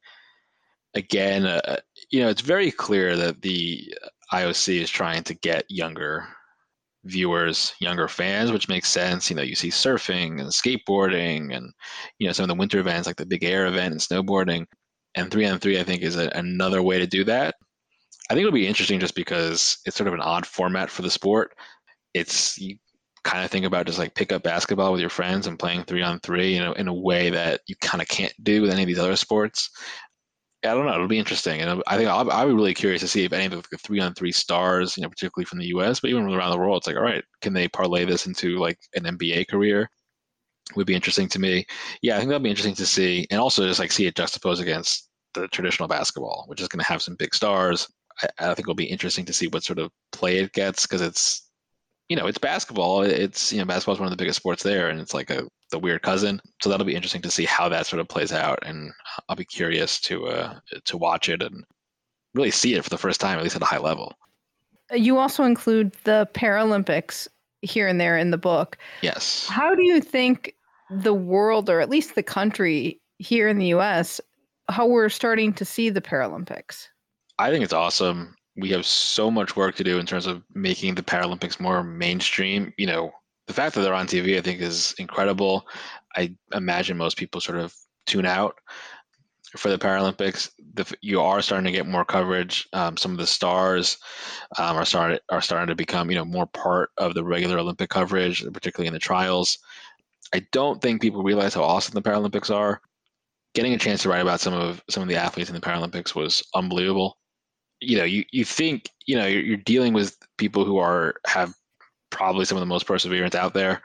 again 0.94 1.46
uh, 1.46 1.78
you 2.12 2.22
know 2.22 2.30
it's 2.30 2.42
very 2.42 2.72
clear 2.72 3.18
that 3.18 3.42
the 3.42 3.94
ioc 4.32 4.82
is 4.82 4.90
trying 4.90 5.24
to 5.24 5.34
get 5.34 5.66
younger 5.70 6.28
viewers, 7.06 7.74
younger 7.80 8.08
fans, 8.08 8.52
which 8.52 8.70
makes 8.70 8.90
sense. 8.90 9.30
You 9.30 9.36
know, 9.36 9.42
you 9.42 9.56
see 9.56 9.70
surfing 9.70 10.42
and 10.42 10.50
skateboarding 10.50 11.56
and, 11.56 11.72
you 12.20 12.28
know, 12.28 12.34
some 12.34 12.44
of 12.44 12.50
the 12.50 12.56
winter 12.60 12.80
events 12.80 13.08
like 13.08 13.16
the 13.16 13.26
big 13.26 13.44
air 13.44 13.68
event 13.68 13.92
and 13.94 14.02
snowboarding. 14.02 14.66
And 15.16 15.32
three 15.32 15.46
on 15.46 15.60
three, 15.60 15.80
I 15.80 15.84
think, 15.84 16.02
is 16.02 16.18
a, 16.18 16.30
another 16.36 16.84
way 16.84 17.00
to 17.00 17.08
do 17.08 17.24
that. 17.24 17.56
I 18.30 18.34
think 18.34 18.42
it'll 18.42 18.52
be 18.52 18.68
interesting 18.68 19.00
just 19.00 19.16
because 19.16 19.78
it's 19.86 19.96
sort 19.96 20.08
of 20.08 20.14
an 20.14 20.22
odd 20.22 20.46
format 20.46 20.90
for 20.90 21.02
the 21.02 21.10
sport. 21.10 21.56
It's 22.14 22.58
you 22.58 22.78
kind 23.24 23.44
of 23.44 23.52
think 23.52 23.66
about 23.66 23.86
just 23.86 24.00
like 24.00 24.16
pick 24.16 24.32
up 24.32 24.44
basketball 24.44 24.92
with 24.92 25.02
your 25.02 25.10
friends 25.10 25.48
and 25.48 25.60
playing 25.60 25.84
three 25.84 26.02
on 26.02 26.20
three, 26.20 26.54
you 26.54 26.60
know, 26.60 26.74
in 26.74 26.88
a 26.88 26.94
way 26.94 27.30
that 27.30 27.62
you 27.68 27.76
kind 27.82 28.02
of 28.02 28.08
can't 28.08 28.34
do 28.44 28.62
with 28.62 28.72
any 28.72 28.84
of 28.84 28.88
these 28.88 29.00
other 29.00 29.16
sports. 29.16 29.70
I 30.64 30.74
don't 30.74 30.86
know. 30.86 30.94
It'll 30.94 31.08
be 31.08 31.20
interesting, 31.20 31.62
and 31.62 31.84
I 31.86 31.98
think 31.98 32.10
I'll, 32.10 32.30
I'll 32.32 32.48
be 32.48 32.54
really 32.54 32.74
curious 32.74 33.02
to 33.02 33.08
see 33.08 33.24
if 33.24 33.34
any 33.34 33.46
of 33.46 33.52
the 33.70 33.78
three 33.78 34.00
on 34.00 34.14
three 34.16 34.32
stars, 34.32 34.98
you 34.98 35.04
know, 35.04 35.10
particularly 35.10 35.46
from 35.46 35.60
the 35.60 35.68
U.S., 35.68 36.00
but 36.00 36.10
even 36.10 36.24
around 36.34 36.52
the 36.52 36.58
world, 36.58 36.78
it's 36.78 36.88
like, 36.88 36.96
all 36.96 37.04
right, 37.04 37.24
can 37.42 37.54
they 37.54 37.68
parlay 37.68 38.06
this 38.06 38.26
into 38.26 38.58
like 38.58 38.80
an 38.96 39.04
NBA 39.04 39.48
career? 39.50 39.90
Would 40.76 40.88
be 40.88 40.96
interesting 40.96 41.30
to 41.30 41.40
me. 41.40 41.66
Yeah, 42.02 42.16
I 42.16 42.18
think 42.18 42.30
that'll 42.30 42.44
be 42.44 42.50
interesting 42.50 42.76
to 42.76 42.86
see, 42.86 43.28
and 43.30 43.40
also 43.40 43.68
just 43.68 43.80
like 43.80 43.92
see 43.92 44.08
it 44.08 44.16
juxtaposed 44.16 44.62
against 44.62 45.10
the 45.36 45.48
traditional 45.50 45.88
basketball, 45.88 46.46
which 46.48 46.60
is 46.60 46.68
going 46.68 46.84
to 46.84 46.92
have 46.92 47.04
some 47.04 47.16
big 47.16 47.36
stars. 47.36 47.88
I, 48.24 48.28
I 48.40 48.46
think 48.56 48.62
it'll 48.66 48.74
be 48.74 48.86
interesting 48.86 49.26
to 49.26 49.34
see 49.34 49.48
what 49.48 49.64
sort 49.64 49.80
of 49.80 49.92
play 50.12 50.40
it 50.40 50.54
gets 50.54 50.88
because 50.88 51.02
it's 51.02 51.47
you 52.10 52.16
know, 52.16 52.28
it's 52.28 52.38
basketball. 52.38 53.02
It's 53.02 53.52
you 53.52 53.60
know, 53.60 53.66
basketball 53.66 53.96
is 53.96 54.00
one 54.00 54.08
of 54.08 54.12
the 54.12 54.22
biggest 54.22 54.38
sports 54.38 54.64
there, 54.64 54.90
and 54.90 55.00
it's 55.00 55.14
like 55.14 55.30
a 55.30 55.48
the 55.72 55.80
weird 55.80 56.02
cousin. 56.02 56.42
So 56.62 56.70
that'll 56.70 56.86
be 56.86 56.96
interesting 56.96 57.22
to 57.24 57.32
see 57.32 57.46
how 57.46 57.68
that 57.70 57.86
sort 57.86 58.00
of 58.00 58.08
plays 58.08 58.32
out, 58.32 58.60
and 58.64 58.92
I'll 59.28 59.36
be 59.36 59.46
curious 59.46 60.00
to 60.02 60.28
uh, 60.28 60.60
to 60.86 60.98
watch 60.98 61.28
it 61.28 61.42
and 61.42 61.66
really 62.34 62.52
see 62.52 62.76
it 62.76 62.84
for 62.84 62.90
the 62.90 62.98
first 62.98 63.20
time, 63.20 63.38
at 63.38 63.44
least 63.44 63.56
at 63.56 63.62
a 63.62 63.66
high 63.66 63.80
level. 63.80 64.14
You 64.92 65.18
also 65.18 65.44
include 65.44 65.94
the 66.06 66.30
Paralympics 66.34 67.28
here 67.62 67.88
and 67.88 68.00
there 68.00 68.18
in 68.18 68.32
the 68.32 68.38
book. 68.38 68.78
Yes. 69.02 69.48
How 69.48 69.76
do 69.76 69.84
you 69.84 70.00
think 70.00 70.56
the 70.90 71.14
world, 71.14 71.70
or 71.70 71.82
at 71.82 71.90
least 71.90 72.16
the 72.16 72.24
country 72.24 73.02
here 73.18 73.50
in 73.50 73.58
the 73.58 73.68
U.S., 73.68 74.22
how 74.70 74.88
we're 74.88 75.10
starting 75.10 75.52
to 75.54 75.66
see 75.66 75.90
the 75.90 76.00
Paralympics? 76.00 76.88
I 77.40 77.52
think 77.52 77.66
it's 77.66 77.74
awesome 77.74 78.37
we 78.58 78.70
have 78.70 78.86
so 78.86 79.30
much 79.30 79.56
work 79.56 79.76
to 79.76 79.84
do 79.84 80.00
in 80.00 80.06
terms 80.06 80.26
of 80.26 80.44
making 80.54 80.96
the 80.96 81.04
Paralympics 81.04 81.60
more 81.60 81.84
mainstream. 81.84 82.74
You 82.78 82.88
know, 82.88 83.12
the 83.46 83.54
fact 83.54 83.76
that 83.76 83.82
they're 83.82 83.94
on 83.94 84.08
TV, 84.08 84.38
I 84.38 84.42
think, 84.42 84.62
is 84.62 84.96
incredible. 84.98 85.68
I 86.16 86.34
imagine 86.54 86.98
most 86.98 87.18
people 87.18 87.40
sort 87.40 87.60
of 87.60 87.74
tune 88.08 88.26
out 88.26 88.56
for 89.56 89.70
the 89.70 89.78
Paralympics. 89.78 90.50
The, 90.74 90.92
you 91.02 91.22
are 91.22 91.42
starting 91.42 91.66
to 91.66 91.72
get 91.72 91.88
more 91.88 92.04
coverage. 92.04 92.68
Um, 92.74 92.98
some 92.98 93.12
of 93.12 93.18
the 93.18 93.28
stars 93.28 93.98
um, 94.58 94.76
are 94.76 94.86
started 94.86 95.22
are 95.30 95.42
starting 95.42 95.68
to 95.68 95.76
become, 95.76 96.10
you 96.10 96.18
know, 96.18 96.26
more 96.26 96.48
part 96.48 96.90
of 96.98 97.14
the 97.14 97.24
regular 97.24 97.60
Olympic 97.60 97.92
coverage, 97.92 98.44
particularly 98.52 98.88
in 98.88 98.94
the 98.94 99.00
trials. 99.00 99.60
I 100.34 100.46
don't 100.52 100.82
think 100.82 101.02
people 101.02 101.24
realize 101.24 101.54
how 101.54 101.64
awesome 101.64 101.94
the 101.94 102.02
Paralympics 102.02 102.54
are. 102.54 102.82
Getting 103.54 103.74
a 103.74 103.78
chance 103.78 104.02
to 104.02 104.10
write 104.10 104.22
about 104.22 104.40
some 104.40 104.54
of 104.54 104.84
some 104.90 105.04
of 105.04 105.10
the 105.10 105.16
athletes 105.16 105.50
in 105.50 105.56
the 105.56 105.62
Paralympics 105.62 106.16
was 106.16 106.44
unbelievable 106.56 107.18
you 107.80 107.98
know, 107.98 108.04
you, 108.04 108.24
you 108.32 108.44
think, 108.44 108.90
you 109.06 109.16
know, 109.16 109.26
you're, 109.26 109.44
you're 109.44 109.58
dealing 109.58 109.94
with 109.94 110.18
people 110.38 110.66
who 110.66 110.78
are 110.78 111.16
have 111.28 111.54
probably 112.10 112.46
some 112.46 112.58
of 112.58 112.62
the 112.62 112.66
most 112.66 112.86
perseverance 112.86 113.36
out 113.36 113.54
there 113.54 113.82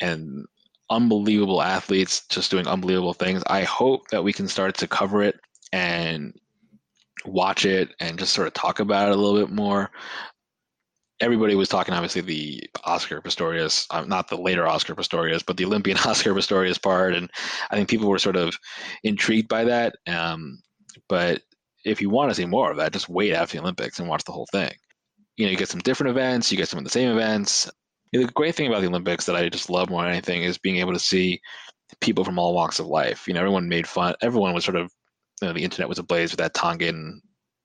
and 0.00 0.46
unbelievable 0.90 1.62
athletes 1.62 2.26
just 2.28 2.50
doing 2.50 2.66
unbelievable 2.66 3.14
things. 3.14 3.42
I 3.46 3.62
hope 3.62 4.08
that 4.08 4.24
we 4.24 4.32
can 4.32 4.48
start 4.48 4.76
to 4.78 4.88
cover 4.88 5.22
it 5.22 5.38
and 5.72 6.34
watch 7.24 7.64
it 7.64 7.94
and 8.00 8.18
just 8.18 8.32
sort 8.32 8.48
of 8.48 8.54
talk 8.54 8.80
about 8.80 9.08
it 9.08 9.14
a 9.14 9.20
little 9.20 9.38
bit 9.38 9.54
more. 9.54 9.90
Everybody 11.20 11.54
was 11.54 11.68
talking, 11.68 11.92
obviously, 11.92 12.22
the 12.22 12.62
Oscar 12.84 13.20
Pistorius, 13.20 13.86
uh, 13.90 14.04
not 14.06 14.28
the 14.28 14.38
later 14.38 14.66
Oscar 14.66 14.94
Pistorius, 14.94 15.44
but 15.44 15.58
the 15.58 15.66
Olympian 15.66 15.98
Oscar 16.06 16.34
Pistorius 16.34 16.82
part. 16.82 17.14
And 17.14 17.30
I 17.70 17.76
think 17.76 17.88
people 17.88 18.08
were 18.08 18.18
sort 18.18 18.36
of 18.36 18.56
intrigued 19.04 19.48
by 19.48 19.64
that. 19.64 19.96
Um, 20.06 20.62
but 21.08 21.42
if 21.84 22.00
you 22.00 22.10
want 22.10 22.30
to 22.30 22.34
see 22.34 22.46
more 22.46 22.70
of 22.70 22.76
that, 22.78 22.92
just 22.92 23.08
wait 23.08 23.32
after 23.32 23.56
the 23.56 23.62
Olympics 23.62 23.98
and 23.98 24.08
watch 24.08 24.24
the 24.24 24.32
whole 24.32 24.48
thing. 24.52 24.72
You 25.36 25.46
know, 25.46 25.52
you 25.52 25.56
get 25.56 25.68
some 25.68 25.80
different 25.80 26.10
events, 26.10 26.50
you 26.50 26.58
get 26.58 26.68
some 26.68 26.78
of 26.78 26.84
the 26.84 26.90
same 26.90 27.10
events. 27.10 27.70
You 28.12 28.20
know, 28.20 28.26
the 28.26 28.32
great 28.32 28.54
thing 28.54 28.66
about 28.66 28.82
the 28.82 28.88
Olympics 28.88 29.24
that 29.26 29.36
I 29.36 29.48
just 29.48 29.70
love 29.70 29.88
more 29.88 30.02
than 30.02 30.10
anything 30.10 30.42
is 30.42 30.58
being 30.58 30.76
able 30.78 30.92
to 30.92 30.98
see 30.98 31.40
people 32.00 32.24
from 32.24 32.38
all 32.38 32.54
walks 32.54 32.78
of 32.78 32.86
life. 32.86 33.26
You 33.26 33.34
know, 33.34 33.40
everyone 33.40 33.68
made 33.68 33.86
fun. 33.86 34.14
Everyone 34.20 34.52
was 34.52 34.64
sort 34.64 34.76
of, 34.76 34.90
you 35.40 35.48
know, 35.48 35.54
the 35.54 35.64
internet 35.64 35.88
was 35.88 35.98
ablaze 35.98 36.32
with 36.32 36.38
that 36.38 36.54
Tongan 36.54 37.22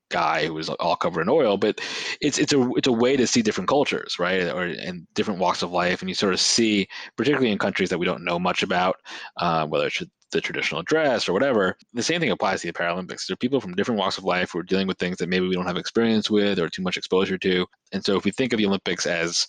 guy 0.10 0.45
who 0.45 0.53
was 0.53 0.70
all 0.70 0.95
covered 0.95 1.22
in 1.22 1.30
oil. 1.30 1.58
But 1.58 1.82
it's 2.22 2.38
it's 2.38 2.53
a 2.53 2.70
it's 2.76 2.88
a 2.88 2.91
way 2.93 3.18
to 3.18 3.28
see 3.28 3.41
different 3.41 3.70
cultures, 3.70 4.18
right, 4.20 4.43
or 4.43 4.64
and 4.64 5.08
different 5.14 5.39
walks 5.39 5.62
of 5.64 5.72
life, 5.72 6.01
and 6.01 6.10
you 6.10 6.16
sort 6.16 6.34
of 6.34 6.39
see, 6.39 6.88
particularly 7.16 7.51
in 7.51 7.58
countries 7.58 7.89
that 7.89 7.99
we 7.99 8.06
don't 8.06 8.24
know 8.24 8.39
much 8.39 8.64
about, 8.64 8.97
uh, 9.38 9.66
whether 9.68 9.88
it's 9.88 10.03
the 10.32 10.41
traditional 10.41 10.84
dress 10.84 11.30
or 11.30 11.34
whatever. 11.34 11.78
The 11.93 12.03
same 12.03 12.20
thing 12.20 12.32
applies 12.32 12.62
to 12.62 12.68
the 12.68 12.74
Paralympics. 12.74 13.28
There 13.28 13.34
are 13.34 13.38
people 13.38 13.62
from 13.62 13.74
different 13.74 13.99
walks 13.99 14.18
of 14.18 14.24
life 14.24 14.51
who 14.51 14.60
are 14.60 14.64
dealing 14.64 14.88
with 14.88 14.97
things 14.97 15.18
that 15.18 15.30
maybe 15.30 15.47
we 15.47 15.56
don't 15.56 15.68
have 15.68 15.78
experience 15.78 16.30
with 16.30 16.60
or 16.60 16.68
too 16.68 16.82
much 16.82 16.97
exposure 16.97 17.38
to. 17.38 17.66
And 17.93 18.03
so 18.03 18.18
if 18.18 18.26
we 18.26 18.32
think 18.32 18.51
of 18.51 18.58
the 18.58 18.66
Olympics 18.66 19.06
as 19.06 19.47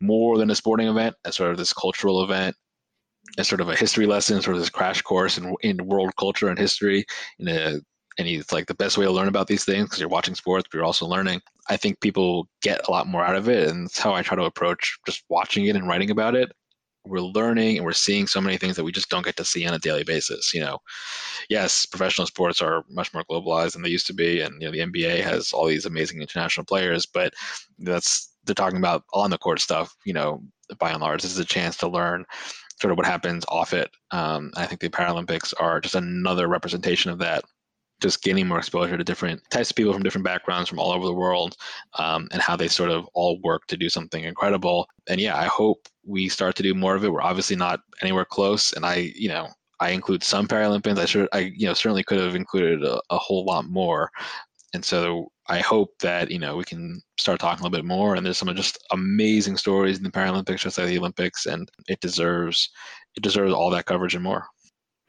more 0.00 0.38
than 0.38 0.50
a 0.50 0.54
sporting 0.54 0.86
event, 0.86 1.16
as 1.24 1.36
sort 1.36 1.50
of 1.50 1.56
this 1.56 1.72
cultural 1.72 2.22
event, 2.22 2.54
as 3.36 3.48
sort 3.48 3.60
of 3.60 3.68
a 3.68 3.76
history 3.76 4.06
lesson, 4.06 4.40
sort 4.40 4.56
of 4.56 4.60
this 4.60 4.70
crash 4.70 5.02
course 5.02 5.38
in, 5.38 5.54
in 5.62 5.86
world 5.86 6.12
culture 6.16 6.48
and 6.48 6.58
history, 6.58 7.04
in 7.38 7.48
a 7.48 7.80
and 8.18 8.28
it's 8.28 8.52
like 8.52 8.66
the 8.66 8.74
best 8.74 8.98
way 8.98 9.04
to 9.04 9.10
learn 9.10 9.28
about 9.28 9.46
these 9.46 9.64
things 9.64 9.84
because 9.84 10.00
you're 10.00 10.08
watching 10.08 10.34
sports, 10.34 10.66
but 10.70 10.76
you're 10.76 10.84
also 10.84 11.06
learning. 11.06 11.40
I 11.70 11.76
think 11.76 12.00
people 12.00 12.48
get 12.62 12.86
a 12.88 12.90
lot 12.90 13.06
more 13.06 13.24
out 13.24 13.36
of 13.36 13.48
it, 13.48 13.68
and 13.68 13.86
that's 13.86 13.98
how 13.98 14.14
I 14.14 14.22
try 14.22 14.36
to 14.36 14.44
approach 14.44 14.98
just 15.06 15.24
watching 15.28 15.66
it 15.66 15.76
and 15.76 15.86
writing 15.86 16.10
about 16.10 16.34
it 16.34 16.52
we're 17.08 17.20
learning 17.20 17.76
and 17.76 17.84
we're 17.84 17.92
seeing 17.92 18.26
so 18.26 18.40
many 18.40 18.56
things 18.56 18.76
that 18.76 18.84
we 18.84 18.92
just 18.92 19.08
don't 19.08 19.24
get 19.24 19.36
to 19.36 19.44
see 19.44 19.66
on 19.66 19.74
a 19.74 19.78
daily 19.78 20.04
basis. 20.04 20.52
You 20.52 20.60
know, 20.60 20.78
yes, 21.48 21.86
professional 21.86 22.26
sports 22.26 22.60
are 22.60 22.84
much 22.88 23.12
more 23.14 23.24
globalized 23.24 23.72
than 23.72 23.82
they 23.82 23.88
used 23.88 24.06
to 24.08 24.14
be, 24.14 24.40
and 24.40 24.60
you 24.60 24.68
know 24.68 24.72
the 24.72 24.80
NBA 24.92 25.22
has 25.22 25.52
all 25.52 25.66
these 25.66 25.86
amazing 25.86 26.20
international 26.20 26.66
players, 26.66 27.06
but 27.06 27.34
that's 27.78 28.32
they're 28.44 28.54
talking 28.54 28.78
about 28.78 29.04
on 29.12 29.30
the 29.30 29.38
court 29.38 29.60
stuff. 29.60 29.96
You 30.04 30.12
know, 30.12 30.42
by 30.78 30.90
and 30.90 31.00
large, 31.00 31.22
this 31.22 31.32
is 31.32 31.38
a 31.38 31.44
chance 31.44 31.76
to 31.78 31.88
learn 31.88 32.24
sort 32.80 32.92
of 32.92 32.98
what 32.98 33.06
happens 33.06 33.44
off 33.48 33.72
it. 33.72 33.90
Um, 34.12 34.52
I 34.56 34.66
think 34.66 34.80
the 34.80 34.88
Paralympics 34.88 35.52
are 35.58 35.80
just 35.80 35.96
another 35.96 36.46
representation 36.46 37.10
of 37.10 37.18
that 37.18 37.44
just 38.00 38.22
gaining 38.22 38.46
more 38.46 38.58
exposure 38.58 38.96
to 38.96 39.04
different 39.04 39.40
types 39.50 39.70
of 39.70 39.76
people 39.76 39.92
from 39.92 40.02
different 40.02 40.24
backgrounds 40.24 40.68
from 40.68 40.78
all 40.78 40.92
over 40.92 41.06
the 41.06 41.12
world 41.12 41.56
um, 41.98 42.28
and 42.32 42.40
how 42.40 42.56
they 42.56 42.68
sort 42.68 42.90
of 42.90 43.08
all 43.14 43.40
work 43.42 43.66
to 43.66 43.76
do 43.76 43.88
something 43.88 44.24
incredible. 44.24 44.86
And 45.08 45.20
yeah 45.20 45.36
i 45.36 45.44
hope 45.44 45.88
we 46.06 46.28
start 46.28 46.56
to 46.56 46.62
do 46.62 46.74
more 46.74 46.94
of 46.94 47.04
it. 47.04 47.12
We're 47.12 47.22
obviously 47.22 47.56
not 47.56 47.80
anywhere 48.02 48.24
close 48.24 48.72
and 48.72 48.84
i 48.84 49.12
you 49.14 49.28
know 49.28 49.48
i 49.80 49.90
include 49.90 50.22
some 50.22 50.46
paralympians. 50.48 50.98
I 50.98 51.06
should 51.06 51.28
i 51.32 51.52
you 51.56 51.66
know 51.66 51.74
certainly 51.74 52.04
could 52.04 52.20
have 52.20 52.34
included 52.34 52.82
a, 52.84 53.00
a 53.10 53.18
whole 53.18 53.44
lot 53.44 53.66
more. 53.66 54.10
And 54.74 54.84
so 54.84 55.30
i 55.48 55.58
hope 55.60 55.90
that 56.00 56.30
you 56.30 56.38
know 56.38 56.56
we 56.56 56.64
can 56.64 57.00
start 57.18 57.40
talking 57.40 57.60
a 57.60 57.62
little 57.64 57.78
bit 57.78 57.84
more 57.86 58.14
and 58.14 58.24
there's 58.24 58.38
some 58.38 58.54
just 58.54 58.78
amazing 58.90 59.56
stories 59.56 59.98
in 59.98 60.04
the 60.04 60.10
paralympics 60.10 60.60
just 60.60 60.78
like 60.78 60.86
the 60.88 60.98
olympics 60.98 61.46
and 61.46 61.70
it 61.88 61.98
deserves 62.00 62.70
it 63.16 63.22
deserves 63.22 63.52
all 63.52 63.70
that 63.70 63.86
coverage 63.86 64.14
and 64.14 64.22
more 64.22 64.46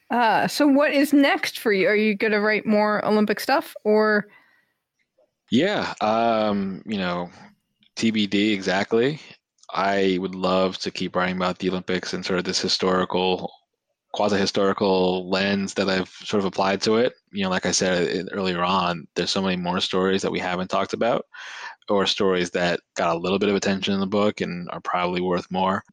uh, 0.09 0.47
so 0.47 0.67
what 0.67 0.91
is 0.91 1.13
next 1.13 1.59
for 1.59 1.71
you? 1.71 1.87
Are 1.87 1.95
you 1.95 2.15
going 2.15 2.31
to 2.31 2.39
write 2.39 2.65
more 2.65 3.05
Olympic 3.05 3.39
stuff 3.39 3.75
or? 3.83 4.27
Yeah, 5.51 5.93
um, 6.01 6.81
you 6.85 6.97
know, 6.97 7.29
TBD 7.95 8.53
exactly. 8.53 9.19
I 9.71 10.17
would 10.19 10.35
love 10.35 10.77
to 10.79 10.91
keep 10.91 11.15
writing 11.15 11.35
about 11.35 11.59
the 11.59 11.69
Olympics 11.69 12.13
and 12.13 12.25
sort 12.25 12.39
of 12.39 12.45
this 12.45 12.59
historical, 12.59 13.51
quasi-historical 14.13 15.29
lens 15.29 15.75
that 15.75 15.89
I've 15.89 16.09
sort 16.09 16.39
of 16.39 16.45
applied 16.45 16.81
to 16.83 16.95
it. 16.97 17.13
You 17.31 17.43
know, 17.43 17.49
like 17.49 17.67
I 17.67 17.71
said 17.71 18.29
earlier 18.31 18.63
on, 18.63 19.07
there's 19.15 19.29
so 19.29 19.41
many 19.41 19.57
more 19.57 19.79
stories 19.79 20.23
that 20.23 20.31
we 20.31 20.39
haven't 20.39 20.69
talked 20.69 20.93
about, 20.93 21.25
or 21.87 22.07
stories 22.07 22.49
that 22.51 22.79
got 22.95 23.15
a 23.15 23.19
little 23.19 23.37
bit 23.37 23.49
of 23.49 23.55
attention 23.55 23.93
in 23.93 23.99
the 23.99 24.07
book 24.07 24.41
and 24.41 24.67
are 24.71 24.81
probably 24.81 25.21
worth 25.21 25.45
more 25.51 25.83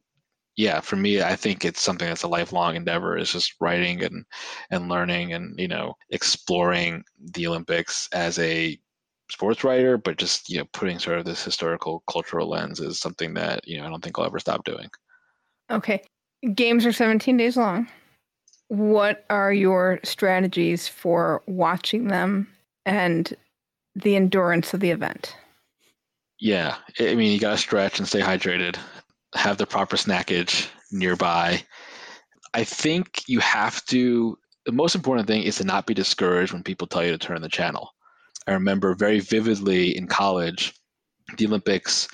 yeah, 0.57 0.79
for 0.79 0.95
me, 0.95 1.21
I 1.21 1.35
think 1.35 1.63
it's 1.63 1.81
something 1.81 2.07
that's 2.07 2.23
a 2.23 2.27
lifelong 2.27 2.75
endeavor. 2.75 3.15
Is 3.15 3.31
just 3.31 3.53
writing 3.61 4.03
and 4.03 4.25
and 4.71 4.89
learning 4.89 5.33
and 5.33 5.57
you 5.59 5.67
know 5.67 5.93
exploring 6.09 7.03
the 7.31 7.45
Olympics 7.45 8.09
as 8.11 8.39
a 8.39 8.77
sports 9.29 9.63
writer, 9.63 9.99
but 9.99 10.17
just 10.17 10.49
you 10.49 10.57
know 10.57 10.65
putting 10.73 10.97
sort 10.97 11.19
of 11.19 11.25
this 11.25 11.45
historical 11.45 12.03
cultural 12.11 12.49
lens 12.49 12.79
is 12.79 12.99
something 12.99 13.35
that 13.35 13.65
you 13.67 13.77
know 13.77 13.85
I 13.85 13.89
don't 13.89 14.03
think 14.03 14.17
I'll 14.17 14.25
ever 14.25 14.39
stop 14.39 14.65
doing. 14.65 14.89
Okay, 15.69 16.01
games 16.55 16.87
are 16.87 16.91
17 16.91 17.37
days 17.37 17.55
long. 17.55 17.87
What 18.69 19.25
are 19.29 19.53
your 19.53 19.99
strategies 20.03 20.87
for 20.87 21.43
watching 21.45 22.07
them 22.07 22.47
and 22.83 23.31
the 23.95 24.15
endurance 24.15 24.73
of 24.73 24.79
the 24.79 24.89
event? 24.89 25.35
Yeah, 26.39 26.77
I 26.99 27.13
mean 27.13 27.31
you 27.31 27.39
got 27.39 27.51
to 27.51 27.57
stretch 27.57 27.99
and 27.99 28.07
stay 28.07 28.21
hydrated 28.21 28.77
have 29.37 29.57
the 29.57 29.65
proper 29.65 29.95
snackage 29.95 30.67
nearby. 30.91 31.63
I 32.53 32.63
think 32.63 33.23
you 33.27 33.39
have 33.39 33.83
to. 33.85 34.37
The 34.65 34.71
most 34.71 34.95
important 34.95 35.27
thing 35.27 35.43
is 35.43 35.57
to 35.57 35.63
not 35.63 35.85
be 35.85 35.93
discouraged 35.93 36.51
when 36.51 36.63
people 36.63 36.87
tell 36.87 37.03
you 37.03 37.11
to 37.11 37.17
turn 37.17 37.41
the 37.41 37.49
channel. 37.49 37.93
I 38.47 38.51
remember 38.51 38.95
very 38.95 39.19
vividly 39.19 39.95
in 39.95 40.07
college, 40.07 40.73
the 41.37 41.47
Olympics. 41.47 42.07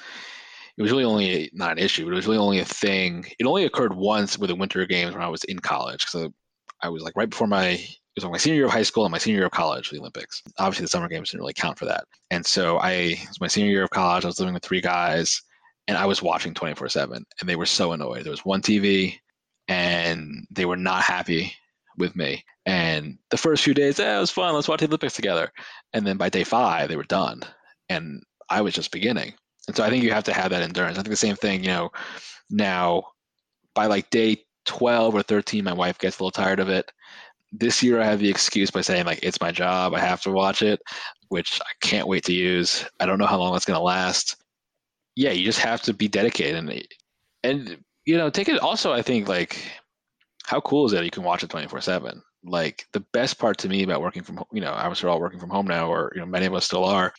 It 0.78 0.82
was 0.82 0.92
really 0.92 1.04
only 1.04 1.52
not 1.54 1.74
an 1.74 1.78
issue, 1.78 2.06
but 2.06 2.14
it 2.14 2.16
was 2.16 2.26
really 2.26 2.40
only 2.40 2.60
a 2.60 2.66
thing. 2.66 3.26
It 3.40 3.46
only 3.46 3.66
occurred 3.66 3.96
once 3.96 4.38
with 4.38 4.50
the 4.50 4.56
Winter 4.56 4.86
Games 4.86 5.14
when 5.14 5.22
I 5.22 5.30
was 5.30 5.44
in 5.46 5.60
college. 5.60 6.06
So 6.06 6.34
I 6.82 6.90
was 6.90 7.04
like 7.04 7.16
right 7.16 7.30
before 7.30 7.48
my 7.48 7.80
it 8.16 8.24
was 8.24 8.30
my 8.30 8.38
senior 8.38 8.58
year 8.58 8.66
of 8.66 8.72
high 8.72 8.84
school 8.84 9.06
and 9.06 9.12
my 9.12 9.18
senior 9.18 9.40
year 9.40 9.46
of 9.48 9.52
college, 9.52 9.90
the 9.90 10.00
Olympics. 10.00 10.44
Obviously, 10.60 10.84
the 10.84 10.90
summer 10.90 11.08
games 11.08 11.32
didn't 11.32 11.42
really 11.42 11.54
count 11.54 11.80
for 11.80 11.86
that. 11.86 12.06
And 12.30 12.46
so 12.46 12.78
I, 12.78 12.92
it 12.92 13.28
was 13.28 13.42
my 13.42 13.48
senior 13.48 13.72
year 13.72 13.84
of 13.84 13.90
college. 13.90 14.24
I 14.24 14.28
was 14.28 14.40
living 14.40 14.54
with 14.54 14.64
three 14.64 14.82
guys 14.82 15.42
and 15.88 15.98
I 15.98 16.06
was 16.06 16.22
watching 16.22 16.54
24 16.54 16.90
7 16.90 17.26
and 17.40 17.50
they 17.50 17.56
were 17.56 17.66
so 17.66 17.92
annoyed. 17.92 18.24
There 18.24 18.32
was 18.32 18.46
one 18.46 18.62
TV 18.62 19.20
and 19.68 20.48
they 20.52 20.66
were 20.66 20.78
not 20.78 21.04
happy 21.04 21.54
with 21.98 22.16
me. 22.16 22.44
And 22.66 23.18
the 23.30 23.38
first 23.38 23.64
few 23.64 23.74
days, 23.74 24.00
eh, 24.00 24.18
it 24.18 24.20
was 24.20 24.32
fun. 24.32 24.54
Let's 24.54 24.68
watch 24.68 24.80
the 24.80 24.88
Olympics 24.88 25.14
together. 25.14 25.52
And 25.94 26.08
then 26.08 26.18
by 26.18 26.30
day 26.30 26.44
five, 26.44 26.90
they 26.90 26.96
were 26.96 27.04
done. 27.04 27.42
And 27.90 28.24
I 28.50 28.62
was 28.62 28.74
just 28.74 28.92
beginning. 28.92 29.34
And 29.68 29.76
so 29.76 29.84
I 29.84 29.90
think 29.90 30.04
you 30.04 30.12
have 30.12 30.24
to 30.26 30.34
have 30.34 30.52
that 30.52 30.64
endurance. 30.64 30.98
I 30.98 31.02
think 31.02 31.12
the 31.12 31.16
same 31.18 31.36
thing, 31.36 31.64
you 31.64 31.70
know, 31.70 31.92
now 32.50 33.04
by 33.74 33.88
like 33.88 34.10
day 34.10 34.46
12 34.66 35.16
or 35.16 35.24
13, 35.24 35.64
my 35.64 35.74
wife 35.74 35.98
gets 36.00 36.20
a 36.20 36.24
little 36.24 36.32
tired 36.32 36.60
of 36.60 36.70
it. 36.70 36.92
This 37.52 37.84
year, 37.84 38.02
I 38.02 38.06
have 38.06 38.20
the 38.20 38.30
excuse 38.30 38.72
by 38.72 38.82
saying, 38.82 39.06
like, 39.06 39.20
it's 39.22 39.40
my 39.40 39.52
job. 39.52 39.94
I 39.94 40.00
have 40.00 40.22
to 40.24 40.32
watch 40.32 40.64
it, 40.64 40.82
which 41.28 41.62
I 41.62 41.72
can't 41.86 42.08
wait 42.08 42.24
to 42.26 42.34
use. 42.34 42.84
I 43.00 43.06
don't 43.06 43.20
know 43.20 43.28
how 43.28 43.38
long 43.38 43.54
that's 43.54 43.66
going 43.66 43.78
to 43.78 43.84
last 43.84 44.43
yeah, 45.16 45.32
you 45.32 45.44
just 45.44 45.60
have 45.60 45.82
to 45.84 45.94
be 45.94 46.08
dedicated 46.08 46.56
and 46.56 46.88
and 47.44 47.78
you 48.06 48.18
know 48.18 48.30
take 48.30 48.50
it. 48.50 48.60
Also, 48.60 48.92
I 48.94 49.02
think 49.02 49.28
like 49.28 49.64
how 50.46 50.60
cool 50.62 50.86
is 50.86 50.92
that 50.92 51.06
you 51.06 51.12
can 51.12 51.24
watch 51.24 51.44
it 51.44 51.50
twenty 51.50 51.68
four 51.68 51.82
seven. 51.82 52.22
Like 52.44 52.86
the 52.92 53.00
best 53.14 53.40
part 53.40 53.58
to 53.60 53.70
me 53.70 53.84
about 53.84 54.02
working 54.02 54.24
from 54.24 54.38
home, 54.38 54.48
you 54.52 54.62
know 54.62 54.72
obviously 54.74 55.08
we're 55.08 55.14
all 55.14 55.22
working 55.22 55.40
from 55.40 55.50
home 55.50 55.68
now, 55.68 55.88
or 55.92 56.12
you 56.16 56.22
know 56.22 56.28
many 56.28 56.46
of 56.46 56.54
us 56.54 56.66
still 56.66 56.86
are. 56.86 57.14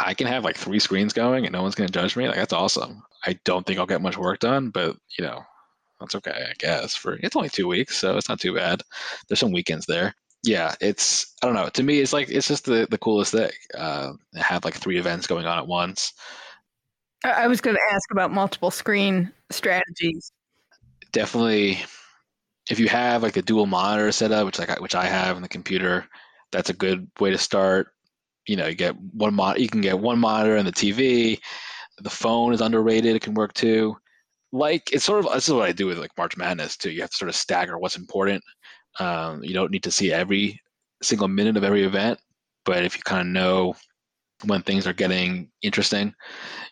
I 0.00 0.14
can 0.14 0.26
have 0.26 0.44
like 0.44 0.56
three 0.56 0.80
screens 0.80 1.12
going 1.12 1.44
and 1.46 1.52
no 1.52 1.62
one's 1.62 1.76
going 1.76 1.86
to 1.86 1.92
judge 1.92 2.16
me. 2.16 2.26
Like 2.26 2.36
that's 2.36 2.52
awesome. 2.52 3.02
I 3.24 3.38
don't 3.44 3.64
think 3.64 3.78
I'll 3.78 3.86
get 3.86 4.02
much 4.02 4.18
work 4.18 4.40
done, 4.40 4.70
but 4.70 4.96
you 5.18 5.24
know 5.24 5.42
that's 6.00 6.14
okay, 6.16 6.46
I 6.50 6.52
guess. 6.58 6.96
For 6.96 7.14
it's 7.22 7.36
only 7.36 7.48
two 7.48 7.68
weeks, 7.68 7.96
so 7.96 8.16
it's 8.16 8.28
not 8.28 8.40
too 8.40 8.54
bad. 8.54 8.82
There's 9.28 9.38
some 9.40 9.52
weekends 9.52 9.86
there. 9.86 10.14
Yeah, 10.42 10.74
it's 10.80 11.34
I 11.42 11.46
don't 11.46 11.54
know. 11.54 11.68
To 11.68 11.82
me, 11.82 12.00
it's 12.00 12.12
like 12.12 12.28
it's 12.28 12.48
just 12.48 12.64
the 12.66 12.86
the 12.90 12.98
coolest 12.98 13.32
thing. 13.32 13.50
Uh, 13.76 14.12
have 14.34 14.64
like 14.64 14.74
three 14.74 14.98
events 14.98 15.26
going 15.26 15.46
on 15.46 15.58
at 15.58 15.66
once. 15.66 16.12
I 17.24 17.48
was 17.48 17.60
going 17.60 17.76
to 17.76 17.94
ask 17.94 18.10
about 18.10 18.32
multiple 18.32 18.70
screen 18.70 19.32
strategies. 19.50 20.30
Definitely, 21.12 21.78
if 22.70 22.78
you 22.78 22.88
have 22.88 23.22
like 23.22 23.36
a 23.36 23.42
dual 23.42 23.66
monitor 23.66 24.12
setup, 24.12 24.46
which 24.46 24.58
like 24.58 24.80
which 24.80 24.94
I 24.94 25.06
have 25.06 25.36
in 25.36 25.42
the 25.42 25.48
computer, 25.48 26.06
that's 26.52 26.70
a 26.70 26.74
good 26.74 27.08
way 27.20 27.30
to 27.30 27.38
start. 27.38 27.88
You 28.46 28.56
know, 28.56 28.66
you 28.66 28.74
get 28.74 28.94
one 29.14 29.34
mon- 29.34 29.60
you 29.60 29.68
can 29.68 29.80
get 29.80 29.98
one 29.98 30.18
monitor 30.18 30.56
and 30.56 30.66
the 30.66 30.72
TV. 30.72 31.40
The 31.98 32.10
phone 32.10 32.52
is 32.52 32.60
underrated; 32.60 33.16
it 33.16 33.22
can 33.22 33.34
work 33.34 33.54
too. 33.54 33.96
Like 34.52 34.92
it's 34.92 35.04
sort 35.04 35.24
of 35.24 35.32
this 35.32 35.48
is 35.48 35.54
what 35.54 35.68
I 35.68 35.72
do 35.72 35.86
with 35.86 35.98
like 35.98 36.16
March 36.18 36.36
Madness 36.36 36.76
too. 36.76 36.90
You 36.90 37.00
have 37.00 37.10
to 37.10 37.16
sort 37.16 37.28
of 37.28 37.36
stagger 37.36 37.78
what's 37.78 37.96
important. 37.96 38.42
Um, 39.00 39.42
you 39.42 39.54
don't 39.54 39.70
need 39.70 39.82
to 39.84 39.90
see 39.90 40.12
every 40.12 40.60
single 41.02 41.28
minute 41.28 41.56
of 41.56 41.64
every 41.64 41.84
event, 41.84 42.18
but 42.64 42.84
if 42.84 42.96
you 42.96 43.02
kind 43.02 43.22
of 43.22 43.32
know 43.32 43.74
when 44.46 44.62
things 44.62 44.86
are 44.86 44.92
getting 44.92 45.50
interesting. 45.62 46.14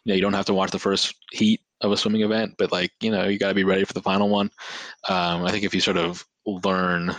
You 0.05 0.11
know, 0.11 0.15
you 0.15 0.23
don't 0.23 0.33
have 0.33 0.47
to 0.47 0.55
watch 0.55 0.71
the 0.71 0.79
first 0.79 1.15
heat 1.33 1.61
of 1.81 1.93
a 1.93 1.97
swimming 1.97 2.23
event, 2.23 2.55
but 2.59 2.73
like, 2.73 2.93
you 3.01 3.11
know, 3.11 3.25
you 3.25 3.39
got 3.39 3.49
to 3.49 3.55
be 3.55 3.65
ready 3.65 3.85
for 3.85 3.93
the 3.93 4.03
final 4.03 4.29
one. 4.29 4.51
Um, 5.09 5.45
I 5.45 5.51
think 5.51 5.65
if 5.65 5.75
you 5.75 5.81
sort 5.81 5.97
of 5.97 6.25
learn 6.47 7.15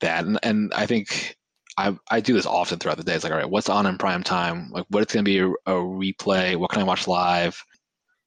that, 0.00 0.24
and, 0.24 0.38
and 0.42 0.72
I 0.74 0.86
think 0.86 1.36
I, 1.76 1.96
I 2.10 2.20
do 2.20 2.32
this 2.32 2.46
often 2.46 2.78
throughout 2.78 2.96
the 2.96 3.04
day. 3.04 3.14
It's 3.14 3.24
like, 3.24 3.32
all 3.32 3.38
right, 3.38 3.50
what's 3.50 3.68
on 3.68 3.86
in 3.86 3.98
prime 3.98 4.22
time? 4.22 4.70
Like, 4.70 4.86
what's 4.88 5.12
going 5.12 5.24
to 5.24 5.28
be 5.30 5.38
a, 5.38 5.48
a, 5.48 5.80
replay? 5.80 6.56
What 6.56 6.70
can 6.70 6.80
I 6.80 6.86
watch 6.86 7.06
live? 7.06 7.62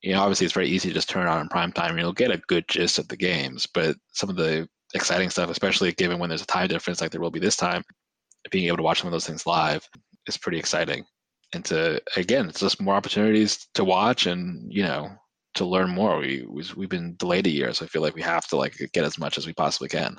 You 0.01 0.13
know, 0.13 0.22
obviously, 0.22 0.45
it's 0.45 0.53
very 0.53 0.67
easy 0.67 0.89
to 0.89 0.93
just 0.93 1.09
turn 1.09 1.28
on 1.28 1.41
in 1.41 1.49
prime 1.49 1.72
time 1.72 1.91
and 1.91 1.99
you'll 1.99 2.13
get 2.13 2.32
a 2.32 2.41
good 2.47 2.65
gist 2.67 2.99
of 2.99 3.07
the 3.07 3.17
games. 3.17 3.65
But 3.65 3.97
some 4.13 4.30
of 4.30 4.36
the 4.36 4.67
exciting 4.93 5.30
stuff, 5.30 5.49
especially 5.49 5.91
given 5.93 6.20
when 6.20 6.30
there's 6.30 6.41
a 6.41 6.47
time 6.47 6.67
difference 6.67 7.01
like 7.01 7.11
there 7.11 7.22
will 7.22 7.32
be 7.32 7.39
this 7.39 7.57
time, 7.57 7.84
being 8.51 8.67
able 8.67 8.78
to 8.78 8.84
watch 8.84 8.99
some 8.99 9.07
of 9.07 9.11
those 9.11 9.28
things 9.28 9.45
live 9.45 9.88
is 10.28 10.38
pretty 10.38 10.59
exciting 10.59 11.05
and 11.54 11.64
to 11.66 12.02
again, 12.18 12.50
it's 12.50 12.60
just 12.60 12.82
more 12.82 12.95
opportunities 12.95 13.68
to 13.74 13.84
watch 13.84 14.26
and 14.26 14.72
you 14.72 14.84
know 14.84 15.10
to 15.56 15.66
learn 15.66 15.89
more. 15.89 16.20
We 16.20 16.45
we've 16.76 16.89
been 16.89 17.16
delayed 17.18 17.47
a 17.47 17.52
year, 17.52 17.74
so 17.74 17.86
I 17.86 17.88
feel 17.88 18.02
like 18.02 18.16
we 18.16 18.22
have 18.22 18.47
to 18.47 18.56
like 18.56 18.76
get 18.93 19.04
as 19.04 19.18
much 19.18 19.38
as 19.38 19.47
we 19.47 19.54
possibly 19.54 19.89
can. 19.89 20.18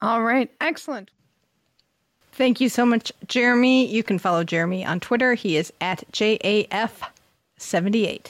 All 0.00 0.22
right, 0.22 0.50
excellent. 0.60 1.10
Thank 2.32 2.60
you 2.60 2.68
so 2.68 2.84
much, 2.86 3.12
Jeremy. 3.28 3.86
You 3.86 4.02
can 4.02 4.18
follow 4.18 4.42
Jeremy 4.42 4.84
on 4.84 5.00
Twitter. 5.00 5.34
He 5.34 5.56
is 5.58 5.72
at 5.80 6.02
JAF78. 6.12 8.26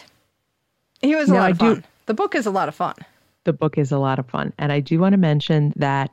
He 1.00 1.14
was 1.14 1.28
a 1.28 1.32
Now, 1.32 1.38
lot 1.40 1.46
I 1.46 1.50
of 1.50 1.58
do- 1.58 1.74
fun. 1.74 1.84
The 2.06 2.14
book 2.14 2.34
is 2.34 2.46
a 2.46 2.50
lot 2.50 2.68
of 2.68 2.74
fun. 2.74 2.94
The 3.44 3.52
book 3.52 3.78
is 3.78 3.92
a 3.92 3.98
lot 3.98 4.18
of 4.18 4.26
fun. 4.28 4.52
And 4.58 4.72
I 4.72 4.80
do 4.80 4.98
want 4.98 5.12
to 5.12 5.16
mention 5.18 5.72
that 5.76 6.10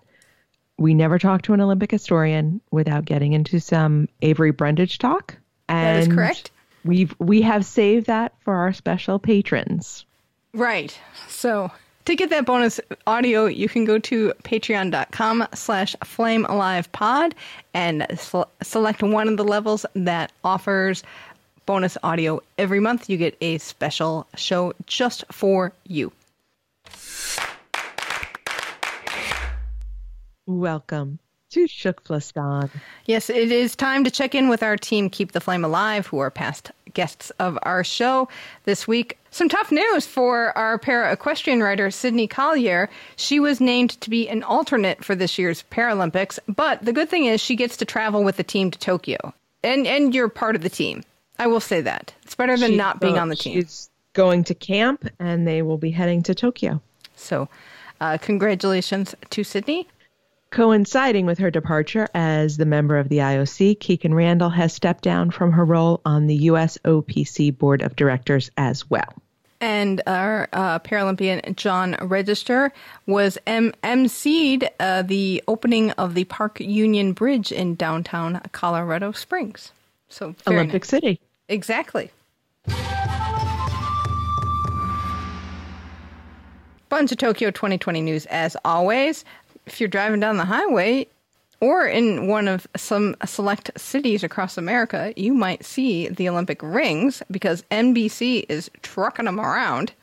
we 0.78 0.94
never 0.94 1.18
talk 1.20 1.42
to 1.44 1.54
an 1.54 1.62
Olympic 1.62 1.92
historian 1.92 2.62
without 2.72 3.06
getting 3.06 3.34
into 3.34 3.60
some 3.60 4.08
Avery 4.22 4.52
Brundage 4.52 4.98
talk. 5.00 5.36
And 5.70 5.86
That 5.86 6.10
is 6.10 6.14
correct. 6.14 6.52
We've 6.84 7.16
we 7.20 7.42
have 7.44 7.66
saved 7.66 8.08
that 8.08 8.34
for 8.42 8.56
our 8.56 8.74
special 8.74 9.20
patrons. 9.20 10.06
Right. 10.54 10.98
So 11.28 11.72
to 12.06 12.16
get 12.16 12.32
that 12.32 12.46
bonus 12.46 12.80
audio, 13.06 13.46
you 13.46 13.70
can 13.70 13.86
go 13.86 14.00
to 14.00 14.34
patreon.com 14.44 15.48
slash 15.54 15.96
flamealivepod 15.98 17.34
and 17.76 18.08
sel- 18.18 18.50
select 18.64 19.04
one 19.04 19.28
of 19.28 19.38
the 19.38 19.44
levels 19.44 19.86
that 19.94 20.32
offers 20.44 21.04
bonus 21.68 21.98
audio 22.02 22.42
every 22.58 22.80
month. 22.80 23.10
You 23.12 23.18
get 23.18 23.38
a 23.42 23.60
special 23.60 24.26
show 24.36 24.74
just 24.88 25.24
for 25.32 25.72
you. 25.86 26.12
Welcome 30.48 31.20
to 31.52 31.66
TKFLASTAN. 31.66 32.70
Yes, 33.06 33.30
it 33.30 33.52
is 33.52 33.76
time 33.76 34.04
to 34.04 34.12
check 34.12 34.36
in 34.36 34.50
with 34.50 34.62
our 34.62 34.78
team 34.78 35.10
Keep 35.10 35.32
the 35.32 35.42
Flame 35.42 35.66
Alive, 35.66 36.06
who 36.08 36.20
are 36.20 36.30
past 36.30 36.72
guests 36.94 37.32
of 37.40 37.58
our 37.64 37.84
show 37.84 38.28
this 38.66 38.88
week. 38.88 39.18
Some 39.32 39.50
tough 39.50 39.72
news 39.72 40.06
for 40.06 40.56
our 40.58 40.78
para 40.78 41.12
equestrian 41.12 41.62
rider, 41.62 41.90
Sydney 41.92 42.28
Collier. 42.28 42.90
She 43.16 43.40
was 43.40 43.60
named 43.60 44.00
to 44.02 44.10
be 44.10 44.28
an 44.30 44.44
alternate 44.44 45.04
for 45.04 45.16
this 45.16 45.38
year's 45.38 45.64
Paralympics, 45.72 46.40
but 46.48 46.84
the 46.84 46.94
good 46.94 47.10
thing 47.10 47.26
is 47.26 47.42
she 47.42 47.56
gets 47.56 47.78
to 47.78 47.86
travel 47.86 48.24
with 48.24 48.38
the 48.38 48.44
team 48.44 48.72
to 48.72 48.80
Tokyo. 48.80 49.34
And 49.64 49.86
and 49.88 50.14
you're 50.16 50.30
part 50.30 50.56
of 50.56 50.62
the 50.62 50.70
team. 50.70 51.04
I 51.38 51.48
will 51.48 51.60
say 51.60 51.82
that. 51.82 52.14
It's 52.24 52.36
better 52.36 52.58
than 52.58 52.72
She's 52.72 52.78
not 52.78 53.00
being 53.00 53.16
go- 53.16 53.22
on 53.22 53.30
the 53.30 53.36
team. 53.36 53.54
She's 53.62 53.90
going 54.14 54.44
to 54.46 54.56
camp 54.56 55.08
and 55.20 55.48
they 55.48 55.62
will 55.62 55.78
be 55.78 55.92
heading 55.92 56.24
to 56.24 56.36
Tokyo. 56.36 56.82
So, 57.16 57.50
uh, 58.02 58.18
congratulations 58.20 59.14
to 59.32 59.44
Sydney. 59.44 59.88
Coinciding 60.52 61.28
with 61.28 61.38
her 61.38 61.52
departure 61.52 62.08
as 62.16 62.58
the 62.58 62.66
member 62.66 62.98
of 62.98 63.08
the 63.10 63.18
IOC, 63.20 63.78
Kikkan 63.78 64.16
Randall 64.16 64.50
has 64.50 64.74
stepped 64.74 65.04
down 65.04 65.30
from 65.30 65.52
her 65.52 65.64
role 65.64 66.02
on 66.06 66.26
the 66.26 66.36
US 66.36 66.78
OPC 66.86 67.56
Board 67.56 67.84
of 67.84 67.96
Directors 67.96 68.50
as 68.58 68.90
well. 68.90 69.14
and 69.62 70.02
our 70.08 70.48
uh, 70.54 70.80
Paralympian 70.80 71.56
John 71.56 71.96
Register 72.02 72.72
was 73.06 73.38
M- 73.46 73.74
emceed 73.84 74.68
uh, 74.80 75.02
the 75.04 75.44
opening 75.48 75.92
of 75.92 76.16
the 76.16 76.24
Park 76.24 76.60
Union 76.62 77.14
Bridge 77.14 77.52
in 77.52 77.76
downtown 77.76 78.42
Colorado 78.52 79.12
Springs. 79.12 79.72
So 80.08 80.34
Olympic 80.48 80.82
nice. 80.84 80.90
City. 80.90 81.20
exactly. 81.48 82.10
Bunch 86.88 87.12
of 87.12 87.20
Tokyo 87.20 87.52
2020 87.52 88.02
news 88.02 88.26
as 88.28 88.58
always. 88.66 89.24
If 89.70 89.80
you're 89.80 89.88
driving 89.88 90.20
down 90.20 90.38
the 90.38 90.46
highway 90.46 91.08
or 91.62 91.86
in 91.86 92.28
one 92.28 92.48
of 92.48 92.68
some 92.76 93.16
select 93.26 93.72
cities 93.78 94.24
across 94.24 94.58
America, 94.58 95.14
you 95.16 95.34
might 95.34 95.64
see 95.64 96.08
the 96.10 96.28
Olympic 96.28 96.62
rings 96.64 97.22
because 97.30 97.64
NBC 97.70 98.46
is 98.50 98.72
trucking 98.82 99.26
them 99.26 99.40
around 99.40 99.94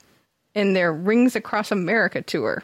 in 0.55 0.73
their 0.73 0.93
Rings 0.93 1.35
Across 1.35 1.73
America 1.73 2.23
tour, 2.23 2.63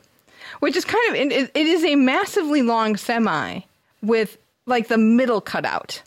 which 0.61 0.77
is 0.77 0.85
kind 0.85 1.09
of 1.11 1.15
it, 1.17 1.57
is 1.57 1.85
a 1.85 1.97
massively 1.97 2.63
long 2.63 2.97
semi 2.97 3.61
with 4.01 4.39
like 4.67 4.87
the 4.89 4.99
middle 4.99 5.41
cut 5.41 5.65
out, 5.65 6.03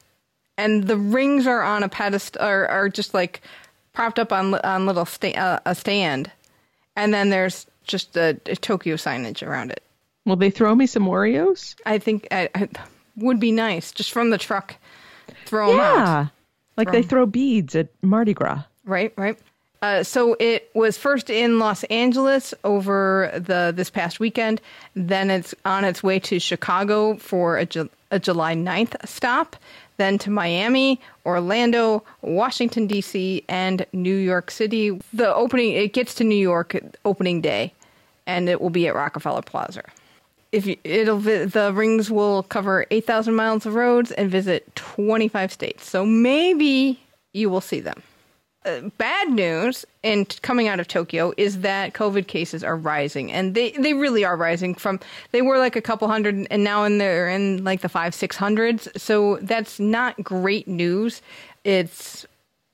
and 0.58 0.86
the 0.86 0.98
rings 0.98 1.46
are 1.46 1.62
on 1.62 1.84
a 1.84 1.90
pedestal 1.90 2.42
are, 2.42 2.68
are 2.68 2.90
just 2.90 3.14
like 3.14 3.42
propped 3.94 4.18
up 4.18 4.32
on 4.32 4.56
on 4.56 4.86
little 4.86 5.06
sta- 5.06 5.36
uh, 5.36 5.60
a 5.66 5.76
stand, 5.76 6.32
and 6.96 7.14
then 7.14 7.30
there's 7.30 7.68
just 7.84 8.16
a, 8.16 8.40
a 8.46 8.56
Tokyo 8.56 8.96
signage 8.96 9.46
around 9.46 9.72
it. 9.72 9.84
Will 10.26 10.36
they 10.36 10.50
throw 10.50 10.74
me 10.76 10.88
some 10.88 11.06
Oreos? 11.06 11.76
I 11.86 12.00
think 12.00 12.28
I, 12.32 12.50
I, 12.56 12.68
would 13.16 13.40
be 13.40 13.52
nice 13.52 13.92
just 13.92 14.12
from 14.12 14.32
the 14.32 14.38
truck. 14.38 14.76
Throw 15.46 15.72
them 15.72 15.80
out. 15.80 15.96
Yeah. 15.96 16.28
Like 16.78 16.92
they 16.92 17.04
throw 17.04 17.26
beads 17.26 17.76
at 17.76 17.88
Mardi 18.02 18.34
Gras. 18.34 18.64
Right, 18.84 19.14
right. 19.18 19.38
Uh, 19.82 20.04
so 20.04 20.36
it 20.40 20.70
was 20.74 20.98
first 20.98 21.30
in 21.30 21.60
Los 21.60 21.84
Angeles 21.86 22.54
over 22.64 23.32
the 23.36 23.72
this 23.76 23.90
past 23.90 24.20
weekend. 24.20 24.60
Then 24.96 25.30
it's 25.30 25.54
on 25.64 25.86
its 25.86 26.02
way 26.02 26.20
to 26.20 26.40
Chicago 26.40 27.18
for 27.18 27.58
a, 27.58 27.66
Ju- 27.66 27.90
a 28.10 28.20
July 28.20 28.56
9th 28.56 29.08
stop. 29.08 29.56
Then 29.98 30.18
to 30.20 30.30
Miami, 30.30 31.00
Orlando, 31.26 32.04
Washington 32.22 32.86
D.C., 32.88 33.46
and 33.48 33.86
New 33.94 34.16
York 34.16 34.52
City. 34.52 35.00
The 35.14 35.34
opening 35.34 35.72
it 35.72 35.94
gets 35.94 36.16
to 36.16 36.24
New 36.24 36.36
York 36.36 36.76
opening 37.06 37.40
day, 37.40 37.72
and 38.26 38.50
it 38.50 38.60
will 38.60 38.70
be 38.70 38.88
at 38.88 38.96
Rockefeller 38.96 39.44
Plaza. 39.44 39.84
If 40.56 40.66
you, 40.66 40.78
it'll 40.84 41.20
the 41.20 41.72
rings 41.74 42.10
will 42.10 42.44
cover 42.44 42.86
8,000 42.90 43.36
miles 43.36 43.66
of 43.66 43.76
roads 43.76 44.12
and 44.12 44.30
visit 44.32 44.76
25 44.76 45.52
states. 45.52 45.90
So 45.90 46.06
maybe 46.06 47.00
you 47.34 47.50
will 47.50 47.62
see 47.62 47.82
them 47.82 48.02
uh, 48.66 48.82
bad 48.98 49.30
news 49.30 49.86
in 50.04 50.26
coming 50.42 50.68
out 50.68 50.80
of 50.80 50.88
Tokyo 50.88 51.34
is 51.38 51.60
that 51.60 51.94
COVID 51.94 52.28
cases 52.28 52.64
are 52.64 52.76
rising, 52.76 53.32
and 53.32 53.54
they 53.54 53.72
they 53.72 53.94
really 53.94 54.26
are 54.26 54.36
rising. 54.36 54.76
From 54.76 55.00
they 55.32 55.42
were 55.42 55.58
like 55.58 55.76
a 55.76 55.82
couple 55.82 56.08
hundred, 56.08 56.48
and 56.50 56.64
now 56.64 56.84
in 56.84 56.98
they're 56.98 57.30
in 57.30 57.64
like 57.64 57.82
the 57.82 57.90
five 57.90 58.14
six 58.14 58.36
hundreds. 58.36 58.88
So 58.98 59.38
that's 59.42 59.80
not 59.80 60.22
great 60.24 60.68
news. 60.68 61.22
It's 61.64 62.26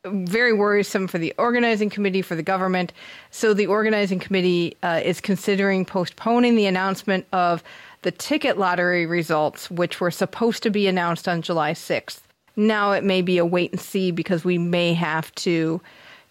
very 0.05 0.53
worrisome 0.53 1.07
for 1.07 1.17
the 1.17 1.33
organizing 1.37 1.89
committee 1.89 2.21
for 2.21 2.35
the 2.35 2.43
government. 2.43 2.91
So 3.29 3.53
the 3.53 3.67
organizing 3.67 4.19
committee 4.19 4.77
uh, 4.81 5.01
is 5.03 5.21
considering 5.21 5.85
postponing 5.85 6.55
the 6.55 6.65
announcement 6.65 7.27
of 7.31 7.63
the 8.01 8.11
ticket 8.11 8.57
lottery 8.57 9.05
results, 9.05 9.69
which 9.69 10.01
were 10.01 10.11
supposed 10.11 10.63
to 10.63 10.71
be 10.71 10.87
announced 10.87 11.27
on 11.27 11.41
July 11.41 11.73
sixth. 11.73 12.27
Now 12.55 12.91
it 12.93 13.03
may 13.03 13.21
be 13.21 13.37
a 13.37 13.45
wait 13.45 13.71
and 13.71 13.79
see 13.79 14.11
because 14.11 14.43
we 14.43 14.57
may 14.57 14.93
have 14.93 15.33
to 15.35 15.79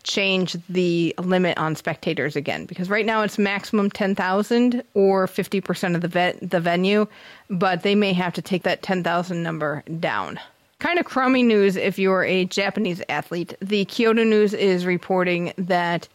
change 0.02 0.56
the 0.68 1.14
limit 1.18 1.56
on 1.58 1.76
spectators 1.76 2.34
again 2.34 2.64
because 2.64 2.88
right 2.88 3.04
now 3.04 3.22
it's 3.22 3.38
maximum 3.38 3.90
10,000 3.90 4.82
or 4.94 5.26
50% 5.26 5.94
of 5.94 6.00
the 6.00 6.38
the 6.40 6.58
venue 6.58 7.06
but 7.50 7.82
they 7.82 7.94
may 7.94 8.14
have 8.14 8.32
to 8.32 8.40
take 8.40 8.62
that 8.62 8.82
10,000 8.82 9.42
number 9.42 9.84
down. 10.00 10.40
Kind 10.80 10.98
of 10.98 11.04
crummy 11.04 11.42
news 11.42 11.76
if 11.76 11.98
you're 11.98 12.24
a 12.24 12.46
Japanese 12.46 13.02
athlete. 13.10 13.54
The 13.60 13.84
Kyodo 13.84 14.26
News 14.26 14.54
is 14.54 14.86
reporting 14.86 15.52
that 15.58 16.08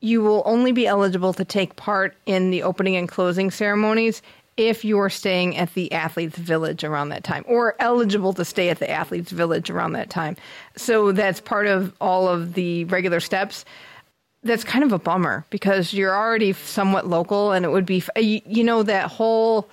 you 0.00 0.20
will 0.22 0.42
only 0.44 0.72
be 0.72 0.88
eligible 0.88 1.32
to 1.34 1.44
take 1.44 1.76
part 1.76 2.16
in 2.26 2.50
the 2.50 2.64
opening 2.64 2.96
and 2.96 3.08
closing 3.08 3.52
ceremonies 3.52 4.20
if 4.56 4.84
you're 4.84 5.08
staying 5.08 5.56
at 5.56 5.72
the 5.74 5.92
athletes 5.92 6.36
village 6.36 6.82
around 6.82 7.10
that 7.10 7.22
time 7.22 7.44
or 7.46 7.76
eligible 7.78 8.32
to 8.32 8.44
stay 8.44 8.70
at 8.70 8.80
the 8.80 8.90
athletes 8.90 9.30
village 9.30 9.70
around 9.70 9.92
that 9.92 10.10
time 10.10 10.36
so 10.74 11.12
that's 11.12 11.40
part 11.40 11.68
of 11.68 11.94
all 12.00 12.26
of 12.26 12.54
the 12.54 12.84
regular 12.86 13.20
steps 13.20 13.64
that's 14.42 14.64
kind 14.64 14.82
of 14.82 14.92
a 14.92 14.98
bummer 14.98 15.44
because 15.50 15.92
you're 15.92 16.16
already 16.16 16.52
somewhat 16.52 17.06
local 17.06 17.52
and 17.52 17.64
it 17.64 17.68
would 17.68 17.86
be 17.86 18.02
you, 18.16 18.40
you 18.46 18.64
know 18.64 18.82
that 18.82 19.08
whole 19.08 19.68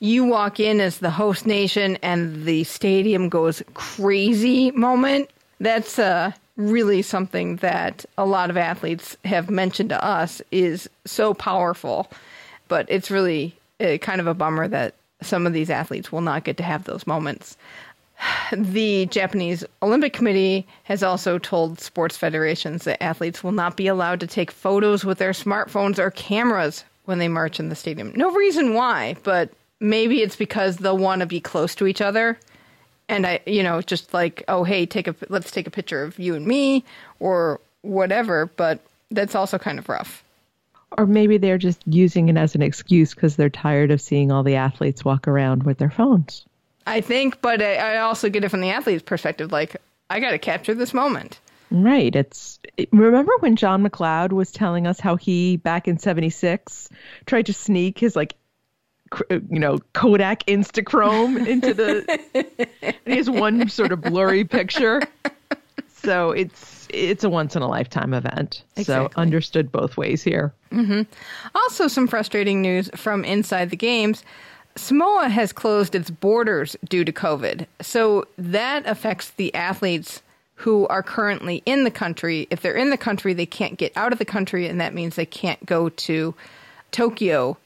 you 0.00 0.24
walk 0.24 0.60
in 0.60 0.80
as 0.80 0.98
the 0.98 1.10
host 1.10 1.46
nation 1.46 1.96
and 2.02 2.44
the 2.44 2.64
stadium 2.64 3.28
goes 3.28 3.62
crazy 3.74 4.70
moment 4.72 5.30
that's 5.60 5.98
uh, 5.98 6.30
really 6.56 7.02
something 7.02 7.56
that 7.56 8.04
a 8.16 8.24
lot 8.24 8.50
of 8.50 8.56
athletes 8.56 9.16
have 9.24 9.50
mentioned 9.50 9.88
to 9.88 10.04
us 10.04 10.40
is 10.50 10.88
so 11.04 11.34
powerful 11.34 12.10
but 12.68 12.86
it's 12.88 13.10
really 13.10 13.56
uh, 13.80 13.96
kind 13.98 14.20
of 14.20 14.26
a 14.26 14.34
bummer 14.34 14.68
that 14.68 14.94
some 15.20 15.46
of 15.46 15.52
these 15.52 15.70
athletes 15.70 16.12
will 16.12 16.20
not 16.20 16.44
get 16.44 16.56
to 16.58 16.62
have 16.62 16.84
those 16.84 17.06
moments. 17.06 17.56
The 18.52 19.06
Japanese 19.06 19.62
Olympic 19.82 20.12
Committee 20.12 20.66
has 20.84 21.02
also 21.02 21.38
told 21.38 21.80
sports 21.80 22.16
federations 22.16 22.84
that 22.84 23.02
athletes 23.02 23.44
will 23.44 23.52
not 23.52 23.76
be 23.76 23.86
allowed 23.86 24.20
to 24.20 24.26
take 24.26 24.50
photos 24.50 25.04
with 25.04 25.18
their 25.18 25.32
smartphones 25.32 25.98
or 25.98 26.10
cameras 26.10 26.84
when 27.04 27.18
they 27.18 27.28
march 27.28 27.60
in 27.60 27.68
the 27.68 27.76
stadium. 27.76 28.12
No 28.16 28.32
reason 28.32 28.74
why, 28.74 29.16
but 29.22 29.50
maybe 29.80 30.22
it's 30.22 30.36
because 30.36 30.76
they'll 30.78 30.98
want 30.98 31.20
to 31.20 31.26
be 31.26 31.40
close 31.40 31.74
to 31.76 31.86
each 31.86 32.00
other. 32.00 32.38
And 33.08 33.26
I, 33.26 33.40
you 33.46 33.62
know, 33.62 33.80
just 33.80 34.12
like, 34.12 34.44
oh, 34.48 34.64
hey, 34.64 34.84
take 34.86 35.08
a 35.08 35.14
let's 35.28 35.50
take 35.50 35.66
a 35.66 35.70
picture 35.70 36.02
of 36.02 36.18
you 36.18 36.34
and 36.34 36.46
me 36.46 36.84
or 37.20 37.60
whatever, 37.82 38.46
but 38.56 38.80
that's 39.10 39.34
also 39.34 39.58
kind 39.58 39.78
of 39.78 39.88
rough. 39.88 40.22
Or 40.96 41.06
maybe 41.06 41.38
they're 41.38 41.58
just 41.58 41.80
using 41.86 42.28
it 42.28 42.36
as 42.36 42.54
an 42.54 42.62
excuse 42.62 43.14
because 43.14 43.36
they're 43.36 43.50
tired 43.50 43.90
of 43.90 44.00
seeing 44.00 44.30
all 44.30 44.42
the 44.42 44.56
athletes 44.56 45.04
walk 45.04 45.28
around 45.28 45.62
with 45.62 45.78
their 45.78 45.90
phones. 45.90 46.44
I 46.86 47.02
think, 47.02 47.42
but 47.42 47.60
I, 47.60 47.74
I 47.76 47.98
also 47.98 48.30
get 48.30 48.44
it 48.44 48.48
from 48.48 48.62
the 48.62 48.70
athlete's 48.70 49.02
perspective. 49.02 49.52
Like, 49.52 49.76
I 50.08 50.20
got 50.20 50.30
to 50.30 50.38
capture 50.38 50.74
this 50.74 50.94
moment. 50.94 51.38
Right. 51.70 52.16
It's 52.16 52.58
remember 52.92 53.32
when 53.40 53.56
John 53.56 53.86
McLeod 53.86 54.32
was 54.32 54.50
telling 54.50 54.86
us 54.86 54.98
how 54.98 55.16
he 55.16 55.58
back 55.58 55.86
in 55.86 55.98
76 55.98 56.88
tried 57.26 57.46
to 57.46 57.52
sneak 57.52 57.98
his 57.98 58.16
like 58.16 58.34
Uh, 59.12 59.40
you 59.50 59.58
know, 59.58 59.78
Kodak 59.92 60.44
Instachrome 60.46 61.46
into 61.46 61.74
the. 61.74 62.20
he 63.04 63.16
has 63.16 63.30
one 63.30 63.68
sort 63.68 63.92
of 63.92 64.00
blurry 64.00 64.44
picture. 64.44 65.02
So 66.02 66.30
it's 66.30 66.86
it's 66.90 67.24
a 67.24 67.28
once 67.28 67.56
in 67.56 67.62
a 67.62 67.68
lifetime 67.68 68.14
event. 68.14 68.62
So 68.82 69.10
understood 69.16 69.70
both 69.72 69.96
ways 69.96 70.22
here. 70.22 70.52
Mm-hmm. 70.70 71.02
Also, 71.54 71.88
some 71.88 72.06
frustrating 72.06 72.62
news 72.62 72.90
from 72.94 73.24
inside 73.24 73.70
the 73.70 73.76
games. 73.76 74.24
Samoa 74.76 75.28
has 75.28 75.52
closed 75.52 75.94
its 75.94 76.08
borders 76.08 76.76
due 76.88 77.04
to 77.04 77.12
COVID. 77.12 77.66
So 77.80 78.26
that 78.38 78.86
affects 78.86 79.30
the 79.30 79.52
athletes 79.54 80.22
who 80.54 80.86
are 80.86 81.02
currently 81.02 81.62
in 81.66 81.84
the 81.84 81.90
country. 81.90 82.46
If 82.50 82.62
they're 82.62 82.76
in 82.76 82.90
the 82.90 82.96
country, 82.96 83.32
they 83.32 83.46
can't 83.46 83.76
get 83.76 83.92
out 83.96 84.12
of 84.12 84.18
the 84.18 84.24
country, 84.24 84.66
and 84.66 84.80
that 84.80 84.94
means 84.94 85.16
they 85.16 85.26
can't 85.26 85.64
go 85.66 85.88
to 85.88 86.34
Tokyo 86.90 87.56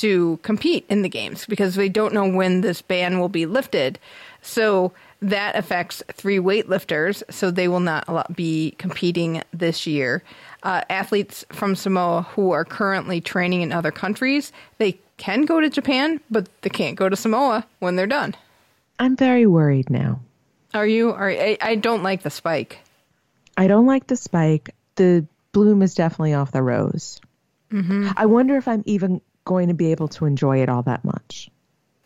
to 0.00 0.38
compete 0.42 0.84
in 0.88 1.02
the 1.02 1.08
games 1.08 1.46
because 1.46 1.74
they 1.74 1.88
don't 1.88 2.14
know 2.14 2.28
when 2.28 2.60
this 2.60 2.82
ban 2.82 3.18
will 3.18 3.28
be 3.28 3.46
lifted. 3.46 3.98
So 4.42 4.92
that 5.22 5.56
affects 5.56 6.02
three 6.12 6.38
weightlifters, 6.38 7.22
so 7.30 7.50
they 7.50 7.68
will 7.68 7.80
not 7.80 8.36
be 8.36 8.74
competing 8.78 9.42
this 9.52 9.86
year. 9.86 10.22
Uh, 10.62 10.82
athletes 10.90 11.44
from 11.50 11.74
Samoa 11.74 12.22
who 12.22 12.50
are 12.52 12.64
currently 12.64 13.20
training 13.20 13.62
in 13.62 13.72
other 13.72 13.90
countries, 13.90 14.52
they 14.78 14.98
can 15.16 15.44
go 15.44 15.60
to 15.60 15.70
Japan, 15.70 16.20
but 16.30 16.48
they 16.62 16.70
can't 16.70 16.96
go 16.96 17.08
to 17.08 17.16
Samoa 17.16 17.66
when 17.78 17.96
they're 17.96 18.06
done. 18.06 18.34
I'm 18.98 19.16
very 19.16 19.46
worried 19.46 19.90
now. 19.90 20.20
Are 20.74 20.86
you? 20.86 21.12
Are 21.12 21.30
I, 21.30 21.56
I 21.60 21.74
don't 21.76 22.02
like 22.02 22.22
the 22.22 22.30
spike. 22.30 22.78
I 23.56 23.66
don't 23.66 23.86
like 23.86 24.06
the 24.06 24.16
spike. 24.16 24.74
The 24.96 25.26
bloom 25.52 25.82
is 25.82 25.94
definitely 25.94 26.34
off 26.34 26.52
the 26.52 26.62
rose. 26.62 27.20
I 28.16 28.26
wonder 28.26 28.56
if 28.56 28.68
I'm 28.68 28.82
even 28.86 29.20
going 29.46 29.68
to 29.68 29.74
be 29.74 29.90
able 29.90 30.08
to 30.08 30.26
enjoy 30.26 30.60
it 30.60 30.68
all 30.68 30.82
that 30.82 31.02
much. 31.02 31.48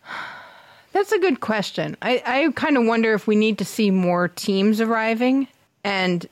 That's 0.93 1.11
a 1.11 1.19
good 1.19 1.41
question. 1.41 1.97
I, 2.01 2.23
I 2.25 2.51
kind 2.53 2.77
of 2.77 2.85
wonder 2.85 3.13
if 3.13 3.27
we 3.27 3.35
need 3.35 3.57
to 3.57 3.65
see 3.65 3.91
more 3.91 4.29
teams 4.29 4.79
arriving, 4.79 5.47
and 5.83 6.25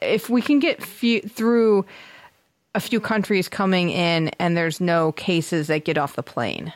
if 0.00 0.30
we 0.30 0.42
can 0.42 0.60
get 0.60 0.82
few, 0.82 1.22
through 1.22 1.84
a 2.74 2.80
few 2.80 3.00
countries 3.00 3.48
coming 3.48 3.90
in, 3.90 4.28
and 4.38 4.56
there's 4.56 4.80
no 4.80 5.12
cases 5.12 5.66
that 5.66 5.84
get 5.84 5.98
off 5.98 6.14
the 6.14 6.22
plane. 6.22 6.72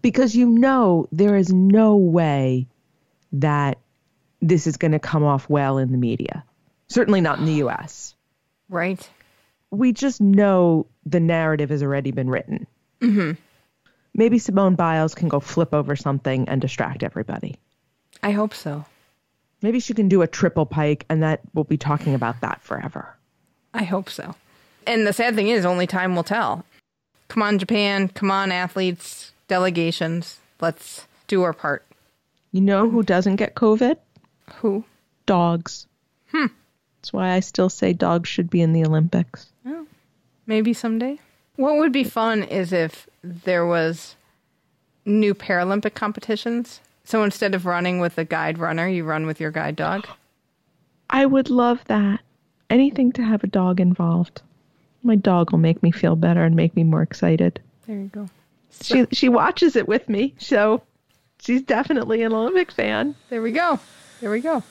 Because 0.00 0.34
you 0.34 0.48
know 0.48 1.06
there 1.12 1.36
is 1.36 1.52
no 1.52 1.96
way 1.96 2.66
that 3.32 3.78
this 4.40 4.66
is 4.66 4.76
going 4.76 4.92
to 4.92 4.98
come 4.98 5.22
off 5.22 5.48
well 5.48 5.78
in 5.78 5.92
the 5.92 5.98
media. 5.98 6.44
Certainly 6.88 7.20
not 7.20 7.38
in 7.38 7.46
the 7.46 7.64
US. 7.64 8.14
Right? 8.68 9.08
We 9.70 9.92
just 9.92 10.20
know 10.20 10.86
the 11.06 11.20
narrative 11.20 11.70
has 11.70 11.82
already 11.82 12.10
been 12.10 12.28
written. 12.28 12.66
Mm-hmm. 13.02 13.32
Maybe 14.14 14.38
Simone 14.38 14.74
Biles 14.74 15.14
can 15.14 15.28
go 15.28 15.40
flip 15.40 15.74
over 15.74 15.96
something 15.96 16.48
and 16.48 16.60
distract 16.60 17.02
everybody. 17.02 17.56
I 18.22 18.30
hope 18.30 18.54
so. 18.54 18.84
Maybe 19.62 19.80
she 19.80 19.94
can 19.94 20.08
do 20.08 20.22
a 20.22 20.26
triple 20.26 20.66
pike 20.66 21.06
and 21.08 21.22
that 21.22 21.40
we'll 21.54 21.64
be 21.64 21.78
talking 21.78 22.14
about 22.14 22.40
that 22.40 22.62
forever. 22.62 23.16
I 23.74 23.84
hope 23.84 24.10
so. 24.10 24.34
And 24.86 25.06
the 25.06 25.12
sad 25.12 25.34
thing 25.34 25.48
is, 25.48 25.64
only 25.64 25.86
time 25.86 26.14
will 26.14 26.24
tell. 26.24 26.64
Come 27.28 27.42
on, 27.42 27.58
Japan. 27.58 28.08
Come 28.08 28.30
on, 28.30 28.52
athletes, 28.52 29.32
delegations. 29.48 30.38
Let's 30.60 31.06
do 31.26 31.42
our 31.42 31.52
part. 31.52 31.86
You 32.50 32.60
know 32.60 32.90
who 32.90 33.02
doesn't 33.02 33.36
get 33.36 33.54
COVID? 33.54 33.96
Who? 34.56 34.84
Dogs. 35.24 35.86
Hmm. 36.30 36.46
That's 37.00 37.12
why 37.12 37.30
I 37.30 37.40
still 37.40 37.70
say 37.70 37.92
dogs 37.92 38.28
should 38.28 38.50
be 38.50 38.60
in 38.60 38.72
the 38.72 38.84
Olympics. 38.84 39.50
Oh, 39.64 39.86
Maybe 40.46 40.74
someday. 40.74 41.18
What 41.62 41.76
would 41.76 41.92
be 41.92 42.02
fun 42.02 42.42
is 42.42 42.72
if 42.72 43.08
there 43.22 43.64
was 43.64 44.16
new 45.04 45.32
Paralympic 45.32 45.94
competitions. 45.94 46.80
So 47.04 47.22
instead 47.22 47.54
of 47.54 47.66
running 47.66 48.00
with 48.00 48.18
a 48.18 48.24
guide 48.24 48.58
runner, 48.58 48.88
you 48.88 49.04
run 49.04 49.26
with 49.26 49.40
your 49.40 49.52
guide 49.52 49.76
dog. 49.76 50.08
I 51.08 51.24
would 51.24 51.50
love 51.50 51.84
that. 51.84 52.18
Anything 52.68 53.12
to 53.12 53.22
have 53.22 53.44
a 53.44 53.46
dog 53.46 53.78
involved. 53.78 54.42
My 55.04 55.14
dog 55.14 55.52
will 55.52 55.60
make 55.60 55.84
me 55.84 55.92
feel 55.92 56.16
better 56.16 56.44
and 56.44 56.56
make 56.56 56.74
me 56.74 56.82
more 56.82 57.02
excited. 57.02 57.60
There 57.86 57.96
you 57.96 58.08
go. 58.08 58.28
She 58.80 59.06
she 59.12 59.28
watches 59.28 59.76
it 59.76 59.86
with 59.86 60.08
me, 60.08 60.34
so 60.38 60.82
she's 61.40 61.62
definitely 61.62 62.22
an 62.22 62.32
Olympic 62.32 62.72
fan. 62.72 63.14
There 63.30 63.40
we 63.40 63.52
go. 63.52 63.78
There 64.20 64.32
we 64.32 64.40
go. 64.40 64.64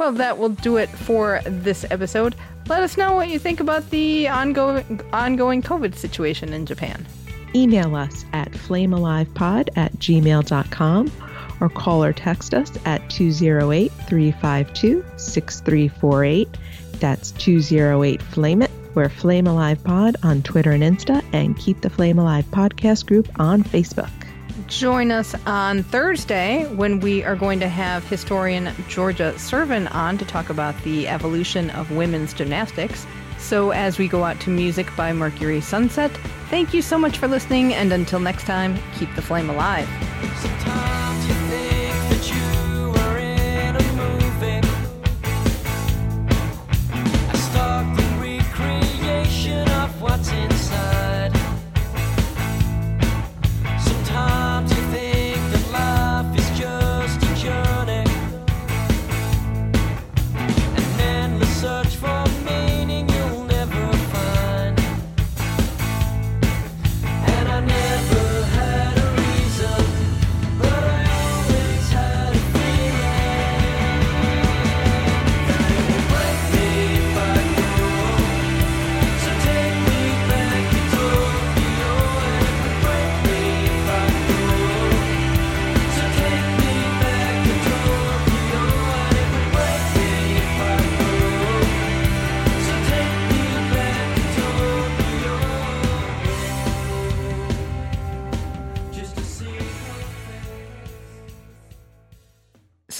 Well, 0.00 0.12
that 0.12 0.38
will 0.38 0.48
do 0.48 0.78
it 0.78 0.88
for 0.88 1.42
this 1.44 1.84
episode. 1.90 2.34
Let 2.68 2.82
us 2.82 2.96
know 2.96 3.12
what 3.12 3.28
you 3.28 3.38
think 3.38 3.60
about 3.60 3.90
the 3.90 4.28
ongoing 4.28 5.02
ongoing 5.12 5.60
COVID 5.60 5.94
situation 5.94 6.54
in 6.54 6.64
Japan. 6.64 7.06
Email 7.54 7.94
us 7.94 8.24
at 8.32 8.50
flamealivepod 8.50 9.68
at 9.76 9.92
gmail.com 9.98 11.12
or 11.60 11.68
call 11.68 12.02
or 12.02 12.14
text 12.14 12.54
us 12.54 12.72
at 12.86 13.10
208 13.10 13.92
352 14.08 15.04
6348. 15.18 16.48
That's 16.92 17.32
208 17.32 18.22
Flame 18.22 18.62
It. 18.62 18.70
We're 18.94 19.10
Flame 19.10 19.46
Alive 19.46 19.84
Pod 19.84 20.16
on 20.22 20.42
Twitter 20.42 20.70
and 20.70 20.82
Insta, 20.82 21.22
and 21.34 21.58
Keep 21.58 21.82
the 21.82 21.90
Flame 21.90 22.18
Alive 22.18 22.46
podcast 22.46 23.04
group 23.04 23.28
on 23.38 23.62
Facebook. 23.62 24.29
Join 24.70 25.10
us 25.10 25.34
on 25.46 25.82
Thursday 25.82 26.64
when 26.76 27.00
we 27.00 27.24
are 27.24 27.34
going 27.34 27.58
to 27.58 27.68
have 27.68 28.06
historian 28.06 28.72
Georgia 28.88 29.34
Cervin 29.36 29.92
on 29.92 30.16
to 30.18 30.24
talk 30.24 30.48
about 30.48 30.80
the 30.84 31.08
evolution 31.08 31.70
of 31.70 31.90
women's 31.90 32.32
gymnastics. 32.32 33.04
So, 33.36 33.72
as 33.72 33.98
we 33.98 34.06
go 34.06 34.22
out 34.22 34.38
to 34.42 34.50
music 34.50 34.86
by 34.96 35.12
Mercury 35.12 35.60
Sunset, 35.60 36.12
thank 36.50 36.72
you 36.72 36.82
so 36.82 36.98
much 36.98 37.18
for 37.18 37.26
listening, 37.26 37.74
and 37.74 37.92
until 37.92 38.20
next 38.20 38.44
time, 38.44 38.78
keep 38.96 39.12
the 39.16 39.22
flame 39.22 39.50
alive. 39.50 39.88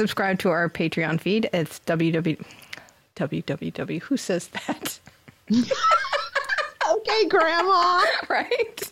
Subscribe 0.01 0.39
to 0.39 0.49
our 0.49 0.71
Patreon 0.71 1.21
feed. 1.21 1.51
It's 1.53 1.79
www. 1.81 2.43
www. 3.17 4.03
Who 4.03 4.17
says 4.17 4.49
that? 4.49 4.99
Okay, 6.91 7.29
Grandma. 7.29 8.03
right? 8.29 8.90